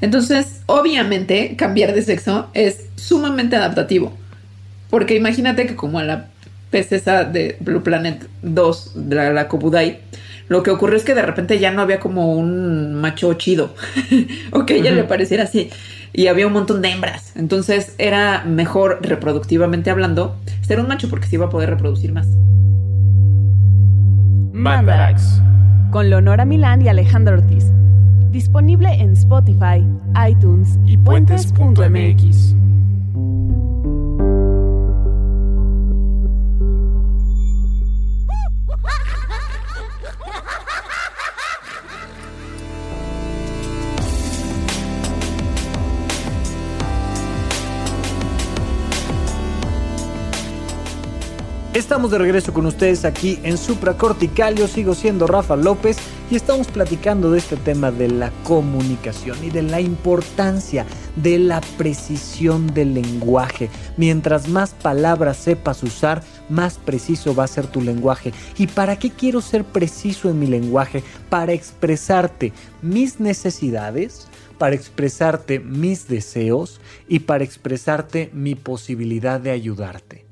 Entonces, 0.00 0.62
obviamente, 0.66 1.56
cambiar 1.56 1.94
de 1.94 2.02
sexo 2.02 2.48
es 2.54 2.86
sumamente 2.96 3.56
adaptativo. 3.56 4.12
Porque 4.88 5.14
imagínate 5.14 5.66
que 5.66 5.76
como 5.76 5.98
a 5.98 6.04
la 6.04 6.26
pez 6.70 6.92
esa 6.92 7.24
de 7.24 7.56
Blue 7.60 7.82
Planet 7.82 8.26
2, 8.42 8.92
de 8.94 9.14
la, 9.14 9.32
la 9.32 9.48
Kobudai, 9.48 10.00
lo 10.50 10.64
que 10.64 10.70
ocurrió 10.72 10.96
es 10.96 11.04
que 11.04 11.14
de 11.14 11.22
repente 11.22 11.60
ya 11.60 11.70
no 11.70 11.80
había 11.80 12.00
como 12.00 12.34
un 12.34 12.94
macho 12.94 13.32
chido, 13.34 13.72
o 14.50 14.66
que 14.66 14.74
a 14.74 14.76
ella 14.78 14.90
le 14.90 15.04
pareciera 15.04 15.44
así, 15.44 15.70
y 16.12 16.26
había 16.26 16.48
un 16.48 16.52
montón 16.52 16.82
de 16.82 16.90
hembras. 16.90 17.32
Entonces 17.36 17.94
era 17.98 18.42
mejor 18.44 18.98
reproductivamente 19.00 19.90
hablando 19.90 20.36
ser 20.62 20.80
un 20.80 20.88
macho 20.88 21.08
porque 21.08 21.28
se 21.28 21.36
iba 21.36 21.46
a 21.46 21.50
poder 21.50 21.70
reproducir 21.70 22.12
más. 22.12 22.26
Mandarax. 24.52 25.40
Con 25.92 26.10
Leonora 26.10 26.44
Milán 26.44 26.82
y 26.82 26.88
Alejandra 26.88 27.34
Ortiz. 27.36 27.66
Disponible 28.32 28.92
en 28.92 29.12
Spotify, 29.12 29.86
iTunes 30.28 30.80
y 30.84 30.96
puentes.mx. 30.96 32.56
Estamos 51.72 52.10
de 52.10 52.18
regreso 52.18 52.52
con 52.52 52.66
ustedes 52.66 53.04
aquí 53.04 53.38
en 53.44 53.56
Supracortical. 53.56 54.56
Yo 54.56 54.66
sigo 54.66 54.92
siendo 54.92 55.28
Rafa 55.28 55.54
López 55.54 55.98
y 56.28 56.34
estamos 56.34 56.66
platicando 56.66 57.30
de 57.30 57.38
este 57.38 57.56
tema 57.56 57.92
de 57.92 58.08
la 58.08 58.32
comunicación 58.42 59.38
y 59.44 59.50
de 59.50 59.62
la 59.62 59.80
importancia 59.80 60.84
de 61.14 61.38
la 61.38 61.60
precisión 61.78 62.66
del 62.74 62.94
lenguaje. 62.94 63.70
Mientras 63.96 64.48
más 64.48 64.70
palabras 64.70 65.36
sepas 65.36 65.84
usar, 65.84 66.24
más 66.48 66.76
preciso 66.76 67.36
va 67.36 67.44
a 67.44 67.46
ser 67.48 67.68
tu 67.68 67.80
lenguaje. 67.80 68.32
¿Y 68.58 68.66
para 68.66 68.98
qué 68.98 69.10
quiero 69.10 69.40
ser 69.40 69.62
preciso 69.62 70.28
en 70.28 70.40
mi 70.40 70.48
lenguaje? 70.48 71.04
Para 71.28 71.52
expresarte 71.52 72.52
mis 72.82 73.20
necesidades, 73.20 74.26
para 74.58 74.74
expresarte 74.74 75.60
mis 75.60 76.08
deseos 76.08 76.80
y 77.06 77.20
para 77.20 77.44
expresarte 77.44 78.28
mi 78.32 78.56
posibilidad 78.56 79.38
de 79.38 79.52
ayudarte 79.52 80.29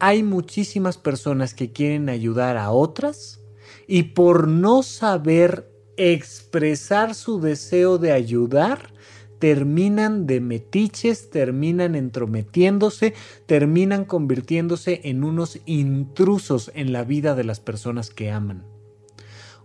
hay 0.00 0.22
muchísimas 0.22 0.96
personas 0.96 1.54
que 1.54 1.72
quieren 1.72 2.08
ayudar 2.08 2.56
a 2.56 2.70
otras 2.72 3.40
y 3.86 4.04
por 4.04 4.48
no 4.48 4.82
saber 4.82 5.70
expresar 5.96 7.14
su 7.14 7.38
deseo 7.40 7.98
de 7.98 8.12
ayudar, 8.12 8.94
terminan 9.38 10.26
de 10.26 10.40
metiches, 10.40 11.28
terminan 11.28 11.94
entrometiéndose, 11.94 13.14
terminan 13.44 14.06
convirtiéndose 14.06 15.02
en 15.04 15.22
unos 15.22 15.60
intrusos 15.66 16.72
en 16.74 16.92
la 16.92 17.04
vida 17.04 17.34
de 17.34 17.44
las 17.44 17.60
personas 17.60 18.08
que 18.08 18.30
aman. 18.30 18.64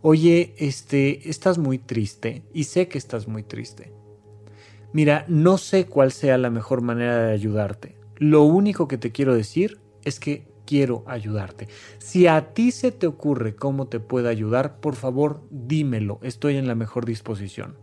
Oye, 0.01 0.53
este, 0.57 1.29
estás 1.29 1.57
muy 1.57 1.79
triste 1.79 2.43
y 2.53 2.65
sé 2.65 2.89
que 2.89 2.97
estás 2.97 3.27
muy 3.27 3.43
triste. 3.43 3.93
Mira, 4.91 5.25
no 5.29 5.57
sé 5.57 5.85
cuál 5.85 6.11
sea 6.11 6.37
la 6.37 6.49
mejor 6.49 6.81
manera 6.81 7.25
de 7.25 7.33
ayudarte. 7.33 7.97
Lo 8.17 8.43
único 8.43 8.87
que 8.87 8.97
te 8.97 9.11
quiero 9.11 9.33
decir 9.33 9.84
es 10.05 10.19
que 10.19 10.47
quiero 10.65 11.03
ayudarte. 11.07 11.67
Si 11.99 12.27
a 12.27 12.53
ti 12.53 12.71
se 12.71 12.91
te 12.91 13.07
ocurre 13.07 13.55
cómo 13.55 13.87
te 13.87 13.99
puedo 13.99 14.29
ayudar, 14.29 14.79
por 14.79 14.95
favor 14.95 15.41
dímelo, 15.51 16.19
estoy 16.23 16.57
en 16.57 16.67
la 16.67 16.75
mejor 16.75 17.05
disposición. 17.05 17.77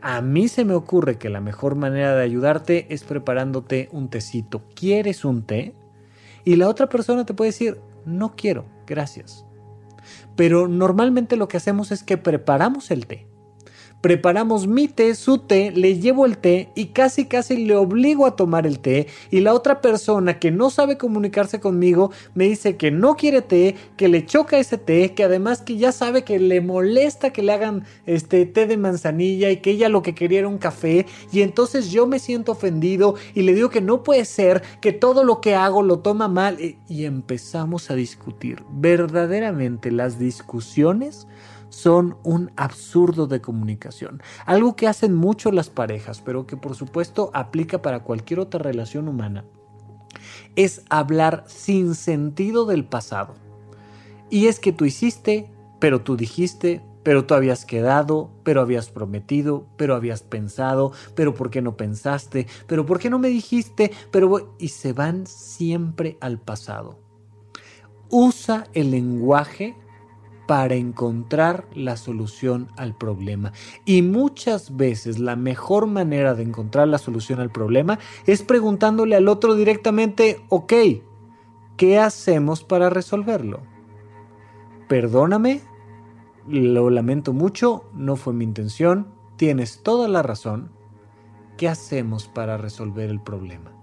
A 0.00 0.20
mí 0.20 0.48
se 0.48 0.64
me 0.64 0.74
ocurre 0.74 1.18
que 1.18 1.28
la 1.28 1.40
mejor 1.40 1.74
manera 1.74 2.14
de 2.14 2.22
ayudarte 2.22 2.86
es 2.90 3.04
preparándote 3.04 3.88
un 3.92 4.08
tecito. 4.08 4.62
¿Quieres 4.74 5.24
un 5.24 5.44
té? 5.44 5.74
Y 6.44 6.56
la 6.56 6.68
otra 6.68 6.88
persona 6.88 7.24
te 7.24 7.34
puede 7.34 7.50
decir, 7.50 7.78
no 8.04 8.34
quiero, 8.36 8.66
gracias. 8.86 9.44
Pero 10.36 10.68
normalmente 10.68 11.36
lo 11.36 11.48
que 11.48 11.56
hacemos 11.56 11.90
es 11.90 12.02
que 12.02 12.16
preparamos 12.16 12.90
el 12.90 13.06
té 13.06 13.27
preparamos 14.00 14.66
mi 14.66 14.88
té, 14.88 15.14
su 15.14 15.38
té, 15.38 15.72
le 15.72 15.98
llevo 15.98 16.26
el 16.26 16.38
té 16.38 16.70
y 16.74 16.86
casi 16.86 17.26
casi 17.26 17.64
le 17.64 17.76
obligo 17.76 18.26
a 18.26 18.36
tomar 18.36 18.66
el 18.66 18.78
té 18.78 19.08
y 19.30 19.40
la 19.40 19.54
otra 19.54 19.80
persona 19.80 20.38
que 20.38 20.50
no 20.50 20.70
sabe 20.70 20.98
comunicarse 20.98 21.60
conmigo 21.60 22.12
me 22.34 22.44
dice 22.44 22.76
que 22.76 22.90
no 22.90 23.16
quiere 23.16 23.42
té, 23.42 23.74
que 23.96 24.08
le 24.08 24.24
choca 24.24 24.58
ese 24.58 24.78
té, 24.78 25.14
que 25.14 25.24
además 25.24 25.62
que 25.62 25.76
ya 25.76 25.92
sabe 25.92 26.24
que 26.24 26.38
le 26.38 26.60
molesta 26.60 27.32
que 27.32 27.42
le 27.42 27.52
hagan 27.52 27.84
este 28.06 28.46
té 28.46 28.66
de 28.66 28.76
manzanilla 28.76 29.50
y 29.50 29.58
que 29.58 29.70
ella 29.70 29.88
lo 29.88 30.02
que 30.02 30.14
quería 30.14 30.40
era 30.40 30.48
un 30.48 30.58
café 30.58 31.06
y 31.32 31.42
entonces 31.42 31.90
yo 31.90 32.06
me 32.06 32.18
siento 32.18 32.52
ofendido 32.52 33.14
y 33.34 33.42
le 33.42 33.54
digo 33.54 33.70
que 33.70 33.80
no 33.80 34.02
puede 34.02 34.24
ser, 34.24 34.62
que 34.80 34.92
todo 34.92 35.24
lo 35.24 35.40
que 35.40 35.54
hago 35.54 35.82
lo 35.82 36.00
toma 36.00 36.28
mal 36.28 36.58
y, 36.60 36.78
empezamos 37.08 37.90
a 37.90 37.94
discutir. 37.94 38.62
Verdaderamente 38.70 39.90
las 39.90 40.18
discusiones 40.18 41.26
son 41.68 42.16
un 42.22 42.50
absurdo 42.56 43.26
de 43.26 43.40
comunicación. 43.40 44.22
Algo 44.46 44.76
que 44.76 44.88
hacen 44.88 45.14
mucho 45.14 45.52
las 45.52 45.70
parejas, 45.70 46.20
pero 46.20 46.46
que 46.46 46.56
por 46.56 46.74
supuesto 46.74 47.30
aplica 47.34 47.82
para 47.82 48.04
cualquier 48.04 48.40
otra 48.40 48.60
relación 48.60 49.08
humana, 49.08 49.44
es 50.56 50.82
hablar 50.88 51.44
sin 51.46 51.94
sentido 51.94 52.66
del 52.66 52.84
pasado. 52.84 53.34
Y 54.30 54.46
es 54.46 54.60
que 54.60 54.72
tú 54.72 54.84
hiciste, 54.84 55.50
pero 55.78 56.02
tú 56.02 56.16
dijiste, 56.16 56.82
pero 57.02 57.24
tú 57.24 57.34
habías 57.34 57.64
quedado, 57.64 58.30
pero 58.42 58.60
habías 58.60 58.90
prometido, 58.90 59.66
pero 59.76 59.94
habías 59.94 60.22
pensado, 60.22 60.92
pero 61.14 61.32
¿por 61.34 61.50
qué 61.50 61.62
no 61.62 61.76
pensaste? 61.76 62.46
Pero 62.66 62.84
¿por 62.84 62.98
qué 62.98 63.08
no 63.08 63.18
me 63.18 63.28
dijiste? 63.28 63.92
Pero 64.10 64.54
y 64.58 64.68
se 64.68 64.92
van 64.92 65.26
siempre 65.26 66.18
al 66.20 66.38
pasado. 66.38 66.98
Usa 68.10 68.66
el 68.74 68.90
lenguaje 68.90 69.74
para 70.48 70.76
encontrar 70.76 71.66
la 71.74 71.98
solución 71.98 72.72
al 72.78 72.96
problema. 72.96 73.52
Y 73.84 74.00
muchas 74.00 74.78
veces 74.78 75.18
la 75.18 75.36
mejor 75.36 75.86
manera 75.86 76.34
de 76.34 76.42
encontrar 76.42 76.88
la 76.88 76.96
solución 76.96 77.38
al 77.38 77.50
problema 77.50 77.98
es 78.24 78.42
preguntándole 78.42 79.14
al 79.14 79.28
otro 79.28 79.54
directamente, 79.54 80.40
ok, 80.48 80.72
¿qué 81.76 81.98
hacemos 81.98 82.64
para 82.64 82.88
resolverlo? 82.88 83.60
Perdóname, 84.88 85.60
lo 86.46 86.88
lamento 86.88 87.34
mucho, 87.34 87.84
no 87.92 88.16
fue 88.16 88.32
mi 88.32 88.44
intención, 88.44 89.08
tienes 89.36 89.82
toda 89.82 90.08
la 90.08 90.22
razón. 90.22 90.72
¿Qué 91.58 91.68
hacemos 91.68 92.26
para 92.26 92.56
resolver 92.56 93.10
el 93.10 93.20
problema? 93.20 93.74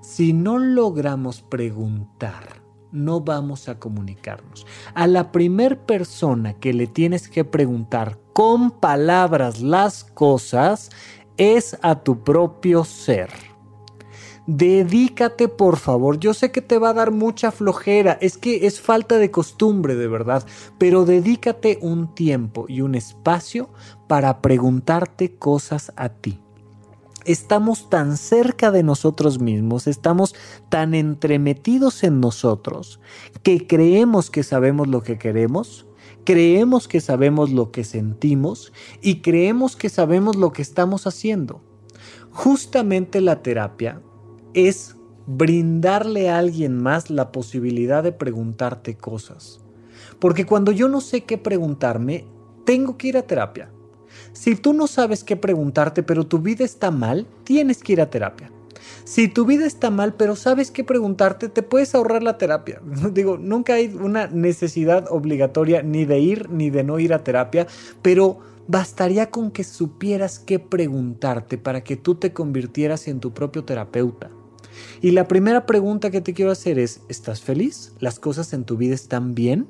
Si 0.00 0.32
no 0.32 0.58
logramos 0.58 1.42
preguntar, 1.42 2.65
no 2.96 3.20
vamos 3.20 3.68
a 3.68 3.78
comunicarnos. 3.78 4.66
A 4.94 5.06
la 5.06 5.30
primer 5.30 5.78
persona 5.78 6.54
que 6.54 6.72
le 6.72 6.86
tienes 6.86 7.28
que 7.28 7.44
preguntar 7.44 8.18
con 8.32 8.70
palabras 8.70 9.60
las 9.60 10.04
cosas 10.04 10.90
es 11.36 11.76
a 11.82 12.02
tu 12.02 12.24
propio 12.24 12.84
ser. 12.84 13.30
Dedícate, 14.46 15.48
por 15.48 15.76
favor. 15.76 16.20
Yo 16.20 16.32
sé 16.32 16.52
que 16.52 16.62
te 16.62 16.78
va 16.78 16.90
a 16.90 16.94
dar 16.94 17.10
mucha 17.10 17.50
flojera, 17.50 18.16
es 18.20 18.38
que 18.38 18.66
es 18.66 18.80
falta 18.80 19.18
de 19.18 19.30
costumbre, 19.30 19.96
de 19.96 20.06
verdad, 20.06 20.46
pero 20.78 21.04
dedícate 21.04 21.78
un 21.82 22.14
tiempo 22.14 22.66
y 22.68 22.80
un 22.80 22.94
espacio 22.94 23.68
para 24.06 24.40
preguntarte 24.40 25.34
cosas 25.34 25.92
a 25.96 26.10
ti 26.10 26.40
estamos 27.26 27.90
tan 27.90 28.16
cerca 28.16 28.70
de 28.70 28.82
nosotros 28.82 29.40
mismos, 29.40 29.86
estamos 29.86 30.34
tan 30.68 30.94
entremetidos 30.94 32.04
en 32.04 32.20
nosotros, 32.20 33.00
que 33.42 33.66
creemos 33.66 34.30
que 34.30 34.42
sabemos 34.42 34.88
lo 34.88 35.02
que 35.02 35.18
queremos, 35.18 35.86
creemos 36.24 36.88
que 36.88 37.00
sabemos 37.00 37.50
lo 37.50 37.70
que 37.70 37.84
sentimos 37.84 38.72
y 39.02 39.20
creemos 39.20 39.76
que 39.76 39.88
sabemos 39.88 40.36
lo 40.36 40.52
que 40.52 40.62
estamos 40.62 41.06
haciendo. 41.06 41.62
Justamente 42.30 43.20
la 43.20 43.42
terapia 43.42 44.02
es 44.54 44.96
brindarle 45.26 46.30
a 46.30 46.38
alguien 46.38 46.82
más 46.82 47.10
la 47.10 47.32
posibilidad 47.32 48.02
de 48.02 48.12
preguntarte 48.12 48.96
cosas. 48.96 49.60
Porque 50.18 50.46
cuando 50.46 50.72
yo 50.72 50.88
no 50.88 51.00
sé 51.00 51.24
qué 51.24 51.38
preguntarme, 51.38 52.26
tengo 52.64 52.96
que 52.96 53.08
ir 53.08 53.16
a 53.16 53.22
terapia. 53.22 53.70
Si 54.36 54.54
tú 54.54 54.74
no 54.74 54.86
sabes 54.86 55.24
qué 55.24 55.34
preguntarte, 55.34 56.02
pero 56.02 56.26
tu 56.26 56.40
vida 56.40 56.62
está 56.62 56.90
mal, 56.90 57.26
tienes 57.44 57.82
que 57.82 57.94
ir 57.94 58.02
a 58.02 58.10
terapia. 58.10 58.52
Si 59.04 59.28
tu 59.28 59.46
vida 59.46 59.64
está 59.64 59.88
mal, 59.88 60.12
pero 60.12 60.36
sabes 60.36 60.70
qué 60.70 60.84
preguntarte, 60.84 61.48
te 61.48 61.62
puedes 61.62 61.94
ahorrar 61.94 62.22
la 62.22 62.36
terapia. 62.36 62.82
Digo, 63.12 63.38
nunca 63.38 63.74
hay 63.74 63.86
una 63.86 64.26
necesidad 64.26 65.06
obligatoria 65.10 65.82
ni 65.82 66.04
de 66.04 66.18
ir 66.18 66.50
ni 66.50 66.68
de 66.68 66.84
no 66.84 66.98
ir 66.98 67.14
a 67.14 67.24
terapia, 67.24 67.66
pero 68.02 68.38
bastaría 68.68 69.30
con 69.30 69.50
que 69.50 69.64
supieras 69.64 70.38
qué 70.38 70.58
preguntarte 70.58 71.56
para 71.56 71.82
que 71.82 71.96
tú 71.96 72.16
te 72.16 72.34
convirtieras 72.34 73.08
en 73.08 73.20
tu 73.20 73.32
propio 73.32 73.64
terapeuta. 73.64 74.30
Y 75.00 75.12
la 75.12 75.28
primera 75.28 75.64
pregunta 75.64 76.10
que 76.10 76.20
te 76.20 76.34
quiero 76.34 76.50
hacer 76.50 76.78
es, 76.78 77.00
¿estás 77.08 77.40
feliz? 77.40 77.94
¿Las 78.00 78.20
cosas 78.20 78.52
en 78.52 78.64
tu 78.64 78.76
vida 78.76 78.94
están 78.94 79.34
bien? 79.34 79.66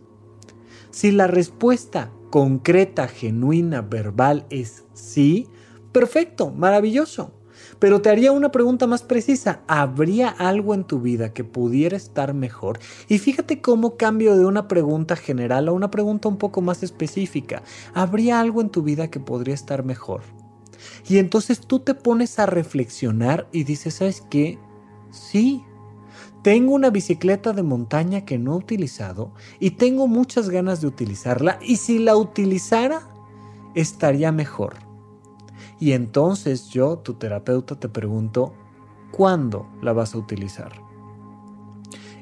Si 0.91 1.13
la 1.13 1.29
respuesta 1.29 2.11
concreta, 2.37 3.09
genuina, 3.09 3.81
verbal 3.81 4.45
es 4.51 4.85
sí, 4.93 5.49
perfecto, 5.91 6.51
maravilloso. 6.51 7.33
Pero 7.79 8.03
te 8.03 8.11
haría 8.11 8.31
una 8.31 8.53
pregunta 8.53 8.87
más 8.87 9.03
precisa. 9.03 9.63
¿Habría 9.67 10.29
algo 10.29 10.75
en 10.75 10.85
tu 10.85 11.01
vida 11.01 11.33
que 11.33 11.45
pudiera 11.45 11.97
estar 11.97 12.35
mejor? 12.35 12.79
Y 13.09 13.17
fíjate 13.21 13.63
cómo 13.63 13.97
cambio 13.97 14.37
de 14.37 14.45
una 14.45 14.69
pregunta 14.69 15.17
general 15.17 15.69
a 15.69 15.73
una 15.73 15.91
pregunta 15.91 16.29
un 16.29 16.37
poco 16.37 16.61
más 16.61 16.83
específica. 16.83 17.63
¿Habría 17.95 18.39
algo 18.39 18.61
en 18.61 18.69
tu 18.69 18.83
vida 18.83 19.09
que 19.09 19.19
podría 19.19 19.55
estar 19.55 19.83
mejor? 19.83 20.21
Y 21.09 21.17
entonces 21.17 21.63
tú 21.63 21.79
te 21.79 21.95
pones 21.95 22.39
a 22.39 22.45
reflexionar 22.45 23.49
y 23.51 23.65
dices, 23.65 23.95
¿sabes 23.95 24.23
qué? 24.29 24.59
Sí, 25.11 25.65
tengo 26.47 26.75
una 26.75 26.91
bicicleta 26.91 27.53
de 27.53 27.65
montaña 27.65 28.25
que 28.25 28.39
no 28.39 28.53
he 28.53 28.59
utilizado 28.59 29.33
y 29.59 29.73
tengo 29.73 30.07
muchas 30.07 30.49
ganas 30.49 30.81
de 30.81 30.87
utilizarla 30.87 31.59
y 31.61 31.79
si 31.79 31.99
la 31.99 32.15
utilizara 32.15 33.03
estaría 33.75 34.31
mejor. 34.31 34.77
Y 35.81 35.91
entonces 35.91 36.69
yo, 36.69 36.99
tu 36.99 37.15
terapeuta, 37.15 37.75
te 37.75 37.89
pregunto, 37.89 38.55
¿cuándo 39.11 39.67
la 39.83 39.93
vas 39.93 40.15
a 40.15 40.19
utilizar? 40.19 40.71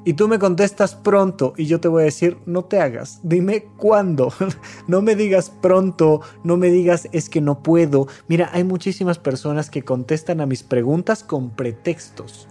Y 0.07 0.15
tú 0.15 0.27
me 0.27 0.39
contestas 0.39 0.95
pronto 0.95 1.53
y 1.59 1.67
yo 1.67 1.79
te 1.79 1.89
voy 1.89 2.01
a 2.01 2.07
decir, 2.07 2.39
no 2.47 2.65
te 2.65 2.81
hagas, 2.81 3.21
dime 3.25 3.67
cuándo. 3.77 4.33
no 4.87 5.03
me 5.03 5.17
digas 5.17 5.51
pronto, 5.51 6.23
no 6.45 6.57
me 6.57 6.71
digas 6.71 7.11
es 7.13 7.29
que 7.29 7.43
no 7.43 7.63
puedo. 7.63 8.09
Mira, 8.27 8.49
hay 8.55 8.65
muchísimas 8.65 9.19
personas 9.19 9.69
que 9.69 9.83
contestan 9.83 10.41
a 10.41 10.47
mis 10.47 10.63
preguntas 10.63 11.23
con 11.23 11.51
pretextos 11.51 12.49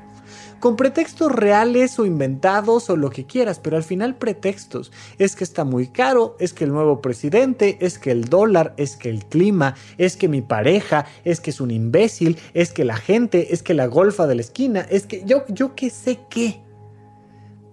con 0.63 0.77
pretextos 0.77 1.29
reales 1.29 1.99
o 1.99 2.05
inventados 2.05 2.89
o 2.89 2.95
lo 2.95 3.09
que 3.09 3.25
quieras, 3.25 3.59
pero 3.59 3.75
al 3.75 3.83
final 3.83 4.15
pretextos. 4.15 4.93
Es 5.19 5.35
que 5.35 5.43
está 5.43 5.65
muy 5.65 5.87
caro, 5.87 6.37
es 6.39 6.53
que 6.53 6.63
el 6.63 6.71
nuevo 6.71 7.01
presidente, 7.01 7.77
es 7.81 7.99
que 7.99 8.11
el 8.11 8.29
dólar, 8.29 8.73
es 8.77 8.95
que 8.95 9.09
el 9.09 9.25
clima, 9.25 9.75
es 9.97 10.15
que 10.15 10.29
mi 10.29 10.41
pareja, 10.41 11.05
es 11.25 11.41
que 11.41 11.49
es 11.49 11.59
un 11.59 11.69
imbécil, 11.69 12.37
es 12.53 12.71
que 12.71 12.85
la 12.85 12.95
gente, 12.95 13.53
es 13.53 13.61
que 13.61 13.73
la 13.73 13.87
golfa 13.87 14.25
de 14.25 14.35
la 14.35 14.41
esquina, 14.41 14.87
es 14.89 15.05
que 15.05 15.25
yo, 15.25 15.43
yo 15.49 15.75
qué 15.75 15.89
sé 15.89 16.21
qué. 16.29 16.61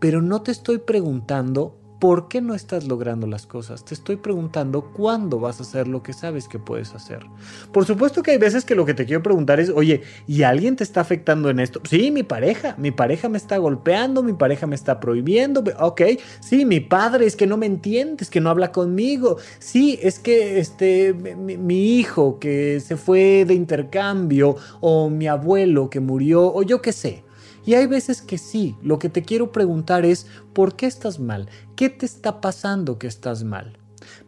Pero 0.01 0.21
no 0.21 0.43
te 0.43 0.51
estoy 0.51 0.79
preguntando 0.79 1.80
¿por 2.01 2.29
qué 2.29 2.41
no 2.41 2.55
estás 2.55 2.89
logrando 2.89 3.27
las 3.27 3.47
cosas? 3.47 3.85
Te 3.85 3.95
estoy 3.95 4.17
preguntando 4.17 4.91
cuándo 4.93 5.39
vas 5.39 5.61
a 5.61 5.63
hacer 5.63 5.87
lo 5.87 6.03
que 6.03 6.15
sabes 6.15 6.49
que 6.49 6.59
puedes 6.59 6.95
hacer. 6.95 7.27
Por 7.73 7.85
supuesto 7.85 8.23
que 8.23 8.31
hay 8.33 8.39
veces 8.39 8.65
que 8.65 8.75
lo 8.75 8.87
que 8.87 8.95
te 8.95 9.05
quiero 9.05 9.23
preguntar 9.23 9.61
es, 9.61 9.69
oye, 9.69 10.01
¿y 10.27 10.43
alguien 10.43 10.77
te 10.77 10.83
está 10.83 11.03
afectando 11.03 11.51
en 11.51 11.61
esto? 11.61 11.81
Sí, 11.89 12.11
mi 12.11 12.23
pareja, 12.23 12.75
mi 12.79 12.91
pareja 12.91 13.29
me 13.29 13.37
está 13.37 13.59
golpeando, 13.59 14.23
mi 14.23 14.33
pareja 14.33 14.67
me 14.67 14.75
está 14.75 14.99
prohibiendo, 14.99 15.63
ok, 15.79 16.03
sí, 16.41 16.65
mi 16.65 16.81
padre 16.81 17.27
es 17.27 17.37
que 17.37 17.47
no 17.47 17.59
me 17.59 17.67
entiende, 17.67 18.25
que 18.31 18.41
no 18.41 18.49
habla 18.49 18.73
conmigo, 18.73 19.37
sí, 19.59 19.99
es 20.03 20.19
que 20.19 20.59
este, 20.59 21.13
mi, 21.13 21.59
mi 21.59 21.99
hijo 21.99 22.39
que 22.39 22.81
se 22.81 22.97
fue 22.97 23.45
de 23.45 23.55
intercambio 23.55 24.57
o 24.81 25.11
mi 25.11 25.27
abuelo 25.27 25.91
que 25.91 26.01
murió 26.01 26.53
o 26.53 26.63
yo 26.63 26.81
qué 26.81 26.93
sé. 26.93 27.25
Y 27.65 27.75
hay 27.75 27.87
veces 27.87 28.23
que 28.23 28.39
sí, 28.39 28.77
lo 28.83 28.99
que 28.99 29.09
te 29.09 29.23
quiero 29.23 29.53
preguntar 29.53 30.05
es, 30.05 30.27
¿por 30.53 30.77
qué 30.77 30.87
estás 30.87 31.21
mal? 31.21 31.49
¿Qué 31.77 31.91
te 31.91 32.07
está 32.07 32.41
pasando 32.41 32.99
que 32.99 33.07
estás 33.07 33.45
mal? 33.45 33.79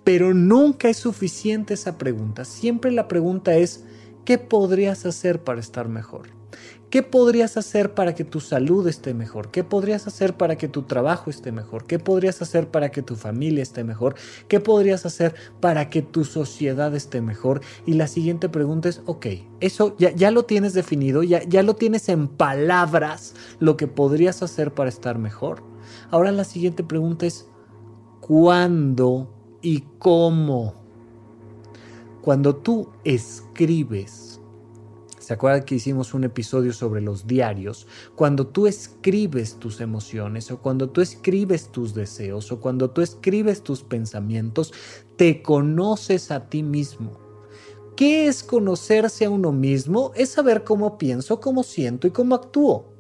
Pero 0.04 0.34
nunca 0.34 0.88
es 0.88 0.98
suficiente 0.98 1.74
esa 1.74 1.98
pregunta. 1.98 2.44
Siempre 2.44 2.92
la 2.92 3.08
pregunta 3.08 3.54
es, 3.54 3.84
¿qué 4.24 4.38
podrías 4.38 5.06
hacer 5.06 5.42
para 5.42 5.60
estar 5.60 5.88
mejor? 5.88 6.41
¿Qué 6.92 7.02
podrías 7.02 7.56
hacer 7.56 7.94
para 7.94 8.14
que 8.14 8.22
tu 8.22 8.38
salud 8.38 8.86
esté 8.86 9.14
mejor? 9.14 9.50
¿Qué 9.50 9.64
podrías 9.64 10.06
hacer 10.06 10.36
para 10.36 10.56
que 10.56 10.68
tu 10.68 10.82
trabajo 10.82 11.30
esté 11.30 11.50
mejor? 11.50 11.86
¿Qué 11.86 11.98
podrías 11.98 12.42
hacer 12.42 12.68
para 12.68 12.90
que 12.90 13.00
tu 13.00 13.16
familia 13.16 13.62
esté 13.62 13.82
mejor? 13.82 14.14
¿Qué 14.46 14.60
podrías 14.60 15.06
hacer 15.06 15.34
para 15.58 15.88
que 15.88 16.02
tu 16.02 16.26
sociedad 16.26 16.94
esté 16.94 17.22
mejor? 17.22 17.62
Y 17.86 17.94
la 17.94 18.08
siguiente 18.08 18.50
pregunta 18.50 18.90
es, 18.90 19.00
ok, 19.06 19.26
eso 19.60 19.96
ya, 19.98 20.10
ya 20.10 20.30
lo 20.30 20.44
tienes 20.44 20.74
definido, 20.74 21.22
ya, 21.22 21.42
ya 21.44 21.62
lo 21.62 21.76
tienes 21.76 22.10
en 22.10 22.28
palabras, 22.28 23.34
lo 23.58 23.78
que 23.78 23.86
podrías 23.86 24.42
hacer 24.42 24.74
para 24.74 24.90
estar 24.90 25.16
mejor. 25.16 25.62
Ahora 26.10 26.30
la 26.30 26.44
siguiente 26.44 26.84
pregunta 26.84 27.24
es, 27.24 27.48
¿cuándo 28.20 29.32
y 29.62 29.82
cómo? 29.98 30.74
Cuando 32.20 32.54
tú 32.54 32.90
escribes, 33.02 34.31
¿Se 35.22 35.34
acuerdan 35.34 35.62
que 35.62 35.76
hicimos 35.76 36.14
un 36.14 36.24
episodio 36.24 36.72
sobre 36.72 37.00
los 37.00 37.28
diarios? 37.28 37.86
Cuando 38.16 38.48
tú 38.48 38.66
escribes 38.66 39.54
tus 39.54 39.80
emociones 39.80 40.50
o 40.50 40.60
cuando 40.60 40.90
tú 40.90 41.00
escribes 41.00 41.70
tus 41.70 41.94
deseos 41.94 42.50
o 42.50 42.58
cuando 42.58 42.90
tú 42.90 43.02
escribes 43.02 43.62
tus 43.62 43.84
pensamientos, 43.84 44.72
te 45.16 45.40
conoces 45.40 46.32
a 46.32 46.48
ti 46.48 46.64
mismo. 46.64 47.20
¿Qué 47.94 48.26
es 48.26 48.42
conocerse 48.42 49.26
a 49.26 49.30
uno 49.30 49.52
mismo? 49.52 50.10
Es 50.16 50.30
saber 50.30 50.64
cómo 50.64 50.98
pienso, 50.98 51.38
cómo 51.38 51.62
siento 51.62 52.08
y 52.08 52.10
cómo 52.10 52.34
actúo. 52.34 52.92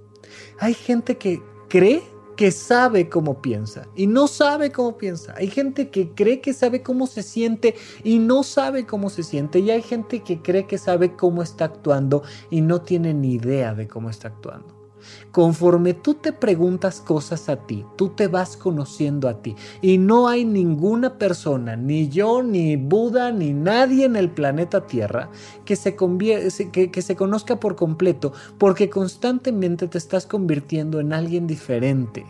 Hay 0.60 0.74
gente 0.74 1.18
que 1.18 1.42
cree 1.68 2.04
que 2.36 2.50
sabe 2.50 3.08
cómo 3.08 3.40
piensa 3.42 3.86
y 3.94 4.06
no 4.06 4.26
sabe 4.26 4.72
cómo 4.72 4.96
piensa. 4.96 5.34
Hay 5.36 5.48
gente 5.48 5.90
que 5.90 6.10
cree 6.10 6.40
que 6.40 6.52
sabe 6.52 6.82
cómo 6.82 7.06
se 7.06 7.22
siente 7.22 7.74
y 8.04 8.18
no 8.18 8.42
sabe 8.42 8.86
cómo 8.86 9.10
se 9.10 9.22
siente. 9.22 9.58
Y 9.60 9.70
hay 9.70 9.82
gente 9.82 10.20
que 10.20 10.40
cree 10.40 10.66
que 10.66 10.78
sabe 10.78 11.14
cómo 11.14 11.42
está 11.42 11.66
actuando 11.66 12.22
y 12.50 12.60
no 12.60 12.82
tiene 12.82 13.14
ni 13.14 13.34
idea 13.34 13.74
de 13.74 13.88
cómo 13.88 14.10
está 14.10 14.28
actuando. 14.28 14.81
Conforme 15.30 15.94
tú 15.94 16.14
te 16.14 16.32
preguntas 16.32 17.00
cosas 17.00 17.48
a 17.48 17.56
ti, 17.56 17.84
tú 17.96 18.10
te 18.10 18.28
vas 18.28 18.56
conociendo 18.56 19.28
a 19.28 19.42
ti. 19.42 19.56
Y 19.80 19.98
no 19.98 20.28
hay 20.28 20.44
ninguna 20.44 21.18
persona, 21.18 21.76
ni 21.76 22.08
yo, 22.08 22.42
ni 22.42 22.76
Buda, 22.76 23.32
ni 23.32 23.52
nadie 23.52 24.04
en 24.04 24.16
el 24.16 24.30
planeta 24.30 24.86
Tierra, 24.86 25.30
que 25.64 25.76
se, 25.76 25.96
que, 25.96 27.02
se 27.02 27.16
conozca 27.16 27.58
por 27.58 27.76
completo, 27.76 28.32
porque 28.58 28.90
constantemente 28.90 29.88
te 29.88 29.98
estás 29.98 30.26
convirtiendo 30.26 31.00
en 31.00 31.12
alguien 31.12 31.46
diferente. 31.46 32.26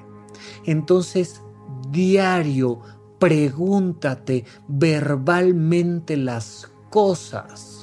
Entonces, 0.65 1.43
diario, 1.91 2.81
pregúntate 3.19 4.45
verbalmente 4.67 6.17
las 6.17 6.71
cosas 6.91 7.82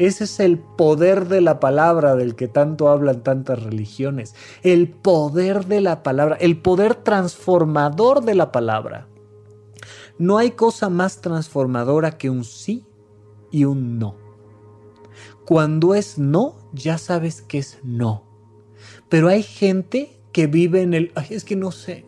ese 0.00 0.24
es 0.24 0.40
el 0.40 0.58
poder 0.58 1.28
de 1.28 1.42
la 1.42 1.60
palabra 1.60 2.16
del 2.16 2.34
que 2.34 2.48
tanto 2.48 2.88
hablan 2.88 3.22
tantas 3.22 3.62
religiones. 3.62 4.34
El 4.62 4.88
poder 4.88 5.66
de 5.66 5.82
la 5.82 6.02
palabra, 6.02 6.36
el 6.36 6.56
poder 6.56 6.94
transformador 6.94 8.24
de 8.24 8.34
la 8.34 8.50
palabra. 8.50 9.08
No 10.16 10.38
hay 10.38 10.52
cosa 10.52 10.88
más 10.88 11.20
transformadora 11.20 12.16
que 12.16 12.30
un 12.30 12.44
sí 12.44 12.86
y 13.50 13.66
un 13.66 13.98
no. 13.98 14.16
Cuando 15.44 15.94
es 15.94 16.16
no, 16.16 16.56
ya 16.72 16.96
sabes 16.96 17.42
que 17.42 17.58
es 17.58 17.78
no. 17.82 18.24
Pero 19.10 19.28
hay 19.28 19.42
gente 19.42 20.18
que 20.32 20.46
vive 20.46 20.80
en 20.80 20.94
el, 20.94 21.12
es 21.28 21.44
que 21.44 21.56
no 21.56 21.72
sé. 21.72 22.06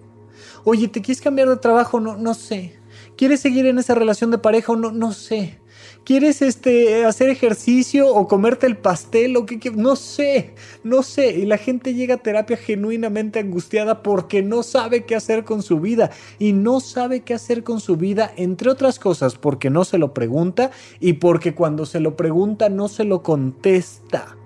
Oye, 0.64 0.88
¿te 0.88 1.02
quieres 1.02 1.20
cambiar 1.20 1.50
de 1.50 1.56
trabajo? 1.56 2.00
No, 2.00 2.16
no 2.16 2.32
sé. 2.32 2.80
¿Quieres 3.18 3.40
seguir 3.40 3.66
en 3.66 3.78
esa 3.78 3.94
relación 3.94 4.30
de 4.30 4.38
pareja 4.38 4.72
o 4.72 4.76
no? 4.76 4.92
No 4.92 5.12
sé. 5.12 5.60
¿Quieres 6.04 6.42
este, 6.42 7.04
hacer 7.04 7.28
ejercicio 7.30 8.12
o 8.12 8.26
comerte 8.26 8.66
el 8.66 8.76
pastel 8.76 9.36
o 9.36 9.46
qué? 9.46 9.70
No 9.70 9.94
sé, 9.94 10.54
no 10.82 11.04
sé. 11.04 11.38
Y 11.38 11.46
la 11.46 11.58
gente 11.58 11.94
llega 11.94 12.16
a 12.16 12.22
terapia 12.22 12.56
genuinamente 12.56 13.38
angustiada 13.38 14.02
porque 14.02 14.42
no 14.42 14.64
sabe 14.64 15.04
qué 15.04 15.14
hacer 15.14 15.44
con 15.44 15.62
su 15.62 15.78
vida. 15.78 16.10
Y 16.40 16.54
no 16.54 16.80
sabe 16.80 17.20
qué 17.20 17.34
hacer 17.34 17.62
con 17.62 17.78
su 17.78 17.96
vida, 17.96 18.32
entre 18.36 18.70
otras 18.70 18.98
cosas, 18.98 19.36
porque 19.36 19.70
no 19.70 19.84
se 19.84 19.98
lo 19.98 20.12
pregunta 20.12 20.72
y 20.98 21.14
porque 21.14 21.54
cuando 21.54 21.86
se 21.86 22.00
lo 22.00 22.16
pregunta 22.16 22.68
no 22.68 22.88
se 22.88 23.04
lo 23.04 23.22
contesta. 23.22 24.36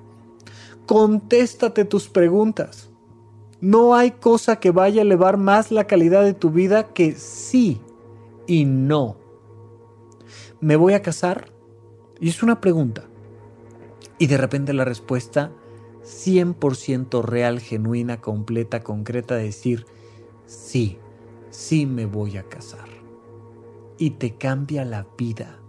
Contéstate 0.84 1.86
tus 1.86 2.08
preguntas. 2.08 2.90
No 3.62 3.94
hay 3.94 4.10
cosa 4.10 4.60
que 4.60 4.70
vaya 4.70 5.00
a 5.00 5.04
elevar 5.04 5.38
más 5.38 5.72
la 5.72 5.86
calidad 5.86 6.22
de 6.22 6.34
tu 6.34 6.50
vida 6.50 6.92
que 6.92 7.12
sí 7.12 7.80
y 8.46 8.66
no. 8.66 9.25
¿Me 10.66 10.74
voy 10.74 10.94
a 10.94 11.02
casar? 11.02 11.52
Y 12.18 12.28
es 12.28 12.42
una 12.42 12.60
pregunta. 12.60 13.04
Y 14.18 14.26
de 14.26 14.36
repente 14.36 14.72
la 14.72 14.84
respuesta 14.84 15.52
100% 16.02 17.22
real, 17.22 17.60
genuina, 17.60 18.20
completa, 18.20 18.82
concreta, 18.82 19.36
decir, 19.36 19.86
sí, 20.44 20.98
sí 21.50 21.86
me 21.86 22.04
voy 22.04 22.36
a 22.36 22.42
casar. 22.42 22.88
Y 23.96 24.10
te 24.10 24.34
cambia 24.34 24.84
la 24.84 25.06
vida. 25.16 25.60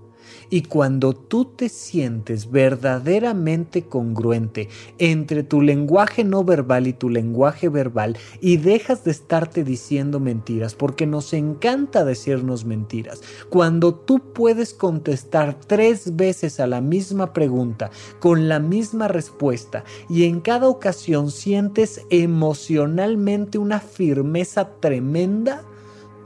Y 0.50 0.64
cuando 0.64 1.14
tú 1.14 1.46
te 1.46 1.70
sientes 1.70 2.52
verdaderamente 2.52 3.84
congruente 3.84 4.70
entre 4.98 5.44
tu 5.44 5.62
lenguaje 5.62 6.24
no 6.24 6.44
verbal 6.44 6.88
y 6.88 6.94
tu 6.94 7.10
lenguaje 7.10 7.70
verbal 7.70 8.18
y 8.42 8.58
dejas 8.58 9.04
de 9.04 9.12
estarte 9.12 9.64
diciendo 9.64 10.20
mentiras, 10.20 10.76
porque 10.76 11.06
nos 11.06 11.34
encanta 11.34 12.06
decirnos 12.06 12.66
mentiras, 12.66 13.22
cuando 13.50 13.94
tú 13.94 14.20
puedes 14.34 14.74
contestar 14.74 15.60
tres 15.60 16.16
veces 16.16 16.60
a 16.60 16.68
la 16.68 16.82
misma 16.82 17.34
pregunta 17.34 17.92
con 18.20 18.48
la 18.48 18.60
misma 18.60 19.08
respuesta 19.08 19.84
y 20.10 20.26
en 20.26 20.40
cada 20.40 20.68
ocasión 20.68 21.32
sientes 21.32 22.02
emocionalmente 22.10 23.58
una 23.58 23.80
firmeza 23.80 24.70
tremenda, 24.80 25.64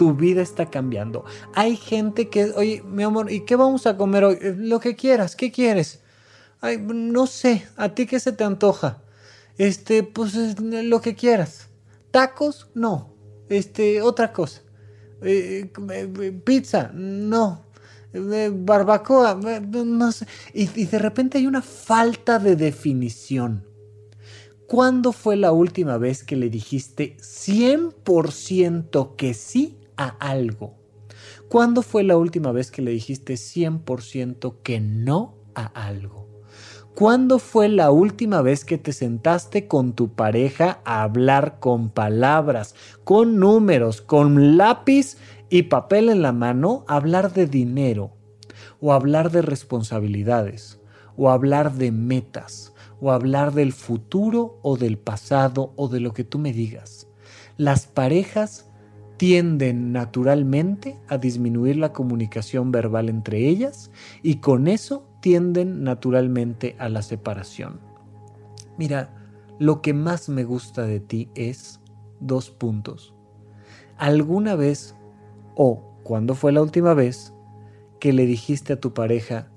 tu 0.02 0.16
vida 0.16 0.42
está 0.42 0.66
cambiando. 0.66 1.26
Hay 1.54 1.76
gente 1.76 2.28
que, 2.28 2.46
oye, 2.56 2.82
mi 2.84 3.04
amor, 3.04 3.32
¿y 3.32 3.42
qué 3.42 3.56
vamos 3.56 3.86
a 3.86 3.98
comer 3.98 4.24
hoy? 4.24 4.40
Eh, 4.42 4.56
lo 4.58 4.80
que 4.80 4.96
quieras, 4.96 5.36
¿qué 5.36 5.52
quieres? 5.52 6.00
Ay, 6.60 6.80
no 6.84 7.28
sé, 7.28 7.68
¿a 7.78 7.90
ti 7.90 8.08
qué 8.08 8.20
se 8.20 8.32
te 8.32 8.44
antoja? 8.44 9.04
Este, 9.60 10.02
pues 10.02 10.60
lo 10.60 11.02
que 11.02 11.14
quieras. 11.14 11.68
¿Tacos? 12.10 12.72
No. 12.74 13.14
Este, 13.48 14.02
otra 14.02 14.34
cosa. 14.34 14.64
Eh, 15.22 15.70
eh, 15.92 16.42
pizza? 16.44 16.90
No. 16.96 17.68
barbacoa? 18.12 19.36
No 19.36 20.12
sé. 20.12 20.26
Y, 20.56 20.82
y 20.82 20.86
de 20.86 20.98
repente 20.98 21.38
hay 21.38 21.46
una 21.46 21.62
falta 21.62 22.40
de 22.40 22.56
definición. 22.56 23.68
¿Cuándo 24.66 25.12
fue 25.12 25.36
la 25.36 25.52
última 25.52 26.00
vez 26.00 26.24
que 26.24 26.38
le 26.38 26.50
dijiste 26.50 27.18
100% 27.20 29.16
que 29.16 29.36
sí 29.36 29.78
algo? 30.08 30.82
¿Cuándo 31.50 31.82
fue 31.82 32.04
la 32.04 32.18
última 32.18 32.52
vez 32.52 32.72
que 32.72 32.82
le 32.82 32.92
dijiste 32.92 33.34
100% 33.34 34.56
que 34.64 34.80
no 34.80 35.36
a 35.56 35.66
algo? 35.66 36.30
¿Cuándo 36.96 37.40
fue 37.40 37.70
la 37.70 37.90
última 37.92 38.42
vez 38.42 38.66
que 38.66 38.78
te 38.78 38.94
sentaste 38.94 39.68
con 39.68 39.94
tu 39.94 40.14
pareja 40.14 40.82
a 40.84 41.04
hablar 41.04 41.60
con 41.60 41.90
palabras, 41.90 42.76
con 43.04 43.40
números, 43.40 44.02
con 44.02 44.58
lápiz 44.58 45.18
y 45.50 45.64
papel 45.64 46.10
en 46.10 46.22
la 46.22 46.34
mano, 46.34 46.84
hablar 46.88 47.34
de 47.34 47.48
dinero, 47.48 48.12
o 48.82 48.94
hablar 48.94 49.32
de 49.32 49.42
responsabilidades, 49.42 50.80
o 51.16 51.30
hablar 51.30 51.74
de 51.74 51.92
metas, 51.92 52.74
o 53.00 53.12
hablar 53.12 53.54
del 53.54 53.74
futuro 53.74 54.60
o 54.62 54.78
del 54.78 54.98
pasado 54.98 55.74
o 55.76 55.88
de 55.88 56.00
lo 56.00 56.14
que 56.14 56.24
tú 56.24 56.40
me 56.40 56.54
digas. 56.54 57.08
Las 57.58 57.88
parejas 57.88 58.71
tienden 59.22 59.92
naturalmente 59.92 60.98
a 61.08 61.20
disminuir 61.20 61.76
la 61.76 61.94
comunicación 61.94 62.72
verbal 62.72 63.08
entre 63.08 63.48
ellas 63.48 63.92
y 64.24 64.38
con 64.38 64.68
eso 64.68 65.08
tienden 65.20 65.84
naturalmente 65.84 66.76
a 66.80 66.90
la 66.90 67.04
separación. 67.04 67.80
Mira, 68.80 69.14
lo 69.60 69.84
que 69.84 69.94
más 69.94 70.28
me 70.28 70.44
gusta 70.44 70.88
de 70.88 71.00
ti 71.02 71.30
es 71.36 71.82
dos 72.20 72.50
puntos. 72.50 73.14
¿Alguna 73.96 74.56
vez 74.56 74.96
o 75.54 75.84
cuándo 76.02 76.34
fue 76.34 76.52
la 76.52 76.64
última 76.64 76.96
vez 76.96 77.32
que 78.00 78.14
le 78.14 78.26
dijiste 78.26 78.74
a 78.74 78.80
tu 78.80 78.96
pareja 78.96 79.52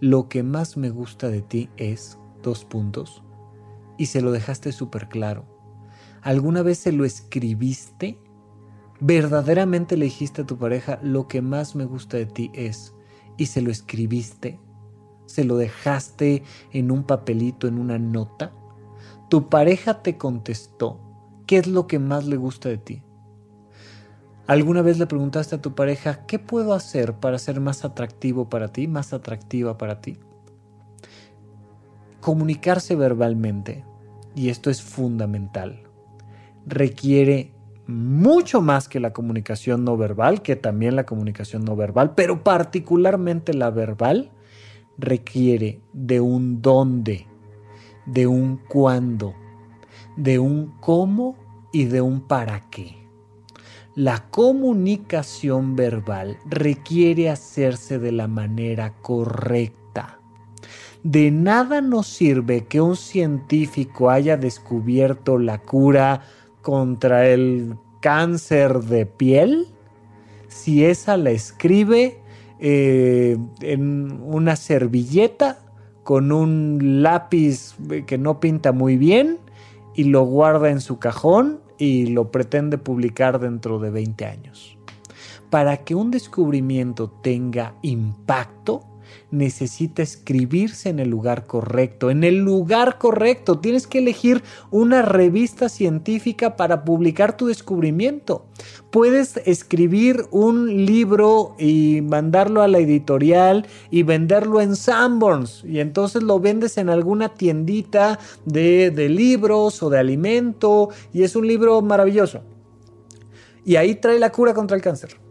lo 0.00 0.28
que 0.28 0.42
más 0.42 0.76
me 0.76 0.90
gusta 0.90 1.28
de 1.28 1.40
ti 1.40 1.70
es 1.76 2.18
dos 2.42 2.64
puntos 2.64 3.22
y 3.96 4.06
se 4.06 4.22
lo 4.22 4.32
dejaste 4.32 4.72
súper 4.72 5.08
claro? 5.08 5.44
¿Alguna 6.20 6.62
vez 6.62 6.78
se 6.78 6.90
lo 6.90 7.04
escribiste? 7.04 8.18
¿Verdaderamente 9.06 9.98
le 9.98 10.06
dijiste 10.06 10.40
a 10.40 10.46
tu 10.46 10.56
pareja 10.56 10.98
lo 11.02 11.28
que 11.28 11.42
más 11.42 11.74
me 11.74 11.84
gusta 11.84 12.16
de 12.16 12.24
ti 12.24 12.50
es 12.54 12.94
y 13.36 13.46
se 13.46 13.60
lo 13.60 13.70
escribiste? 13.70 14.58
¿Se 15.26 15.44
lo 15.44 15.58
dejaste 15.58 16.42
en 16.72 16.90
un 16.90 17.04
papelito, 17.04 17.68
en 17.68 17.78
una 17.78 17.98
nota? 17.98 18.54
Tu 19.28 19.50
pareja 19.50 20.02
te 20.02 20.16
contestó, 20.16 21.00
¿qué 21.46 21.58
es 21.58 21.66
lo 21.66 21.86
que 21.86 21.98
más 21.98 22.24
le 22.24 22.38
gusta 22.38 22.70
de 22.70 22.78
ti? 22.78 23.02
¿Alguna 24.46 24.80
vez 24.80 24.98
le 24.98 25.06
preguntaste 25.06 25.56
a 25.56 25.60
tu 25.60 25.74
pareja, 25.74 26.24
¿qué 26.24 26.38
puedo 26.38 26.72
hacer 26.72 27.12
para 27.12 27.38
ser 27.38 27.60
más 27.60 27.84
atractivo 27.84 28.48
para 28.48 28.68
ti, 28.68 28.88
más 28.88 29.12
atractiva 29.12 29.76
para 29.76 30.00
ti? 30.00 30.16
Comunicarse 32.22 32.96
verbalmente, 32.96 33.84
y 34.34 34.48
esto 34.48 34.70
es 34.70 34.80
fundamental, 34.80 35.82
requiere 36.64 37.53
mucho 37.86 38.62
más 38.62 38.88
que 38.88 39.00
la 39.00 39.12
comunicación 39.12 39.84
no 39.84 39.96
verbal, 39.96 40.42
que 40.42 40.56
también 40.56 40.96
la 40.96 41.06
comunicación 41.06 41.64
no 41.64 41.76
verbal, 41.76 42.14
pero 42.14 42.42
particularmente 42.42 43.52
la 43.54 43.70
verbal, 43.70 44.30
requiere 44.98 45.80
de 45.92 46.20
un 46.20 46.62
dónde, 46.62 47.26
de 48.06 48.26
un 48.26 48.56
cuándo, 48.68 49.34
de 50.16 50.38
un 50.38 50.74
cómo 50.80 51.36
y 51.72 51.84
de 51.84 52.00
un 52.00 52.20
para 52.20 52.70
qué. 52.70 52.96
La 53.96 54.28
comunicación 54.30 55.76
verbal 55.76 56.38
requiere 56.46 57.30
hacerse 57.30 57.98
de 57.98 58.12
la 58.12 58.26
manera 58.26 58.94
correcta. 59.02 60.18
De 61.04 61.30
nada 61.30 61.80
nos 61.80 62.06
sirve 62.06 62.64
que 62.64 62.80
un 62.80 62.96
científico 62.96 64.10
haya 64.10 64.36
descubierto 64.36 65.38
la 65.38 65.58
cura 65.58 66.22
contra 66.64 67.28
el 67.28 67.76
cáncer 68.00 68.80
de 68.80 69.04
piel 69.04 69.68
si 70.48 70.84
esa 70.84 71.18
la 71.18 71.30
escribe 71.30 72.18
eh, 72.58 73.36
en 73.60 74.18
una 74.22 74.56
servilleta 74.56 75.58
con 76.04 76.32
un 76.32 77.02
lápiz 77.02 77.74
que 78.06 78.16
no 78.16 78.40
pinta 78.40 78.72
muy 78.72 78.96
bien 78.96 79.38
y 79.94 80.04
lo 80.04 80.22
guarda 80.24 80.70
en 80.70 80.80
su 80.80 80.98
cajón 80.98 81.60
y 81.76 82.06
lo 82.06 82.30
pretende 82.30 82.78
publicar 82.78 83.40
dentro 83.40 83.78
de 83.78 83.90
20 83.90 84.24
años. 84.24 84.78
Para 85.50 85.78
que 85.78 85.94
un 85.94 86.10
descubrimiento 86.10 87.10
tenga 87.10 87.74
impacto, 87.82 88.80
necesita 89.34 90.02
escribirse 90.02 90.88
en 90.88 90.98
el 90.98 91.10
lugar 91.10 91.46
correcto. 91.46 92.10
En 92.10 92.24
el 92.24 92.38
lugar 92.38 92.98
correcto. 92.98 93.58
Tienes 93.58 93.86
que 93.86 93.98
elegir 93.98 94.42
una 94.70 95.02
revista 95.02 95.68
científica 95.68 96.56
para 96.56 96.84
publicar 96.84 97.36
tu 97.36 97.46
descubrimiento. 97.46 98.46
Puedes 98.90 99.36
escribir 99.44 100.26
un 100.30 100.86
libro 100.86 101.56
y 101.58 102.00
mandarlo 102.02 102.62
a 102.62 102.68
la 102.68 102.78
editorial 102.78 103.66
y 103.90 104.02
venderlo 104.04 104.60
en 104.60 104.76
Sanborns. 104.76 105.64
Y 105.64 105.80
entonces 105.80 106.22
lo 106.22 106.40
vendes 106.40 106.78
en 106.78 106.88
alguna 106.88 107.34
tiendita 107.34 108.18
de, 108.44 108.90
de 108.90 109.08
libros 109.08 109.82
o 109.82 109.90
de 109.90 109.98
alimento. 109.98 110.90
Y 111.12 111.24
es 111.24 111.36
un 111.36 111.46
libro 111.46 111.82
maravilloso. 111.82 112.42
Y 113.64 113.76
ahí 113.76 113.94
trae 113.94 114.18
la 114.18 114.30
cura 114.30 114.54
contra 114.54 114.76
el 114.76 114.82
cáncer. 114.82 115.23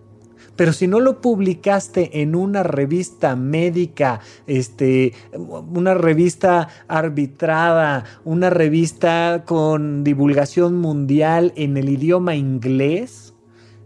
Pero 0.56 0.74
si 0.74 0.88
no 0.88 0.99
lo 0.99 1.22
publicaste 1.22 2.22
en 2.22 2.36
una 2.36 2.64
revista 2.64 3.36
médica, 3.36 4.20
este, 4.45 5.14
una 5.36 5.93
revista 5.95 6.68
arbitrada, 6.88 8.04
una 8.24 8.49
revista 8.49 9.43
con 9.45 10.04
divulgación 10.04 10.78
mundial 10.78 11.54
en 11.56 11.78
el 11.78 11.89
idioma 11.89 12.36
inglés, 12.36 13.33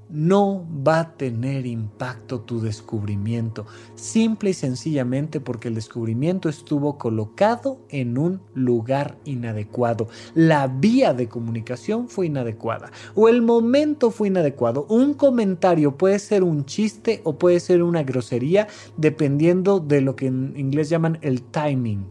no 0.10 0.66
va 0.88 1.00
a 1.00 1.18
tener 1.18 1.66
impacto 1.66 2.42
tu 2.42 2.62
descubrimiento, 2.62 3.66
simple 3.96 4.52
y 4.52 4.54
sencillamente 4.54 5.40
porque 5.40 5.68
el 5.68 5.76
descubrimiento 5.76 6.50
estuvo 6.50 6.98
colocado 6.98 7.80
en 7.90 8.18
un 8.18 8.42
lugar 8.54 9.18
inadecuado. 9.26 10.08
La 10.34 10.68
vía 10.68 11.14
de 11.14 11.28
comunicación 11.28 12.08
fue 12.08 12.28
inadecuada 12.28 12.92
o 13.16 13.28
el 13.28 13.42
momento 13.42 14.12
fue 14.12 14.30
inadecuado. 14.30 14.86
Un 14.90 15.14
comentario 15.14 15.98
puede 15.98 16.20
ser 16.20 16.44
un 16.44 16.66
chiste 16.66 17.22
o 17.24 17.38
puede 17.38 17.60
ser 17.60 17.84
una 17.84 18.04
grosería 18.04 18.68
dependiendo 18.96 19.80
de 19.80 20.02
lo 20.02 20.16
que 20.16 20.28
en 20.28 20.54
inglés 20.58 20.90
llaman 20.90 21.20
el 21.22 21.42
timing. 21.42 22.08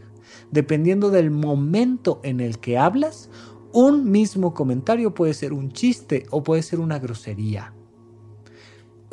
Dependiendo 0.51 1.11
del 1.11 1.30
momento 1.30 2.20
en 2.22 2.40
el 2.40 2.59
que 2.59 2.78
hablas, 2.78 3.30
un 3.72 4.11
mismo 4.11 4.55
comentario 4.55 5.12
puede 5.12 5.34
ser 5.34 5.53
un 5.53 5.72
chiste 5.72 6.26
o 6.30 6.42
puede 6.42 6.62
ser 6.62 6.80
una 6.80 6.99
grosería 6.99 7.76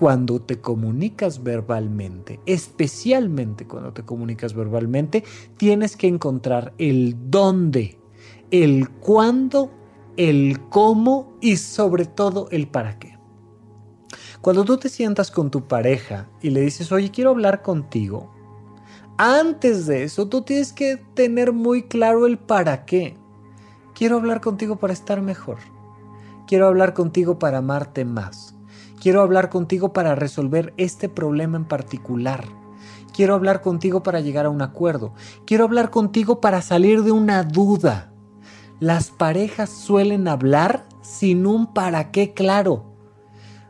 cuando 0.03 0.41
te 0.41 0.59
comunicas 0.59 1.43
verbalmente, 1.43 2.41
especialmente 2.45 3.65
cuando 3.65 3.93
te 3.93 4.03
comunicas 4.03 4.53
verbalmente, 4.53 5.23
tienes 5.55 5.95
que 5.95 6.07
encontrar 6.07 6.73
el 6.77 7.15
dónde, 7.29 7.97
el 8.51 8.89
cuándo, 8.89 9.71
el 10.17 10.59
cómo 10.67 11.37
y 11.39 11.55
sobre 11.55 12.03
todo 12.03 12.49
el 12.51 12.67
para 12.67 12.99
qué. 12.99 13.17
Cuando 14.41 14.65
tú 14.65 14.75
te 14.75 14.89
sientas 14.89 15.31
con 15.31 15.49
tu 15.49 15.69
pareja 15.69 16.27
y 16.41 16.49
le 16.49 16.59
dices, 16.59 16.91
oye, 16.91 17.09
quiero 17.09 17.29
hablar 17.29 17.61
contigo, 17.61 18.29
antes 19.17 19.85
de 19.85 20.03
eso 20.03 20.27
tú 20.27 20.41
tienes 20.41 20.73
que 20.73 20.97
tener 21.13 21.53
muy 21.53 21.83
claro 21.83 22.25
el 22.25 22.37
para 22.37 22.83
qué. 22.83 23.15
Quiero 23.95 24.17
hablar 24.17 24.41
contigo 24.41 24.75
para 24.75 24.91
estar 24.91 25.21
mejor. 25.21 25.59
Quiero 26.45 26.67
hablar 26.67 26.93
contigo 26.93 27.39
para 27.39 27.59
amarte 27.59 28.03
más 28.03 28.52
Quiero 29.03 29.21
hablar 29.21 29.49
contigo 29.49 29.91
para 29.91 30.15
resolver 30.15 30.73
este 30.77 31.09
problema 31.09 31.57
en 31.57 31.65
particular. 31.65 32.45
Quiero 33.13 33.35
hablar 33.35 33.59
contigo 33.59 34.01
para 34.01 34.21
llegar 34.21 34.45
a 34.45 34.49
un 34.49 34.61
acuerdo. 34.61 35.13
Quiero 35.45 35.65
hablar 35.65 35.89
contigo 35.89 36.39
para 36.39 36.61
salir 36.61 37.03
de 37.03 37.11
una 37.11 37.43
duda. 37.43 38.13
Las 38.79 39.11
parejas 39.11 39.69
suelen 39.69 40.29
hablar 40.29 40.85
sin 41.01 41.45
un 41.45 41.73
para 41.73 42.11
qué 42.11 42.33
claro. 42.33 42.95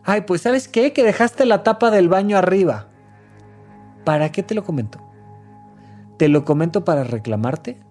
Ay, 0.03 0.21
pues 0.21 0.41
sabes 0.41 0.67
qué? 0.67 0.93
Que 0.93 1.03
dejaste 1.03 1.47
la 1.47 1.63
tapa 1.63 1.89
del 1.89 2.09
baño 2.09 2.38
arriba. 2.38 2.89
¿Para 4.05 4.31
qué 4.31 4.43
te 4.43 4.53
lo 4.53 4.63
comento? 4.63 4.99
¿Te 6.17 6.27
lo 6.27 6.45
comento 6.45 6.86
para 6.86 7.03
reclamarte? 7.03 7.81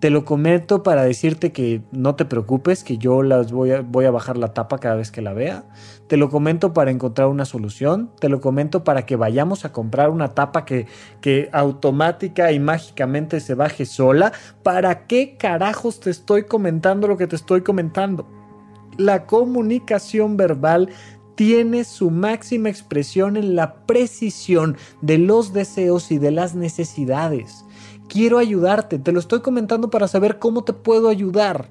Te 0.00 0.08
lo 0.08 0.24
comento 0.24 0.82
para 0.82 1.02
decirte 1.02 1.52
que 1.52 1.82
no 1.92 2.14
te 2.14 2.24
preocupes, 2.24 2.84
que 2.84 2.96
yo 2.96 3.22
las 3.22 3.52
voy 3.52 3.72
a, 3.72 3.82
voy 3.82 4.06
a 4.06 4.10
bajar 4.10 4.38
la 4.38 4.54
tapa 4.54 4.78
cada 4.78 4.96
vez 4.96 5.10
que 5.10 5.20
la 5.20 5.34
vea. 5.34 5.64
Te 6.06 6.16
lo 6.16 6.30
comento 6.30 6.72
para 6.72 6.90
encontrar 6.90 7.28
una 7.28 7.44
solución. 7.44 8.10
Te 8.18 8.30
lo 8.30 8.40
comento 8.40 8.82
para 8.82 9.04
que 9.04 9.16
vayamos 9.16 9.66
a 9.66 9.72
comprar 9.72 10.08
una 10.08 10.28
tapa 10.28 10.64
que, 10.64 10.86
que 11.20 11.50
automática 11.52 12.50
y 12.50 12.58
mágicamente 12.58 13.40
se 13.40 13.54
baje 13.54 13.84
sola. 13.84 14.32
¿Para 14.62 15.06
qué 15.06 15.36
carajos 15.36 16.00
te 16.00 16.08
estoy 16.08 16.44
comentando 16.44 17.06
lo 17.06 17.18
que 17.18 17.26
te 17.26 17.36
estoy 17.36 17.60
comentando? 17.60 18.26
La 18.96 19.26
comunicación 19.26 20.38
verbal 20.38 20.88
tiene 21.34 21.84
su 21.84 22.10
máxima 22.10 22.70
expresión 22.70 23.36
en 23.36 23.54
la 23.54 23.84
precisión 23.84 24.78
de 25.02 25.18
los 25.18 25.52
deseos 25.52 26.10
y 26.10 26.16
de 26.16 26.30
las 26.30 26.54
necesidades 26.54 27.66
quiero 28.10 28.38
ayudarte, 28.38 28.98
te 28.98 29.12
lo 29.12 29.20
estoy 29.20 29.40
comentando 29.40 29.88
para 29.88 30.08
saber 30.08 30.38
cómo 30.38 30.64
te 30.64 30.72
puedo 30.72 31.08
ayudar. 31.08 31.70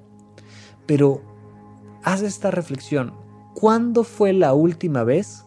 Pero 0.88 1.22
haz 2.04 2.22
esta 2.22 2.50
reflexión. 2.50 3.14
¿Cuándo 3.54 4.04
fue 4.04 4.34
la 4.34 4.54
última 4.54 5.04
vez 5.04 5.46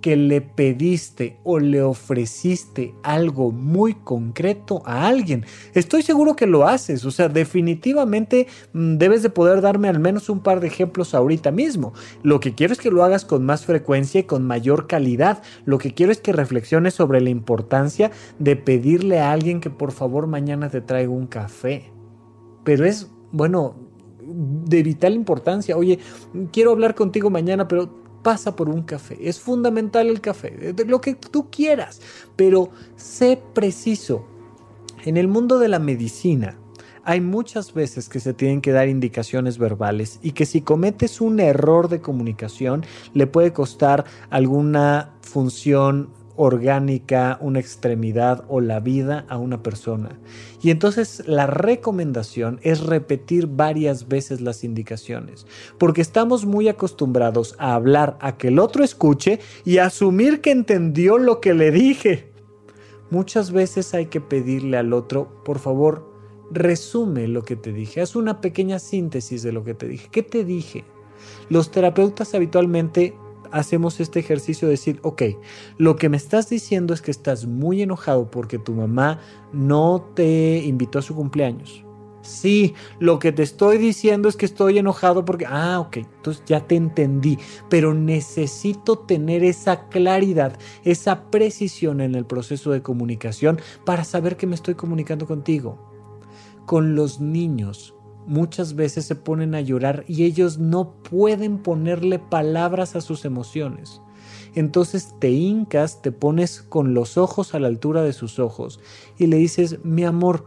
que 0.00 0.16
le 0.16 0.40
pediste 0.40 1.38
o 1.44 1.58
le 1.58 1.82
ofreciste 1.82 2.94
algo 3.02 3.50
muy 3.50 3.94
concreto 3.94 4.82
a 4.84 5.06
alguien. 5.06 5.44
Estoy 5.74 6.02
seguro 6.02 6.36
que 6.36 6.46
lo 6.46 6.66
haces, 6.66 7.04
o 7.04 7.10
sea, 7.10 7.28
definitivamente 7.28 8.46
mm, 8.72 8.96
debes 8.96 9.22
de 9.22 9.30
poder 9.30 9.60
darme 9.60 9.88
al 9.88 9.98
menos 9.98 10.28
un 10.28 10.40
par 10.40 10.60
de 10.60 10.68
ejemplos 10.68 11.14
ahorita 11.14 11.50
mismo. 11.50 11.92
Lo 12.22 12.40
que 12.40 12.54
quiero 12.54 12.72
es 12.72 12.78
que 12.78 12.90
lo 12.90 13.04
hagas 13.04 13.24
con 13.24 13.44
más 13.44 13.64
frecuencia 13.64 14.20
y 14.20 14.24
con 14.24 14.46
mayor 14.46 14.86
calidad. 14.86 15.42
Lo 15.64 15.78
que 15.78 15.94
quiero 15.94 16.12
es 16.12 16.20
que 16.20 16.32
reflexiones 16.32 16.94
sobre 16.94 17.20
la 17.20 17.30
importancia 17.30 18.10
de 18.38 18.56
pedirle 18.56 19.20
a 19.20 19.32
alguien 19.32 19.60
que 19.60 19.70
por 19.70 19.92
favor 19.92 20.26
mañana 20.26 20.68
te 20.70 20.80
traiga 20.80 21.10
un 21.10 21.26
café 21.26 21.92
pero 22.68 22.84
es, 22.84 23.10
bueno, 23.32 23.76
de 24.20 24.82
vital 24.82 25.14
importancia. 25.14 25.74
Oye, 25.74 25.98
quiero 26.52 26.72
hablar 26.72 26.94
contigo 26.94 27.30
mañana, 27.30 27.66
pero 27.66 27.88
pasa 28.28 28.54
por 28.54 28.68
un 28.68 28.82
café. 28.82 29.16
Es 29.22 29.40
fundamental 29.40 30.08
el 30.08 30.20
café, 30.20 30.74
lo 30.86 31.00
que 31.00 31.14
tú 31.14 31.48
quieras, 31.50 32.02
pero 32.36 32.68
sé 32.94 33.40
preciso. 33.54 34.26
En 35.06 35.16
el 35.16 35.28
mundo 35.28 35.58
de 35.58 35.68
la 35.68 35.78
medicina, 35.78 36.58
hay 37.04 37.22
muchas 37.22 37.72
veces 37.72 38.10
que 38.10 38.20
se 38.20 38.34
tienen 38.34 38.60
que 38.60 38.72
dar 38.72 38.86
indicaciones 38.86 39.56
verbales 39.56 40.18
y 40.22 40.32
que 40.32 40.44
si 40.44 40.60
cometes 40.60 41.22
un 41.22 41.40
error 41.40 41.88
de 41.88 42.02
comunicación 42.02 42.84
le 43.14 43.26
puede 43.26 43.54
costar 43.54 44.04
alguna 44.28 45.14
función 45.22 46.10
orgánica, 46.38 47.36
una 47.42 47.58
extremidad 47.58 48.44
o 48.48 48.60
la 48.60 48.78
vida 48.78 49.26
a 49.28 49.36
una 49.36 49.62
persona. 49.62 50.18
Y 50.62 50.70
entonces 50.70 51.24
la 51.26 51.48
recomendación 51.48 52.60
es 52.62 52.80
repetir 52.80 53.48
varias 53.48 54.06
veces 54.06 54.40
las 54.40 54.62
indicaciones, 54.62 55.46
porque 55.78 56.00
estamos 56.00 56.46
muy 56.46 56.68
acostumbrados 56.68 57.56
a 57.58 57.74
hablar 57.74 58.16
a 58.20 58.38
que 58.38 58.48
el 58.48 58.60
otro 58.60 58.84
escuche 58.84 59.40
y 59.64 59.78
asumir 59.78 60.40
que 60.40 60.52
entendió 60.52 61.18
lo 61.18 61.40
que 61.40 61.54
le 61.54 61.72
dije. 61.72 62.30
Muchas 63.10 63.50
veces 63.50 63.92
hay 63.92 64.06
que 64.06 64.20
pedirle 64.20 64.76
al 64.76 64.92
otro, 64.92 65.42
por 65.44 65.58
favor, 65.58 66.08
resume 66.52 67.26
lo 67.26 67.42
que 67.42 67.56
te 67.56 67.72
dije, 67.72 68.00
haz 68.00 68.14
una 68.14 68.40
pequeña 68.40 68.78
síntesis 68.78 69.42
de 69.42 69.52
lo 69.52 69.64
que 69.64 69.74
te 69.74 69.88
dije. 69.88 70.08
¿Qué 70.10 70.22
te 70.22 70.44
dije? 70.44 70.84
Los 71.48 71.70
terapeutas 71.70 72.34
habitualmente 72.34 73.14
hacemos 73.50 74.00
este 74.00 74.20
ejercicio 74.20 74.68
de 74.68 74.72
decir, 74.72 75.00
ok, 75.02 75.22
lo 75.76 75.96
que 75.96 76.08
me 76.08 76.16
estás 76.16 76.48
diciendo 76.48 76.94
es 76.94 77.02
que 77.02 77.10
estás 77.10 77.46
muy 77.46 77.82
enojado 77.82 78.30
porque 78.30 78.58
tu 78.58 78.72
mamá 78.72 79.20
no 79.52 80.10
te 80.14 80.58
invitó 80.64 80.98
a 80.98 81.02
su 81.02 81.14
cumpleaños. 81.14 81.84
Sí, 82.28 82.74
lo 82.98 83.18
que 83.18 83.32
te 83.32 83.42
estoy 83.42 83.78
diciendo 83.78 84.28
es 84.28 84.36
que 84.36 84.44
estoy 84.44 84.78
enojado 84.78 85.24
porque, 85.24 85.46
ah, 85.48 85.80
ok, 85.80 85.98
entonces 85.98 86.42
ya 86.46 86.66
te 86.66 86.76
entendí, 86.76 87.38
pero 87.70 87.94
necesito 87.94 88.98
tener 88.98 89.44
esa 89.44 89.88
claridad, 89.88 90.58
esa 90.84 91.30
precisión 91.30 92.00
en 92.00 92.14
el 92.14 92.26
proceso 92.26 92.70
de 92.70 92.82
comunicación 92.82 93.60
para 93.86 94.04
saber 94.04 94.36
que 94.36 94.46
me 94.46 94.56
estoy 94.56 94.74
comunicando 94.74 95.26
contigo. 95.26 95.78
Con 96.66 96.94
los 96.94 97.18
niños, 97.18 97.94
muchas 98.28 98.74
veces 98.74 99.06
se 99.06 99.16
ponen 99.16 99.54
a 99.54 99.60
llorar 99.60 100.04
y 100.06 100.24
ellos 100.24 100.58
no 100.58 100.94
pueden 101.02 101.58
ponerle 101.58 102.18
palabras 102.18 102.94
a 102.94 103.00
sus 103.00 103.24
emociones. 103.24 104.00
Entonces 104.54 105.14
te 105.18 105.30
hincas, 105.30 106.02
te 106.02 106.12
pones 106.12 106.62
con 106.62 106.94
los 106.94 107.16
ojos 107.18 107.54
a 107.54 107.58
la 107.58 107.68
altura 107.68 108.02
de 108.02 108.12
sus 108.12 108.38
ojos 108.38 108.80
y 109.18 109.26
le 109.26 109.36
dices, 109.36 109.78
mi 109.84 110.04
amor, 110.04 110.44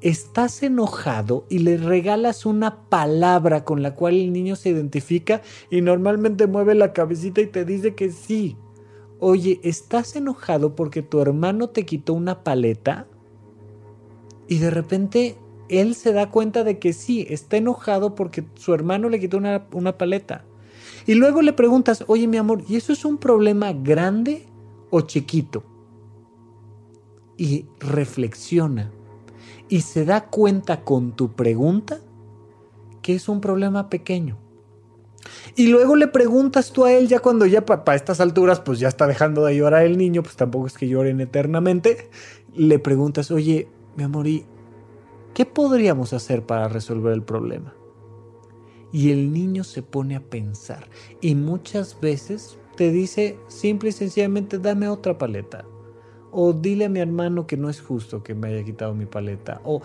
estás 0.00 0.62
enojado 0.62 1.44
y 1.48 1.58
le 1.58 1.76
regalas 1.76 2.46
una 2.46 2.88
palabra 2.88 3.64
con 3.64 3.82
la 3.82 3.94
cual 3.94 4.14
el 4.14 4.32
niño 4.32 4.56
se 4.56 4.70
identifica 4.70 5.42
y 5.70 5.80
normalmente 5.80 6.46
mueve 6.46 6.74
la 6.74 6.92
cabecita 6.92 7.40
y 7.40 7.46
te 7.46 7.64
dice 7.64 7.94
que 7.94 8.10
sí. 8.10 8.56
Oye, 9.20 9.60
¿estás 9.64 10.14
enojado 10.14 10.76
porque 10.76 11.02
tu 11.02 11.20
hermano 11.20 11.70
te 11.70 11.84
quitó 11.84 12.14
una 12.14 12.44
paleta? 12.44 13.08
Y 14.46 14.58
de 14.58 14.70
repente 14.70 15.36
él 15.68 15.94
se 15.94 16.12
da 16.12 16.30
cuenta 16.30 16.64
de 16.64 16.78
que 16.78 16.92
sí, 16.92 17.26
está 17.28 17.56
enojado 17.56 18.14
porque 18.14 18.44
su 18.54 18.74
hermano 18.74 19.08
le 19.08 19.20
quitó 19.20 19.36
una, 19.36 19.66
una 19.72 19.96
paleta. 19.98 20.44
Y 21.06 21.14
luego 21.14 21.42
le 21.42 21.52
preguntas, 21.52 22.04
oye 22.06 22.26
mi 22.26 22.36
amor, 22.36 22.62
¿y 22.68 22.76
eso 22.76 22.92
es 22.92 23.04
un 23.04 23.18
problema 23.18 23.72
grande 23.72 24.46
o 24.90 25.02
chiquito? 25.02 25.64
Y 27.36 27.66
reflexiona. 27.80 28.90
Y 29.68 29.82
se 29.82 30.04
da 30.04 30.26
cuenta 30.26 30.84
con 30.84 31.12
tu 31.12 31.32
pregunta 31.32 32.00
que 33.02 33.14
es 33.14 33.28
un 33.28 33.40
problema 33.40 33.88
pequeño. 33.88 34.38
Y 35.56 35.68
luego 35.68 35.96
le 35.96 36.08
preguntas 36.08 36.72
tú 36.72 36.84
a 36.84 36.92
él, 36.92 37.08
ya 37.08 37.20
cuando 37.20 37.46
ya 37.46 37.64
para 37.64 37.96
estas 37.96 38.20
alturas, 38.20 38.60
pues 38.60 38.78
ya 38.78 38.88
está 38.88 39.06
dejando 39.06 39.44
de 39.44 39.56
llorar 39.56 39.84
el 39.84 39.98
niño, 39.98 40.22
pues 40.22 40.36
tampoco 40.36 40.66
es 40.66 40.74
que 40.74 40.88
lloren 40.88 41.20
eternamente. 41.20 42.10
Le 42.54 42.78
preguntas, 42.78 43.30
oye, 43.30 43.68
mi 43.96 44.04
amor, 44.04 44.26
¿y 44.26 44.44
¿Qué 45.38 45.46
podríamos 45.46 46.14
hacer 46.14 46.44
para 46.44 46.66
resolver 46.66 47.12
el 47.12 47.22
problema? 47.22 47.72
Y 48.90 49.12
el 49.12 49.32
niño 49.32 49.62
se 49.62 49.84
pone 49.84 50.16
a 50.16 50.20
pensar 50.20 50.88
y 51.20 51.36
muchas 51.36 52.00
veces 52.00 52.58
te 52.74 52.90
dice 52.90 53.38
simple 53.46 53.90
y 53.90 53.92
sencillamente 53.92 54.58
dame 54.58 54.88
otra 54.88 55.16
paleta. 55.16 55.64
O 56.32 56.52
dile 56.52 56.86
a 56.86 56.88
mi 56.88 56.98
hermano 56.98 57.46
que 57.46 57.56
no 57.56 57.70
es 57.70 57.80
justo 57.80 58.24
que 58.24 58.34
me 58.34 58.48
haya 58.48 58.64
quitado 58.64 58.96
mi 58.96 59.06
paleta. 59.06 59.60
O 59.62 59.80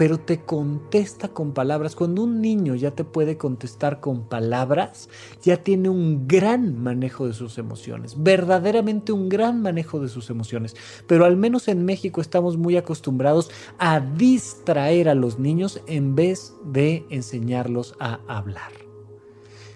pero 0.00 0.18
te 0.18 0.40
contesta 0.40 1.28
con 1.28 1.52
palabras. 1.52 1.94
Cuando 1.94 2.22
un 2.22 2.40
niño 2.40 2.74
ya 2.74 2.90
te 2.90 3.04
puede 3.04 3.36
contestar 3.36 4.00
con 4.00 4.22
palabras, 4.22 5.10
ya 5.42 5.58
tiene 5.58 5.90
un 5.90 6.26
gran 6.26 6.82
manejo 6.82 7.26
de 7.26 7.34
sus 7.34 7.58
emociones, 7.58 8.14
verdaderamente 8.16 9.12
un 9.12 9.28
gran 9.28 9.60
manejo 9.60 10.00
de 10.00 10.08
sus 10.08 10.30
emociones. 10.30 10.74
Pero 11.06 11.26
al 11.26 11.36
menos 11.36 11.68
en 11.68 11.84
México 11.84 12.22
estamos 12.22 12.56
muy 12.56 12.78
acostumbrados 12.78 13.50
a 13.76 14.00
distraer 14.00 15.10
a 15.10 15.14
los 15.14 15.38
niños 15.38 15.82
en 15.86 16.14
vez 16.14 16.54
de 16.64 17.04
enseñarlos 17.10 17.94
a 18.00 18.20
hablar. 18.26 18.72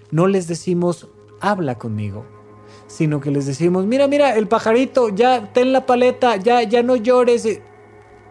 No 0.09 0.25
les 0.25 0.47
decimos, 0.47 1.07
habla 1.39 1.77
conmigo, 1.77 2.25
sino 2.87 3.21
que 3.21 3.29
les 3.29 3.45
decimos, 3.45 3.85
mira, 3.85 4.07
mira, 4.07 4.35
el 4.35 4.47
pajarito, 4.47 5.09
ya 5.09 5.53
ten 5.53 5.71
la 5.71 5.85
paleta, 5.85 6.37
ya, 6.37 6.63
ya 6.63 6.81
no 6.81 6.95
llores 6.95 7.45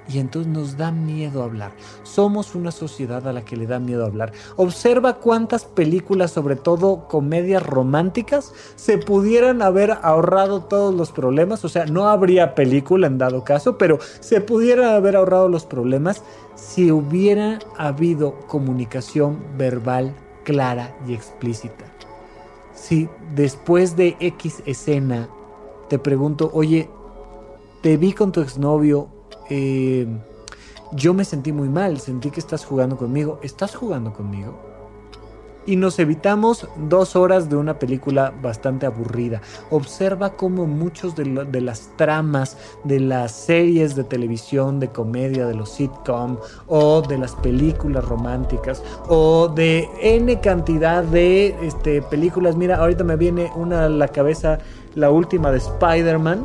y 0.09 0.19
entonces 0.19 0.53
nos 0.53 0.77
da 0.77 0.91
miedo 0.91 1.43
hablar. 1.43 1.73
Somos 2.03 2.55
una 2.55 2.71
sociedad 2.71 3.27
a 3.27 3.33
la 3.33 3.45
que 3.45 3.57
le 3.57 3.67
da 3.67 3.79
miedo 3.79 4.05
hablar. 4.05 4.33
Observa 4.57 5.15
cuántas 5.15 5.65
películas, 5.65 6.31
sobre 6.31 6.57
todo 6.57 7.09
comedias 7.09 7.63
románticas, 7.63 8.53
se 8.77 8.99
pudieran 8.99 9.63
haber 9.63 9.93
ahorrado 10.03 10.65
todos 10.65 10.95
los 10.95 11.13
problemas. 11.13 11.65
O 11.65 11.69
sea, 11.69 11.87
no 11.87 12.09
habría 12.09 12.55
película 12.55 13.07
en 13.07 13.19
dado 13.19 13.45
caso, 13.45 13.79
pero 13.79 13.99
se 14.21 14.41
pudieran 14.41 14.95
haber 14.95 15.17
ahorrado 15.17 15.49
los 15.49 15.65
problemas 15.65 16.23
si 16.55 16.91
hubiera 16.91 17.59
habido 17.77 18.39
comunicación 18.47 19.43
verbal 19.57 20.15
clara 20.45 20.95
y 21.09 21.15
explícita. 21.15 21.85
Si 22.75 23.09
después 23.35 23.97
de 23.97 24.17
X 24.21 24.63
escena 24.67 25.29
te 25.89 25.99
pregunto, 25.99 26.51
oye, 26.53 26.89
te 27.83 27.97
vi 27.97 28.13
con 28.13 28.33
tu 28.33 28.41
exnovio 28.41 29.09
eh, 29.51 30.07
yo 30.93 31.13
me 31.15 31.25
sentí 31.25 31.53
muy 31.53 31.69
mal, 31.69 31.99
sentí 31.99 32.31
que 32.31 32.41
estás 32.41 32.65
jugando 32.65 32.97
conmigo. 32.97 33.41
¿Estás 33.43 33.75
jugando 33.75 34.13
conmigo? 34.13 34.55
Y 35.67 35.77
nos 35.77 35.99
evitamos 35.99 36.69
dos 36.77 37.17
horas 37.17 37.49
de 37.49 37.57
una 37.57 37.79
película 37.79 38.35
bastante 38.43 38.85
aburrida. 38.85 39.41
Observa 39.71 40.37
cómo 40.37 40.67
muchos 40.67 41.17
de, 41.17 41.25
las 41.61 41.91
tramas 41.97 42.59
de 42.85 43.01
las 43.01 43.33
series 43.33 43.97
de 43.97 44.05
televisión, 44.05 44.79
de 44.79 44.89
comedia, 44.89 45.47
de 45.47 45.55
los 45.55 45.71
sitcom 45.71 46.37
o 46.67 47.01
de 47.01 47.17
las 47.17 47.35
películas 47.37 48.05
románticas 48.05 48.83
o 49.09 49.49
de 49.49 49.89
N 50.03 50.39
cantidad 50.41 51.03
de 51.03 51.57
este, 51.63 52.03
películas. 52.03 52.57
Mira, 52.57 52.77
ahorita 52.77 53.03
me 53.03 53.17
viene 53.17 53.51
una 53.57 53.87
a 53.87 53.89
la 53.89 54.09
cabeza, 54.09 54.59
la 54.95 55.11
última 55.11 55.51
de 55.51 55.59
Spider-Man 55.59 56.45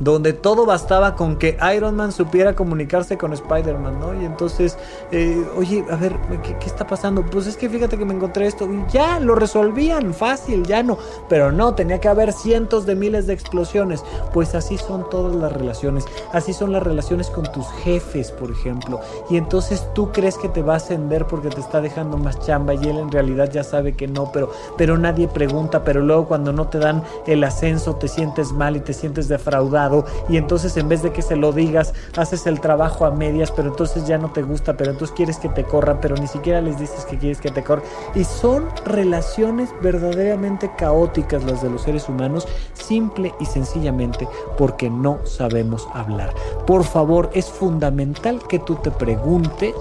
donde 0.00 0.32
todo 0.32 0.64
bastaba 0.64 1.16
con 1.16 1.36
que 1.36 1.56
Iron 1.74 1.96
Man 1.96 2.12
supiera 2.12 2.54
comunicarse 2.54 3.18
con 3.18 3.32
Spider-Man, 3.32 3.98
¿no? 3.98 4.20
Y 4.20 4.24
entonces, 4.24 4.78
eh, 5.10 5.44
oye, 5.56 5.84
a 5.90 5.96
ver, 5.96 6.16
¿qué, 6.42 6.66
está 6.66 6.86
pasando? 6.86 7.24
Pues 7.24 7.46
es 7.46 7.56
que 7.56 7.68
fíjate 7.68 7.98
que 7.98 8.04
me 8.04 8.14
encontré 8.14 8.46
esto 8.46 8.68
y 8.72 8.84
ya 8.92 9.18
lo 9.18 9.34
resolvían 9.34 10.14
fácil, 10.14 10.64
ya 10.64 10.82
no, 10.82 10.98
pero 11.28 11.50
no, 11.50 11.74
tenía 11.74 12.00
que 12.00 12.08
haber 12.08 12.32
cientos 12.32 12.86
de 12.86 12.94
miles 12.94 13.26
de 13.26 13.32
explosiones. 13.32 14.04
Pues 14.32 14.54
así 14.54 14.78
son 14.78 15.08
todas 15.10 15.34
las 15.34 15.52
relaciones, 15.52 16.04
así 16.32 16.52
son 16.52 16.72
las 16.72 16.82
relaciones 16.82 17.28
con 17.30 17.50
tus 17.50 17.66
jefes, 17.82 18.30
por 18.30 18.50
ejemplo. 18.50 19.00
Y 19.30 19.36
entonces 19.36 19.86
tú 19.94 20.12
crees 20.12 20.36
que 20.36 20.48
te 20.48 20.62
va 20.62 20.74
a 20.74 20.76
ascender 20.76 21.26
porque 21.26 21.48
te 21.48 21.60
está 21.60 21.80
dejando 21.80 22.16
más 22.18 22.38
chamba 22.40 22.74
y 22.74 22.88
él 22.88 22.98
en 22.98 23.10
realidad 23.10 23.50
ya 23.50 23.64
sabe 23.64 23.94
que 23.94 24.06
no, 24.06 24.30
pero, 24.32 24.50
pero 24.76 24.96
nadie 24.96 25.26
pregunta, 25.26 25.82
pero 25.82 26.00
luego 26.02 26.26
cuando 26.26 26.52
no 26.52 26.68
te 26.68 26.78
dan 26.78 27.02
el 27.26 27.42
ascenso 27.42 27.96
te 27.96 28.08
sientes 28.08 28.52
mal 28.52 28.76
y 28.76 28.80
te 28.80 28.92
sientes 28.92 29.28
defraudado 29.28 29.87
y 30.28 30.36
entonces 30.36 30.76
en 30.76 30.88
vez 30.88 31.02
de 31.02 31.12
que 31.12 31.22
se 31.22 31.36
lo 31.36 31.52
digas, 31.52 31.94
haces 32.16 32.46
el 32.46 32.60
trabajo 32.60 33.04
a 33.04 33.10
medias, 33.10 33.50
pero 33.50 33.68
entonces 33.68 34.06
ya 34.06 34.18
no 34.18 34.30
te 34.30 34.42
gusta, 34.42 34.76
pero 34.76 34.90
entonces 34.90 35.14
quieres 35.16 35.38
que 35.38 35.48
te 35.48 35.64
corran, 35.64 35.98
pero 36.00 36.16
ni 36.16 36.26
siquiera 36.26 36.60
les 36.60 36.78
dices 36.78 37.04
que 37.04 37.18
quieres 37.18 37.40
que 37.40 37.50
te 37.50 37.62
corran. 37.62 37.84
Y 38.14 38.24
son 38.24 38.66
relaciones 38.84 39.70
verdaderamente 39.82 40.70
caóticas 40.76 41.44
las 41.44 41.62
de 41.62 41.70
los 41.70 41.82
seres 41.82 42.08
humanos, 42.08 42.46
simple 42.74 43.34
y 43.40 43.46
sencillamente 43.46 44.28
porque 44.56 44.90
no 44.90 45.20
sabemos 45.24 45.88
hablar. 45.94 46.34
Por 46.66 46.84
favor, 46.84 47.30
es 47.32 47.46
fundamental 47.46 48.40
que 48.48 48.58
tú 48.58 48.76
te 48.76 48.90
preguntes 48.90 49.74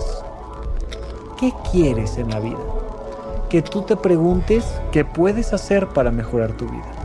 qué 1.40 1.54
quieres 1.72 2.18
en 2.18 2.30
la 2.30 2.40
vida. 2.40 2.58
Que 3.50 3.62
tú 3.62 3.82
te 3.82 3.96
preguntes 3.96 4.66
qué 4.92 5.06
puedes 5.06 5.54
hacer 5.54 5.88
para 5.90 6.12
mejorar 6.12 6.52
tu 6.54 6.66
vida 6.66 6.97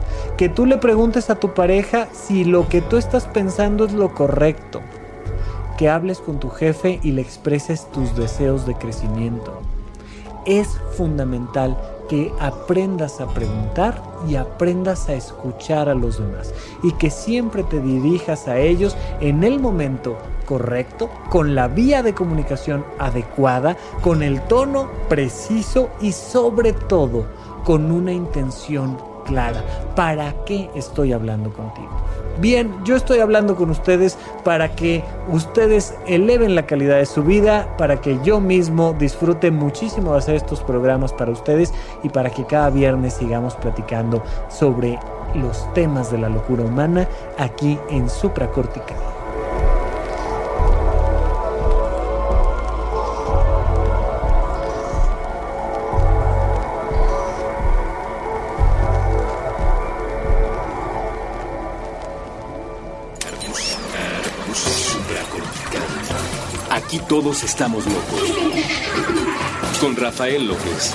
que 0.42 0.48
tú 0.48 0.66
le 0.66 0.76
preguntes 0.76 1.30
a 1.30 1.36
tu 1.36 1.54
pareja 1.54 2.08
si 2.12 2.42
lo 2.42 2.68
que 2.68 2.80
tú 2.80 2.96
estás 2.96 3.26
pensando 3.26 3.84
es 3.84 3.92
lo 3.92 4.12
correcto. 4.12 4.80
que 5.78 5.88
hables 5.88 6.18
con 6.18 6.40
tu 6.40 6.50
jefe 6.50 6.98
y 7.04 7.12
le 7.12 7.22
expreses 7.22 7.88
tus 7.92 8.16
deseos 8.16 8.66
de 8.66 8.74
crecimiento. 8.74 9.62
Es 10.44 10.66
fundamental 10.96 11.78
que 12.08 12.32
aprendas 12.40 13.20
a 13.20 13.28
preguntar 13.28 14.02
y 14.28 14.34
aprendas 14.34 15.08
a 15.08 15.14
escuchar 15.14 15.88
a 15.88 15.94
los 15.94 16.18
demás 16.18 16.52
y 16.82 16.90
que 16.94 17.10
siempre 17.10 17.62
te 17.62 17.80
dirijas 17.80 18.48
a 18.48 18.58
ellos 18.58 18.96
en 19.20 19.44
el 19.44 19.60
momento 19.60 20.18
correcto, 20.44 21.08
con 21.30 21.54
la 21.54 21.68
vía 21.68 22.02
de 22.02 22.14
comunicación 22.14 22.84
adecuada, 22.98 23.76
con 24.00 24.24
el 24.24 24.40
tono 24.48 24.88
preciso 25.08 25.90
y 26.00 26.10
sobre 26.10 26.72
todo 26.72 27.26
con 27.62 27.92
una 27.92 28.12
intención 28.12 29.11
clara. 29.24 29.62
¿Para 29.94 30.32
qué 30.44 30.70
estoy 30.74 31.12
hablando 31.12 31.52
contigo? 31.52 31.90
Bien, 32.38 32.72
yo 32.84 32.96
estoy 32.96 33.18
hablando 33.18 33.56
con 33.56 33.70
ustedes 33.70 34.16
para 34.42 34.74
que 34.74 35.04
ustedes 35.30 35.94
eleven 36.06 36.54
la 36.54 36.66
calidad 36.66 36.96
de 36.96 37.06
su 37.06 37.22
vida, 37.22 37.76
para 37.76 38.00
que 38.00 38.18
yo 38.24 38.40
mismo 38.40 38.94
disfrute 38.98 39.50
muchísimo 39.50 40.12
de 40.12 40.18
hacer 40.18 40.34
estos 40.36 40.60
programas 40.60 41.12
para 41.12 41.30
ustedes 41.30 41.72
y 42.02 42.08
para 42.08 42.30
que 42.30 42.44
cada 42.44 42.70
viernes 42.70 43.14
sigamos 43.14 43.54
platicando 43.56 44.22
sobre 44.48 44.98
los 45.34 45.72
temas 45.74 46.10
de 46.10 46.18
la 46.18 46.28
locura 46.28 46.64
humana 46.64 47.06
aquí 47.38 47.78
en 47.90 48.08
Supracortical. 48.08 49.21
Todos 67.12 67.44
estamos 67.44 67.84
locos. 67.84 68.32
Con 69.82 69.94
Rafael 69.94 70.46
López. 70.46 70.94